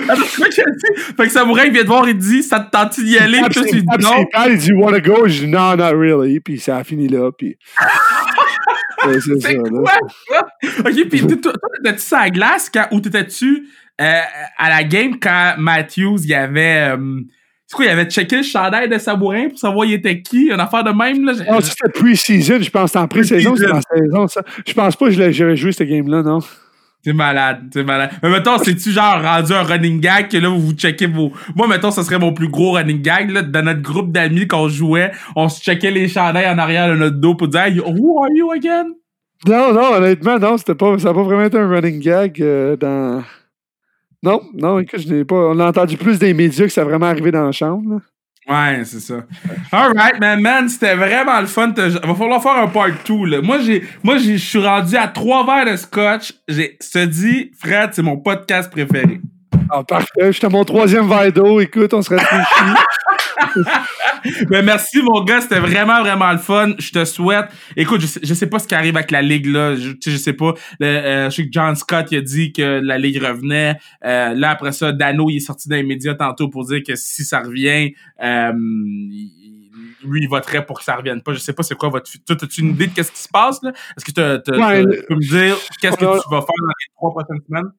Attends, 0.08 0.22
c'est 0.26 0.42
que 0.42 0.70
dit? 0.70 1.02
Fait 1.16 1.24
que 1.24 1.28
Samouraï 1.28 1.70
vient 1.70 1.82
te 1.82 1.88
voir, 1.88 2.08
il 2.08 2.16
dit, 2.16 2.44
ça 2.44 2.60
te 2.60 2.70
tente 2.70 3.00
d'y 3.00 3.18
aller, 3.18 3.40
puis 3.42 3.54
toi, 3.54 3.62
puis 3.62 3.72
tu 3.72 3.80
dis 3.82 4.04
non. 4.04 4.26
il 4.48 4.58
dit 4.58 4.72
wanna 4.72 5.00
go, 5.00 5.26
je 5.26 5.40
dis 5.40 5.48
non, 5.48 5.76
not 5.76 5.92
really, 5.92 6.38
puis 6.38 6.60
ça 6.60 6.76
a 6.76 6.84
fini 6.84 7.08
là. 7.08 7.30
Puis... 7.36 7.56
Ouais, 9.06 9.20
c'est 9.20 9.38
ça, 9.38 9.52
là. 9.52 9.98
Ok, 10.78 11.08
pis 11.10 11.26
toi, 11.26 11.52
t'étais-tu 11.76 12.00
sur 12.00 12.16
la 12.16 12.30
glace 12.30 12.70
quand, 12.72 12.86
ou 12.90 13.00
t'étais-tu 13.00 13.68
euh, 14.00 14.20
à 14.56 14.68
la 14.70 14.82
game 14.82 15.18
quand 15.20 15.56
Matthews, 15.58 16.20
il 16.24 16.32
avait. 16.32 16.94
euh, 16.96 17.20
quoi, 17.74 17.84
il 17.84 17.90
avait 17.90 18.06
checké 18.06 18.38
le 18.38 18.42
chandail 18.42 18.88
de 18.88 18.98
Sabourin 18.98 19.48
pour 19.48 19.58
savoir 19.58 19.86
il 19.86 19.94
était 19.94 20.22
qui, 20.22 20.46
une 20.46 20.60
affaire 20.60 20.84
de 20.84 20.90
même, 20.90 21.24
là? 21.24 21.32
Non, 21.32 21.60
ça, 21.60 21.72
c'était 21.72 21.90
pre-season, 21.90 22.62
je 22.62 22.70
pense. 22.70 22.90
C'était 22.90 22.98
en 23.00 23.08
pré-saison, 23.08 23.56
c'était 23.56 23.72
en 23.72 23.80
saison, 23.80 24.28
ça. 24.28 24.42
Je 24.66 24.72
pense 24.72 24.96
pas 24.96 25.06
que 25.06 25.30
j'aurais 25.32 25.56
joué 25.56 25.72
cette 25.72 25.88
game-là, 25.88 26.22
non. 26.22 26.38
C'est 27.04 27.12
malade, 27.12 27.64
c'est 27.70 27.84
malade. 27.84 28.12
Mais 28.22 28.30
mettons, 28.30 28.56
c'est-tu 28.56 28.90
genre 28.90 29.20
rendu 29.22 29.52
un 29.52 29.62
running 29.62 30.00
gag 30.00 30.28
que 30.28 30.38
là, 30.38 30.48
vous 30.48 30.58
vous 30.58 30.72
checkez 30.72 31.06
vos. 31.06 31.32
Moi, 31.54 31.68
mettons, 31.68 31.90
ce 31.90 32.02
serait 32.02 32.18
mon 32.18 32.32
plus 32.32 32.48
gros 32.48 32.72
running 32.72 33.02
gag, 33.02 33.30
là. 33.30 33.42
Dans 33.42 33.62
notre 33.62 33.82
groupe 33.82 34.10
d'amis, 34.10 34.46
qu'on 34.46 34.68
jouait, 34.68 35.12
on 35.36 35.50
se 35.50 35.62
checkait 35.62 35.90
les 35.90 36.08
chandails 36.08 36.48
en 36.48 36.56
arrière 36.56 36.88
de 36.88 36.94
notre 36.94 37.16
dos 37.16 37.34
pour 37.34 37.48
dire, 37.48 37.60
hey, 37.60 37.78
who 37.78 38.22
are 38.22 38.30
you 38.34 38.50
again? 38.52 38.86
Non, 39.46 39.74
non, 39.74 39.96
honnêtement, 39.96 40.38
non, 40.38 40.56
c'était 40.56 40.74
pas, 40.74 40.98
ça 40.98 41.08
n'a 41.08 41.14
pas 41.14 41.22
vraiment 41.22 41.44
été 41.44 41.58
un 41.58 41.68
running 41.68 42.00
gag 42.00 42.40
euh, 42.40 42.76
dans. 42.76 43.22
Non, 44.24 44.40
non, 44.54 44.78
écoute, 44.78 45.00
je 45.00 45.12
n'ai 45.12 45.24
pas. 45.24 45.36
On 45.36 45.60
a 45.60 45.66
entendu 45.68 45.96
plus 45.98 46.18
des 46.18 46.32
médias 46.32 46.64
que 46.64 46.72
ça 46.72 46.80
a 46.80 46.84
vraiment 46.84 47.06
arrivé 47.06 47.30
dans 47.30 47.44
la 47.44 47.52
chambre. 47.52 47.82
là. 47.94 48.00
Ouais, 48.46 48.84
c'est 48.84 49.00
ça. 49.00 49.24
Alright, 49.72 50.20
man, 50.20 50.40
man, 50.40 50.68
c'était 50.68 50.94
vraiment 50.94 51.40
le 51.40 51.46
fun. 51.46 51.72
Il 51.76 51.92
va 51.92 52.14
falloir 52.14 52.42
faire 52.42 52.56
un 52.56 52.68
part 52.68 52.88
2, 53.06 53.24
là. 53.26 53.40
Moi, 53.42 53.58
j'ai, 53.60 53.82
moi, 54.02 54.18
je 54.18 54.36
suis 54.36 54.58
rendu 54.58 54.96
à 54.96 55.08
trois 55.08 55.44
verres 55.46 55.72
de 55.72 55.76
scotch. 55.76 56.32
J'ai, 56.48 56.76
je 56.82 56.90
te 56.90 57.04
dis, 57.06 57.50
Fred, 57.58 57.90
c'est 57.92 58.02
mon 58.02 58.16
podcast 58.18 58.70
préféré. 58.70 59.20
Ah, 59.70 59.82
parfait. 59.82 60.32
J'étais 60.32 60.46
à 60.46 60.50
mon 60.50 60.64
troisième 60.64 61.08
verre 61.08 61.32
d'eau. 61.32 61.60
Écoute, 61.60 61.92
on 61.94 62.02
se 62.02 62.10
réfléchit. 62.10 62.34
Mais 64.50 64.62
merci, 64.62 65.02
mon 65.02 65.22
gars. 65.24 65.40
C'était 65.40 65.60
vraiment, 65.60 66.00
vraiment 66.00 66.32
le 66.32 66.38
fun. 66.38 66.72
Je 66.78 66.90
te 66.90 67.04
souhaite. 67.04 67.46
Écoute, 67.76 68.00
je 68.00 68.06
sais, 68.06 68.20
je 68.22 68.34
sais 68.34 68.46
pas 68.46 68.58
ce 68.58 68.66
qui 68.66 68.74
arrive 68.74 68.96
avec 68.96 69.10
la 69.10 69.22
Ligue, 69.22 69.46
là. 69.46 69.76
Je, 69.76 69.92
je 70.04 70.16
sais 70.16 70.32
pas. 70.32 70.54
Le, 70.80 70.86
euh, 70.86 71.30
je 71.30 71.36
sais 71.36 71.44
que 71.44 71.52
John 71.52 71.74
Scott, 71.76 72.06
il 72.10 72.18
a 72.18 72.20
dit 72.20 72.52
que 72.52 72.80
la 72.82 72.98
Ligue 72.98 73.22
revenait. 73.22 73.76
Euh, 74.04 74.34
là, 74.34 74.50
après 74.50 74.72
ça, 74.72 74.92
Dano, 74.92 75.30
il 75.30 75.36
est 75.36 75.40
sorti 75.40 75.68
dans 75.68 75.76
les 75.76 75.82
médias 75.82 76.14
tantôt 76.14 76.48
pour 76.48 76.64
dire 76.66 76.82
que 76.86 76.94
si 76.94 77.24
ça 77.24 77.40
revient, 77.40 77.92
euh, 78.22 78.52
lui, 80.04 80.20
il 80.22 80.28
voterait 80.28 80.64
pour 80.64 80.78
que 80.78 80.84
ça 80.84 80.96
revienne 80.96 81.22
pas. 81.22 81.32
Je 81.32 81.38
sais 81.38 81.52
pas 81.52 81.62
c'est 81.62 81.76
quoi 81.76 81.88
votre... 81.88 82.10
Toi, 82.26 82.36
as-tu 82.40 82.60
une 82.60 82.70
idée 82.70 82.86
de 82.88 82.94
qu'est-ce 82.94 83.12
qui 83.12 83.22
se 83.22 83.28
passe, 83.28 83.62
là? 83.62 83.72
Est-ce 83.96 84.04
que 84.04 84.50
Ouais, 84.50 84.82
tu 84.82 85.06
peux 85.08 85.14
me 85.14 85.20
dire 85.20 85.56
qu'est-ce 85.80 85.96
que 85.96 86.00
tu 86.00 86.28
vas 86.30 86.40
faire 86.40 86.60
dans 86.60 86.68
les 86.68 86.94
trois 86.94 87.10
prochaines 87.10 87.42
semaines? 87.46 87.70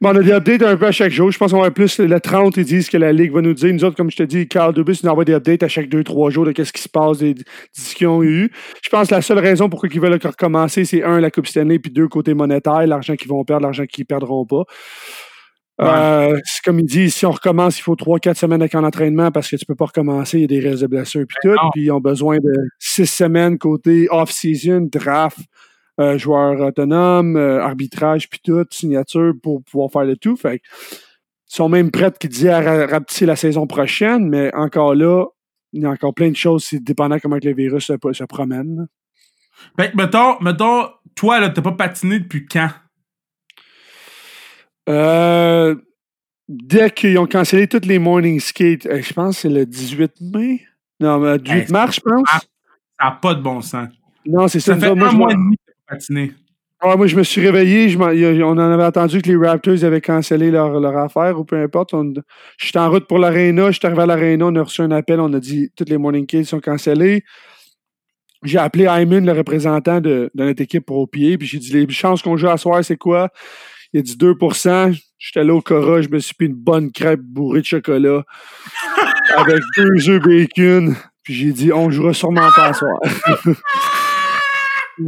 Bon, 0.00 0.10
on 0.10 0.16
a 0.16 0.22
des 0.22 0.32
updates 0.32 0.62
un 0.62 0.76
peu 0.76 0.86
à 0.86 0.92
chaque 0.92 1.12
jour. 1.12 1.30
Je 1.30 1.38
pense 1.38 1.52
qu'on 1.52 1.60
va 1.60 1.70
plus 1.70 1.98
le 1.98 2.20
30, 2.20 2.56
ils 2.56 2.64
disent 2.64 2.88
que 2.88 2.96
la 2.96 3.12
Ligue 3.12 3.32
va 3.32 3.40
nous 3.40 3.54
dire. 3.54 3.72
Nous 3.72 3.84
autres, 3.84 3.96
comme 3.96 4.10
je 4.10 4.16
te 4.16 4.22
dis, 4.22 4.46
Carl 4.48 4.74
Dubus 4.74 5.00
nous 5.02 5.10
envoie 5.10 5.24
des 5.24 5.34
updates 5.34 5.62
à 5.62 5.68
chaque 5.68 5.88
2-3 5.88 6.30
jours 6.30 6.44
de 6.44 6.52
qu'est-ce 6.52 6.72
qui 6.72 6.82
se 6.82 6.88
passe, 6.88 7.18
des 7.18 7.34
discussions 7.34 7.94
qu'ils 7.94 8.06
ont 8.08 8.22
eues. 8.22 8.50
Je 8.82 8.90
pense 8.90 9.08
que 9.08 9.14
la 9.14 9.22
seule 9.22 9.38
raison 9.38 9.68
pour 9.68 9.86
qu'ils 9.86 10.00
veulent 10.00 10.18
recommencer, 10.22 10.84
c'est 10.84 11.02
un, 11.02 11.20
la 11.20 11.30
Coupe 11.30 11.46
Stanley, 11.46 11.78
puis 11.78 11.90
deux, 11.90 12.08
côté 12.08 12.34
monétaire, 12.34 12.86
l'argent 12.86 13.14
qu'ils 13.14 13.28
vont 13.28 13.44
perdre, 13.44 13.62
l'argent 13.62 13.84
qu'ils 13.86 14.06
perdront 14.06 14.46
pas. 14.46 14.64
Euh, 15.80 16.38
comme 16.64 16.78
ils 16.78 16.86
disent, 16.86 17.14
si 17.14 17.26
on 17.26 17.32
recommence, 17.32 17.78
il 17.78 17.82
faut 17.82 17.96
3-4 17.96 18.34
semaines 18.34 18.62
avec 18.62 18.74
un 18.74 18.84
entraînement 18.84 19.32
parce 19.32 19.50
que 19.50 19.56
tu 19.56 19.66
peux 19.66 19.74
pas 19.74 19.86
recommencer, 19.86 20.38
il 20.38 20.40
y 20.42 20.44
a 20.44 20.46
des 20.46 20.60
risques 20.60 20.82
de 20.82 20.86
blessures 20.86 21.24
puis 21.28 21.36
tout. 21.42 21.56
Puis 21.72 21.84
ils 21.84 21.90
ont 21.90 22.00
besoin 22.00 22.36
de 22.38 22.52
6 22.78 23.06
semaines 23.06 23.58
côté 23.58 24.06
off-season, 24.10 24.88
draft, 24.90 25.38
euh, 26.00 26.18
joueurs 26.18 26.60
autonomes, 26.60 27.36
euh, 27.36 27.62
arbitrage 27.62 28.28
puis 28.28 28.40
tout, 28.44 28.64
signature 28.70 29.32
pour 29.42 29.62
pouvoir 29.62 29.90
faire 29.90 30.04
le 30.04 30.16
tout. 30.16 30.36
Fait 30.36 30.60
ils 30.62 31.56
sont 31.56 31.68
même 31.68 31.90
prêts 31.90 32.12
qui 32.18 32.28
disaient 32.28 32.50
à 32.50 32.60
ra- 32.60 32.86
rapetisser 32.86 33.26
la 33.26 33.36
saison 33.36 33.66
prochaine, 33.66 34.28
mais 34.28 34.52
encore 34.54 34.94
là, 34.94 35.26
il 35.72 35.82
y 35.82 35.86
a 35.86 35.90
encore 35.90 36.14
plein 36.14 36.30
de 36.30 36.36
choses, 36.36 36.64
c'est 36.64 36.82
dépendant 36.82 37.18
comment 37.20 37.38
que 37.38 37.46
le 37.46 37.54
virus 37.54 37.84
se, 37.86 37.92
se 38.12 38.24
promène. 38.24 38.86
Fait 39.78 39.92
que, 39.92 39.96
mettons, 39.96 40.40
mettons, 40.40 40.88
toi, 41.14 41.38
là, 41.40 41.48
t'as 41.50 41.62
pas 41.62 41.72
patiné 41.72 42.18
depuis 42.18 42.46
quand? 42.46 42.70
Euh, 44.88 45.74
dès 46.48 46.90
qu'ils 46.90 47.18
ont 47.18 47.26
cancellé 47.26 47.66
toutes 47.68 47.86
les 47.86 47.98
morning 47.98 48.40
skates, 48.40 48.86
euh, 48.86 49.00
je 49.02 49.12
pense 49.12 49.36
que 49.36 49.42
c'est 49.42 49.48
le 49.48 49.64
18 49.66 50.12
mai? 50.20 50.60
Non, 51.00 51.18
mais 51.18 51.38
18 51.38 51.52
Hey, 51.54 51.72
mars, 51.72 51.96
je 51.96 52.00
pense. 52.00 52.28
Ça 52.28 52.40
n'a 53.04 53.10
pas 53.12 53.34
de 53.34 53.40
bon 53.42 53.60
sens. 53.60 53.88
Non, 54.26 54.48
c'est 54.48 54.60
ça. 54.60 54.74
Ça 54.74 54.80
fait 54.80 54.94
moi, 54.94 55.08
un 55.08 55.12
mois 55.12 55.30
et 55.32 55.34
demi 55.34 55.56
patiné. 55.86 56.32
Ouais, 56.82 56.96
moi, 56.96 57.06
je 57.06 57.16
me 57.16 57.22
suis 57.22 57.40
réveillé. 57.40 57.88
je 57.88 57.98
on 57.98 58.50
en 58.50 58.58
avait 58.58 58.84
entendu 58.84 59.22
que 59.22 59.28
les 59.28 59.36
Raptors 59.36 59.84
avaient 59.84 60.02
cancellé 60.02 60.50
leur, 60.50 60.80
leur 60.80 60.96
affaire 60.98 61.38
ou 61.38 61.44
peu 61.44 61.56
importe. 61.56 61.94
J'étais 62.58 62.78
en 62.78 62.90
route 62.90 63.06
pour 63.06 63.18
l'Arena. 63.18 63.70
J'étais 63.70 63.86
arrivé 63.86 64.02
à 64.02 64.06
l'Arena. 64.06 64.46
On 64.46 64.54
a 64.56 64.62
reçu 64.62 64.82
un 64.82 64.90
appel. 64.90 65.18
On 65.18 65.32
a 65.32 65.40
dit 65.40 65.70
toutes 65.76 65.88
les 65.88 65.96
morning 65.96 66.26
skates 66.28 66.44
sont 66.44 66.60
cancellées. 66.60 67.24
J'ai 68.42 68.58
appelé 68.58 68.84
Hyman, 68.84 69.24
le 69.24 69.32
représentant 69.32 70.02
de, 70.02 70.30
de 70.34 70.44
notre 70.44 70.60
équipe 70.60 70.84
pour 70.84 70.98
au 70.98 71.06
pied. 71.06 71.38
Puis 71.38 71.46
j'ai 71.48 71.58
dit 71.58 71.72
les 71.72 71.88
chances 71.90 72.20
qu'on 72.20 72.36
joue 72.36 72.48
à 72.48 72.58
soir, 72.58 72.84
c'est 72.84 72.98
quoi? 72.98 73.30
Il 73.94 74.00
a 74.00 74.02
dit 74.02 74.16
2% 74.16 74.94
J'étais 75.18 75.42
là 75.42 75.54
au 75.54 75.62
Cora, 75.62 76.02
je 76.02 76.08
me 76.10 76.18
suis 76.18 76.34
pris 76.34 76.46
une 76.46 76.54
bonne 76.54 76.92
crêpe 76.92 77.20
bourrée 77.20 77.62
de 77.62 77.64
chocolat 77.64 78.24
avec 79.36 79.62
deux 79.74 80.10
œufs 80.10 80.22
bacon. 80.22 80.94
Puis 81.22 81.32
j'ai 81.32 81.52
dit, 81.52 81.72
on 81.72 81.88
jouera 81.90 82.12
sûrement 82.12 82.50
pas 82.54 82.66
à 82.66 82.74
soir. 82.74 82.98
Tu 84.96 85.02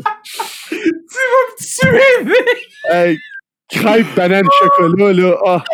vas 0.00 1.44
me 1.48 1.56
tuer, 1.58 2.24
mec! 2.24 2.58
hey, 2.90 3.18
crêpe, 3.70 4.14
banane, 4.14 4.48
chocolat, 4.58 5.12
là. 5.12 5.36
Ah. 5.46 5.64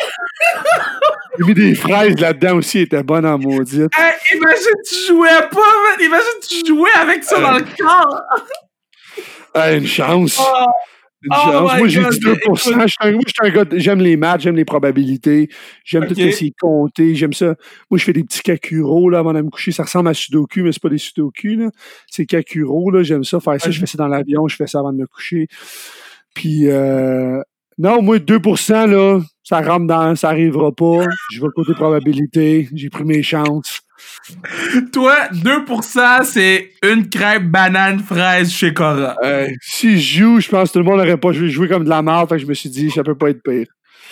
J'ai 1.39 1.45
mis 1.45 1.55
des 1.55 1.75
fraises 1.75 2.19
là-dedans 2.19 2.57
aussi, 2.57 2.79
elle 2.79 2.85
était 2.85 3.03
bonne 3.03 3.25
en 3.27 3.39
maudite. 3.39 3.91
Hey, 3.97 4.13
imagine 4.35 4.75
tu 4.89 5.07
jouais 5.07 5.49
pas, 5.51 5.57
man! 5.61 6.01
Imagine 6.01 6.41
tu 6.49 6.67
jouais 6.67 6.93
avec 6.97 7.23
ça 7.23 7.41
dans 7.41 7.53
le 7.53 7.65
corps! 7.79 8.23
Hey, 9.55 9.79
une 9.79 9.87
chance. 9.87 10.39
Oh, 10.41 10.67
Une 11.23 11.31
Oh 11.33 11.37
chance. 11.37 11.79
Moi, 11.79 11.89
j'ai 11.89 12.01
dit 12.11 12.19
2 12.21 12.33
écoute. 12.33 12.57
Je 12.57 12.61
suis 12.63 12.73
un, 13.01 13.13
moi, 13.13 13.21
je 13.27 13.33
suis 13.33 13.51
un 13.51 13.55
gars, 13.55 13.65
de- 13.67 13.79
j'aime 13.79 14.01
les 14.01 14.17
maths, 14.17 14.41
j'aime 14.41 14.57
les 14.57 14.65
probabilités, 14.65 15.49
j'aime 15.85 16.07
tout 16.07 16.19
essayer 16.19 16.51
de 16.51 16.57
compter, 16.59 17.15
j'aime 17.15 17.33
ça. 17.35 17.55
Moi, 17.91 17.99
je 17.99 18.05
fais 18.05 18.13
des 18.15 18.25
petits 18.25 18.41
kakuro, 18.43 19.11
là, 19.11 19.19
avant 19.19 19.35
de 19.35 19.43
me 19.43 19.51
coucher. 19.51 19.71
Ça 19.73 19.83
ressemble 19.83 20.09
à 20.09 20.15
Sudoku, 20.15 20.63
mais 20.63 20.73
c'est 20.73 20.83
pas 20.83 20.89
des 20.89 20.99
Sudoku, 20.99 21.49
là. 21.57 21.71
C'est 22.07 22.25
kakuro, 22.25 22.91
là. 22.91 23.03
J'aime 23.03 23.25
ça, 23.25 23.39
faire 23.41 23.61
ça. 23.61 23.71
Je 23.71 23.79
fais 23.81 23.87
ça 23.87 23.99
dans 23.99 24.09
l'avion, 24.09 24.49
je 24.49 24.57
fais 24.57 24.67
ça 24.67 24.79
avant 24.79 24.93
de 24.93 24.99
me 24.99 25.07
coucher. 25.07 25.47
Puis, 26.35 26.69
euh, 26.69 27.41
non, 27.79 28.03
moi, 28.03 28.19
2 28.19 28.39
là, 28.87 29.21
ça 29.43 29.61
rentre 29.61 29.87
dans, 29.87 30.15
ça 30.17 30.29
arrivera 30.31 30.73
pas. 30.73 31.05
Je 31.33 31.41
vais 31.41 31.49
côté 31.55 31.73
probabilité. 31.75 32.69
J'ai 32.75 32.89
pris 32.89 33.05
mes 33.05 33.23
chances. 33.23 33.81
Toi, 34.93 35.17
2%, 35.33 36.25
c'est 36.25 36.71
une 36.83 37.09
crêpe 37.09 37.45
banane 37.45 38.01
fraise 38.01 38.51
chez 38.51 38.75
Cora. 38.75 39.17
Euh, 39.23 39.49
si 39.61 40.01
je 40.01 40.19
joue, 40.19 40.41
je 40.41 40.49
pense 40.49 40.69
que 40.69 40.73
tout 40.75 40.79
le 40.81 40.85
monde 40.85 40.99
n'aurait 40.99 41.17
pas 41.17 41.33
joué, 41.33 41.69
comme 41.69 41.85
de 41.85 41.89
la 41.89 42.03
merde. 42.03 42.29
Fait 42.29 42.39
je 42.39 42.47
me 42.47 42.55
suis 42.55 42.71
dit, 42.71 42.91
ça 42.91 43.03
peut 43.03 43.17
pas 43.17 43.31
être 43.31 43.43
pire. 43.43 43.67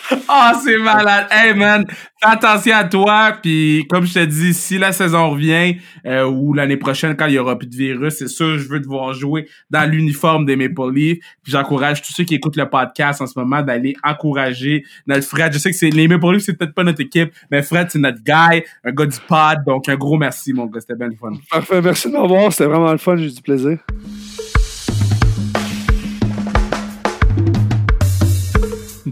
Ah, 0.27 0.59
c'est 0.63 0.77
malade. 0.77 1.27
Hey, 1.31 1.53
man, 1.53 1.85
fais 1.87 2.29
attention 2.29 2.75
à 2.75 2.83
toi. 2.83 3.33
Puis, 3.41 3.85
comme 3.89 4.05
je 4.05 4.13
te 4.13 4.25
dis, 4.25 4.53
si 4.53 4.77
la 4.77 4.91
saison 4.91 5.31
revient 5.31 5.77
euh, 6.05 6.25
ou 6.25 6.53
l'année 6.53 6.77
prochaine, 6.77 7.15
quand 7.15 7.25
il 7.27 7.33
y 7.33 7.39
aura 7.39 7.57
plus 7.57 7.67
de 7.67 7.75
virus, 7.75 8.15
c'est 8.15 8.27
sûr, 8.27 8.57
je 8.57 8.67
veux 8.67 8.81
te 8.81 8.87
voir 8.87 9.13
jouer 9.13 9.47
dans 9.69 9.89
l'uniforme 9.89 10.45
des 10.45 10.55
Maple 10.55 10.93
Leafs. 10.93 11.19
Puis, 11.43 11.51
j'encourage 11.51 12.01
tous 12.01 12.13
ceux 12.13 12.23
qui 12.23 12.35
écoutent 12.35 12.57
le 12.57 12.69
podcast 12.69 13.21
en 13.21 13.27
ce 13.27 13.37
moment 13.37 13.61
d'aller 13.61 13.95
encourager 14.03 14.83
notre 15.07 15.25
Fred. 15.25 15.53
Je 15.53 15.57
sais 15.57 15.71
que 15.71 15.77
c'est 15.77 15.89
les 15.89 16.07
Maple 16.07 16.33
Leafs, 16.33 16.43
c'est 16.43 16.53
peut-être 16.53 16.73
pas 16.73 16.83
notre 16.83 17.01
équipe, 17.01 17.33
mais 17.51 17.61
Fred, 17.61 17.87
c'est 17.89 17.99
notre 17.99 18.23
guy, 18.23 18.63
un 18.83 18.91
gars 18.91 19.05
du 19.05 19.17
pod. 19.27 19.63
Donc, 19.65 19.89
un 19.89 19.95
gros 19.95 20.17
merci, 20.17 20.53
mon 20.53 20.65
gars. 20.65 20.79
C'était 20.79 20.95
bien 20.95 21.07
le 21.07 21.15
fun. 21.15 21.31
Parfait, 21.49 21.81
merci 21.81 22.07
de 22.07 22.13
m'avoir. 22.13 22.51
C'était 22.51 22.65
vraiment 22.65 22.91
le 22.91 22.97
fun. 22.97 23.15
J'ai 23.15 23.25
eu 23.25 23.31
du 23.31 23.41
plaisir. 23.41 23.79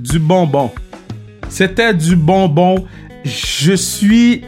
du 0.07 0.19
bonbon. 0.19 0.71
C'était 1.49 1.93
du 1.93 2.15
bonbon. 2.15 2.85
Je 3.23 3.73
suis 3.73 4.41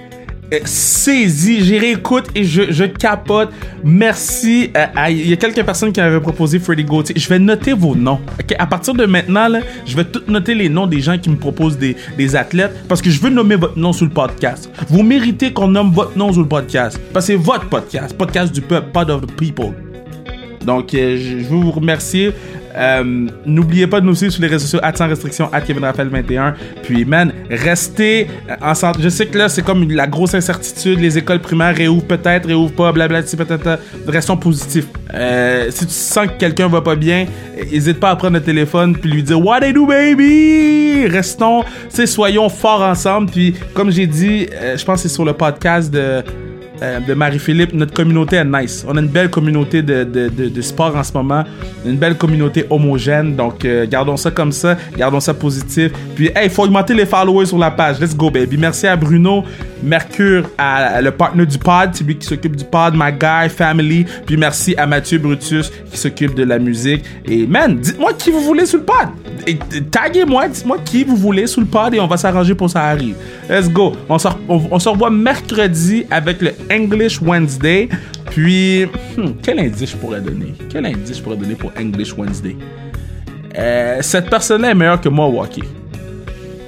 euh, 0.54 0.60
saisi. 0.66 1.64
J'y 1.64 1.78
réécoute 1.78 2.26
et 2.36 2.43
je, 2.43 2.86
capote. 2.86 3.50
Merci. 3.84 4.72
euh, 4.76 4.86
Il 5.10 5.30
y 5.30 5.34
a 5.34 5.36
quelques 5.36 5.64
personnes 5.64 5.91
qui 5.91 6.02
avaient 6.02 6.20
proposé 6.20 6.60
Freddy 6.60 6.84
Gauthier. 6.84 7.16
Je 7.18 7.30
vais 7.30 7.39
noter 7.39 7.74
vos 7.74 7.95
noms. 7.95 8.20
ok? 8.39 8.56
À 8.58 8.66
partir 8.66 8.93
de 8.93 9.06
maintenant, 9.06 9.47
je 9.86 9.95
vais 9.95 10.06
tout 10.06 10.22
noter 10.28 10.56
les 10.56 10.70
noms 10.70 10.88
des 10.88 11.02
gens 11.02 11.18
qui 11.18 11.30
me 11.30 11.36
proposent 11.38 11.78
des, 11.78 11.95
athlètes 12.36 12.86
parce 12.88 13.02
que 13.02 13.10
je 13.10 13.20
veux 13.20 13.30
nommer 13.30 13.56
votre 13.56 13.78
nom 13.78 13.93
sur 13.93 14.06
le 14.06 14.12
podcast. 14.12 14.70
Vous 14.89 15.04
méritez 15.04 15.52
qu'on 15.52 15.68
nomme 15.68 15.91
votre 15.91 16.18
nom 16.18 16.32
sur 16.32 16.41
le 16.41 16.47
podcast 16.47 17.00
parce 17.14 17.28
que 17.28 17.34
c'est 17.34 17.39
votre 17.39 17.68
podcast. 17.70 18.16
Podcast 18.18 18.54
du 18.54 18.62
peuple, 18.62 18.89
pod 18.91 19.10
of 19.10 19.22
the 19.22 19.32
people. 19.36 19.74
Donc, 20.66 20.93
euh, 20.93 21.18
je 21.18 21.38
veux 21.47 21.58
vous 21.58 21.72
remercier. 21.72 22.34
Euh, 22.76 23.28
N'oubliez 23.46 23.88
pas 23.88 24.02
de 24.02 24.06
nous 24.06 24.16
suivre 24.16 24.34
sur 24.34 24.42
les 24.42 24.48
réseaux 24.48 24.68
sociaux, 24.68 24.80
sans 24.96 25.08
restriction, 25.08 25.50
at 25.54 25.62
Kevin 25.62 25.84
Raphaël 25.84 26.10
21. 26.10 26.56
Puis, 26.84 27.06
man, 27.06 27.34
restez 27.50 28.28
euh, 28.50 28.56
en 28.62 28.74
santé. 28.74 29.00
Je 29.02 29.10
sais 29.10 29.26
que 29.26 29.38
là, 29.38 29.50
c'est 29.50 29.64
comme 29.64 29.90
la 29.90 30.08
grosse 30.08 30.34
incertitude. 30.34 31.00
Les 31.00 31.18
écoles 31.18 31.40
primaires 31.40 31.76
réouvrent 31.76 32.06
peut-être, 32.06 32.48
réouvrent 32.48 32.76
pas, 32.76 32.92
blablabla. 32.92 33.28
Restons 34.08 34.38
positifs. 34.38 34.88
Euh, 35.14 35.68
si 35.72 35.86
tu 35.86 35.94
sens 35.94 36.28
que 36.28 36.38
quelqu'un 36.38 36.68
va 36.68 36.82
pas 36.82 36.96
bien, 36.96 37.26
n'hésite 37.72 38.00
pas 38.00 38.12
à 38.12 38.16
prendre 38.16 38.36
le 38.36 38.44
téléphone 38.44 38.96
puis 38.96 39.10
lui 39.10 39.24
dire 39.24 39.44
What 39.44 39.62
they 39.62 39.74
do, 39.74 39.86
baby? 39.86 41.08
Restons, 41.08 41.64
sais, 41.90 42.06
soyons 42.06 42.50
forts 42.50 42.82
ensemble. 42.82 43.32
Puis, 43.32 43.56
comme 43.74 43.92
j'ai 43.92 44.08
dit, 44.08 44.48
je 44.76 44.84
pense 44.86 45.02
que 45.02 45.10
c'est 45.10 45.14
sur 45.14 45.26
le 45.26 45.34
podcast 45.34 45.92
de 45.92 46.24
euh, 46.82 47.00
de 47.00 47.14
Marie-Philippe, 47.14 47.74
notre 47.74 47.94
communauté 47.94 48.38
est 48.38 48.46
nice. 48.46 48.86
On 48.88 48.96
a 48.96 49.02
une 49.02 49.08
belle 49.08 49.30
communauté 49.30 49.82
de, 49.82 50.04
de, 50.04 50.30
de, 50.30 50.62
sport 50.62 50.96
en 50.96 51.04
ce 51.04 51.12
moment, 51.14 51.44
une 51.86 51.98
belle 51.98 52.16
communauté 52.16 52.66
homogène. 52.70 53.36
Donc, 53.36 53.66
euh, 53.66 53.86
gardons 53.86 54.18
ça 54.18 54.32
comme 54.32 54.52
ça, 54.52 54.78
gardons 54.98 55.20
ça 55.20 55.34
positif. 55.34 55.92
Puis, 56.16 56.28
hey, 56.28 56.46
il 56.46 56.50
faut 56.50 56.64
augmenter 56.64 56.94
les 56.94 57.06
followers 57.06 57.48
sur 57.48 57.58
la 57.58 57.72
page. 57.72 58.00
Let's 58.00 58.16
go, 58.16 58.30
baby. 58.30 58.58
Merci 58.58 58.88
à 58.88 58.96
Bruno 58.96 59.44
Mercure, 59.84 60.50
à, 60.58 61.02
le 61.02 61.12
partenaire 61.12 61.48
du 61.48 61.58
pod, 61.58 61.90
c'est 61.94 62.04
lui 62.04 62.18
qui 62.18 62.28
s'occupe 62.28 62.56
du 62.56 62.66
pod, 62.66 62.94
My 62.96 63.12
Guy, 63.12 63.50
Family. 63.50 64.06
Puis, 64.26 64.38
merci 64.38 64.76
à 64.78 64.86
Mathieu 64.86 65.20
Brutus 65.20 65.72
qui 65.92 65.98
s'occupe 65.98 66.36
de 66.36 66.44
la 66.44 66.60
musique. 66.60 67.04
Et, 67.26 67.46
man, 67.46 67.78
dites-moi 67.78 68.14
qui 68.14 68.32
vous 68.32 68.42
voulez 68.42 68.66
sur 68.66 68.80
le 68.80 68.86
pod. 68.86 69.08
Taguez-moi, 69.92 70.48
dites-moi 70.50 70.78
qui 70.86 71.04
vous 71.04 71.16
voulez 71.16 71.48
sur 71.48 71.62
le 71.62 71.68
pod 71.68 71.94
et 71.94 72.00
on 72.00 72.08
va 72.08 72.18
s'arranger 72.18 72.56
pour 72.56 72.70
ça 72.70 72.84
arrive. 72.84 73.16
Let's 73.50 73.70
go. 73.70 73.94
On 74.08 74.20
se 74.20 74.90
revoit 74.90 75.10
mercredi 75.10 76.06
avec 76.12 76.42
le 76.42 76.52
English 76.70 77.22
Wednesday. 77.22 77.90
Puis, 78.32 78.86
hmm, 79.18 79.34
quel 79.42 79.60
indice 79.60 79.92
je 79.92 79.98
pourrais 79.98 80.22
donner? 80.22 80.54
Quel 80.70 80.86
indice 80.86 81.18
je 81.18 81.24
pourrais 81.24 81.38
donner 81.38 81.56
pour 81.56 81.72
English 81.78 82.14
Wednesday? 82.14 82.56
Euh, 83.58 83.98
cette 84.02 84.30
personne-là 84.30 84.72
est 84.72 84.76
meilleure 84.76 85.02
que 85.02 85.10
moi 85.10 85.28
au. 85.28 85.46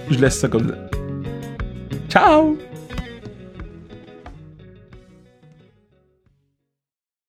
Je 0.10 0.20
laisse 0.20 0.40
ça 0.40 0.48
comme 0.48 0.68
ça. 0.70 0.76
Ciao! 2.10 2.58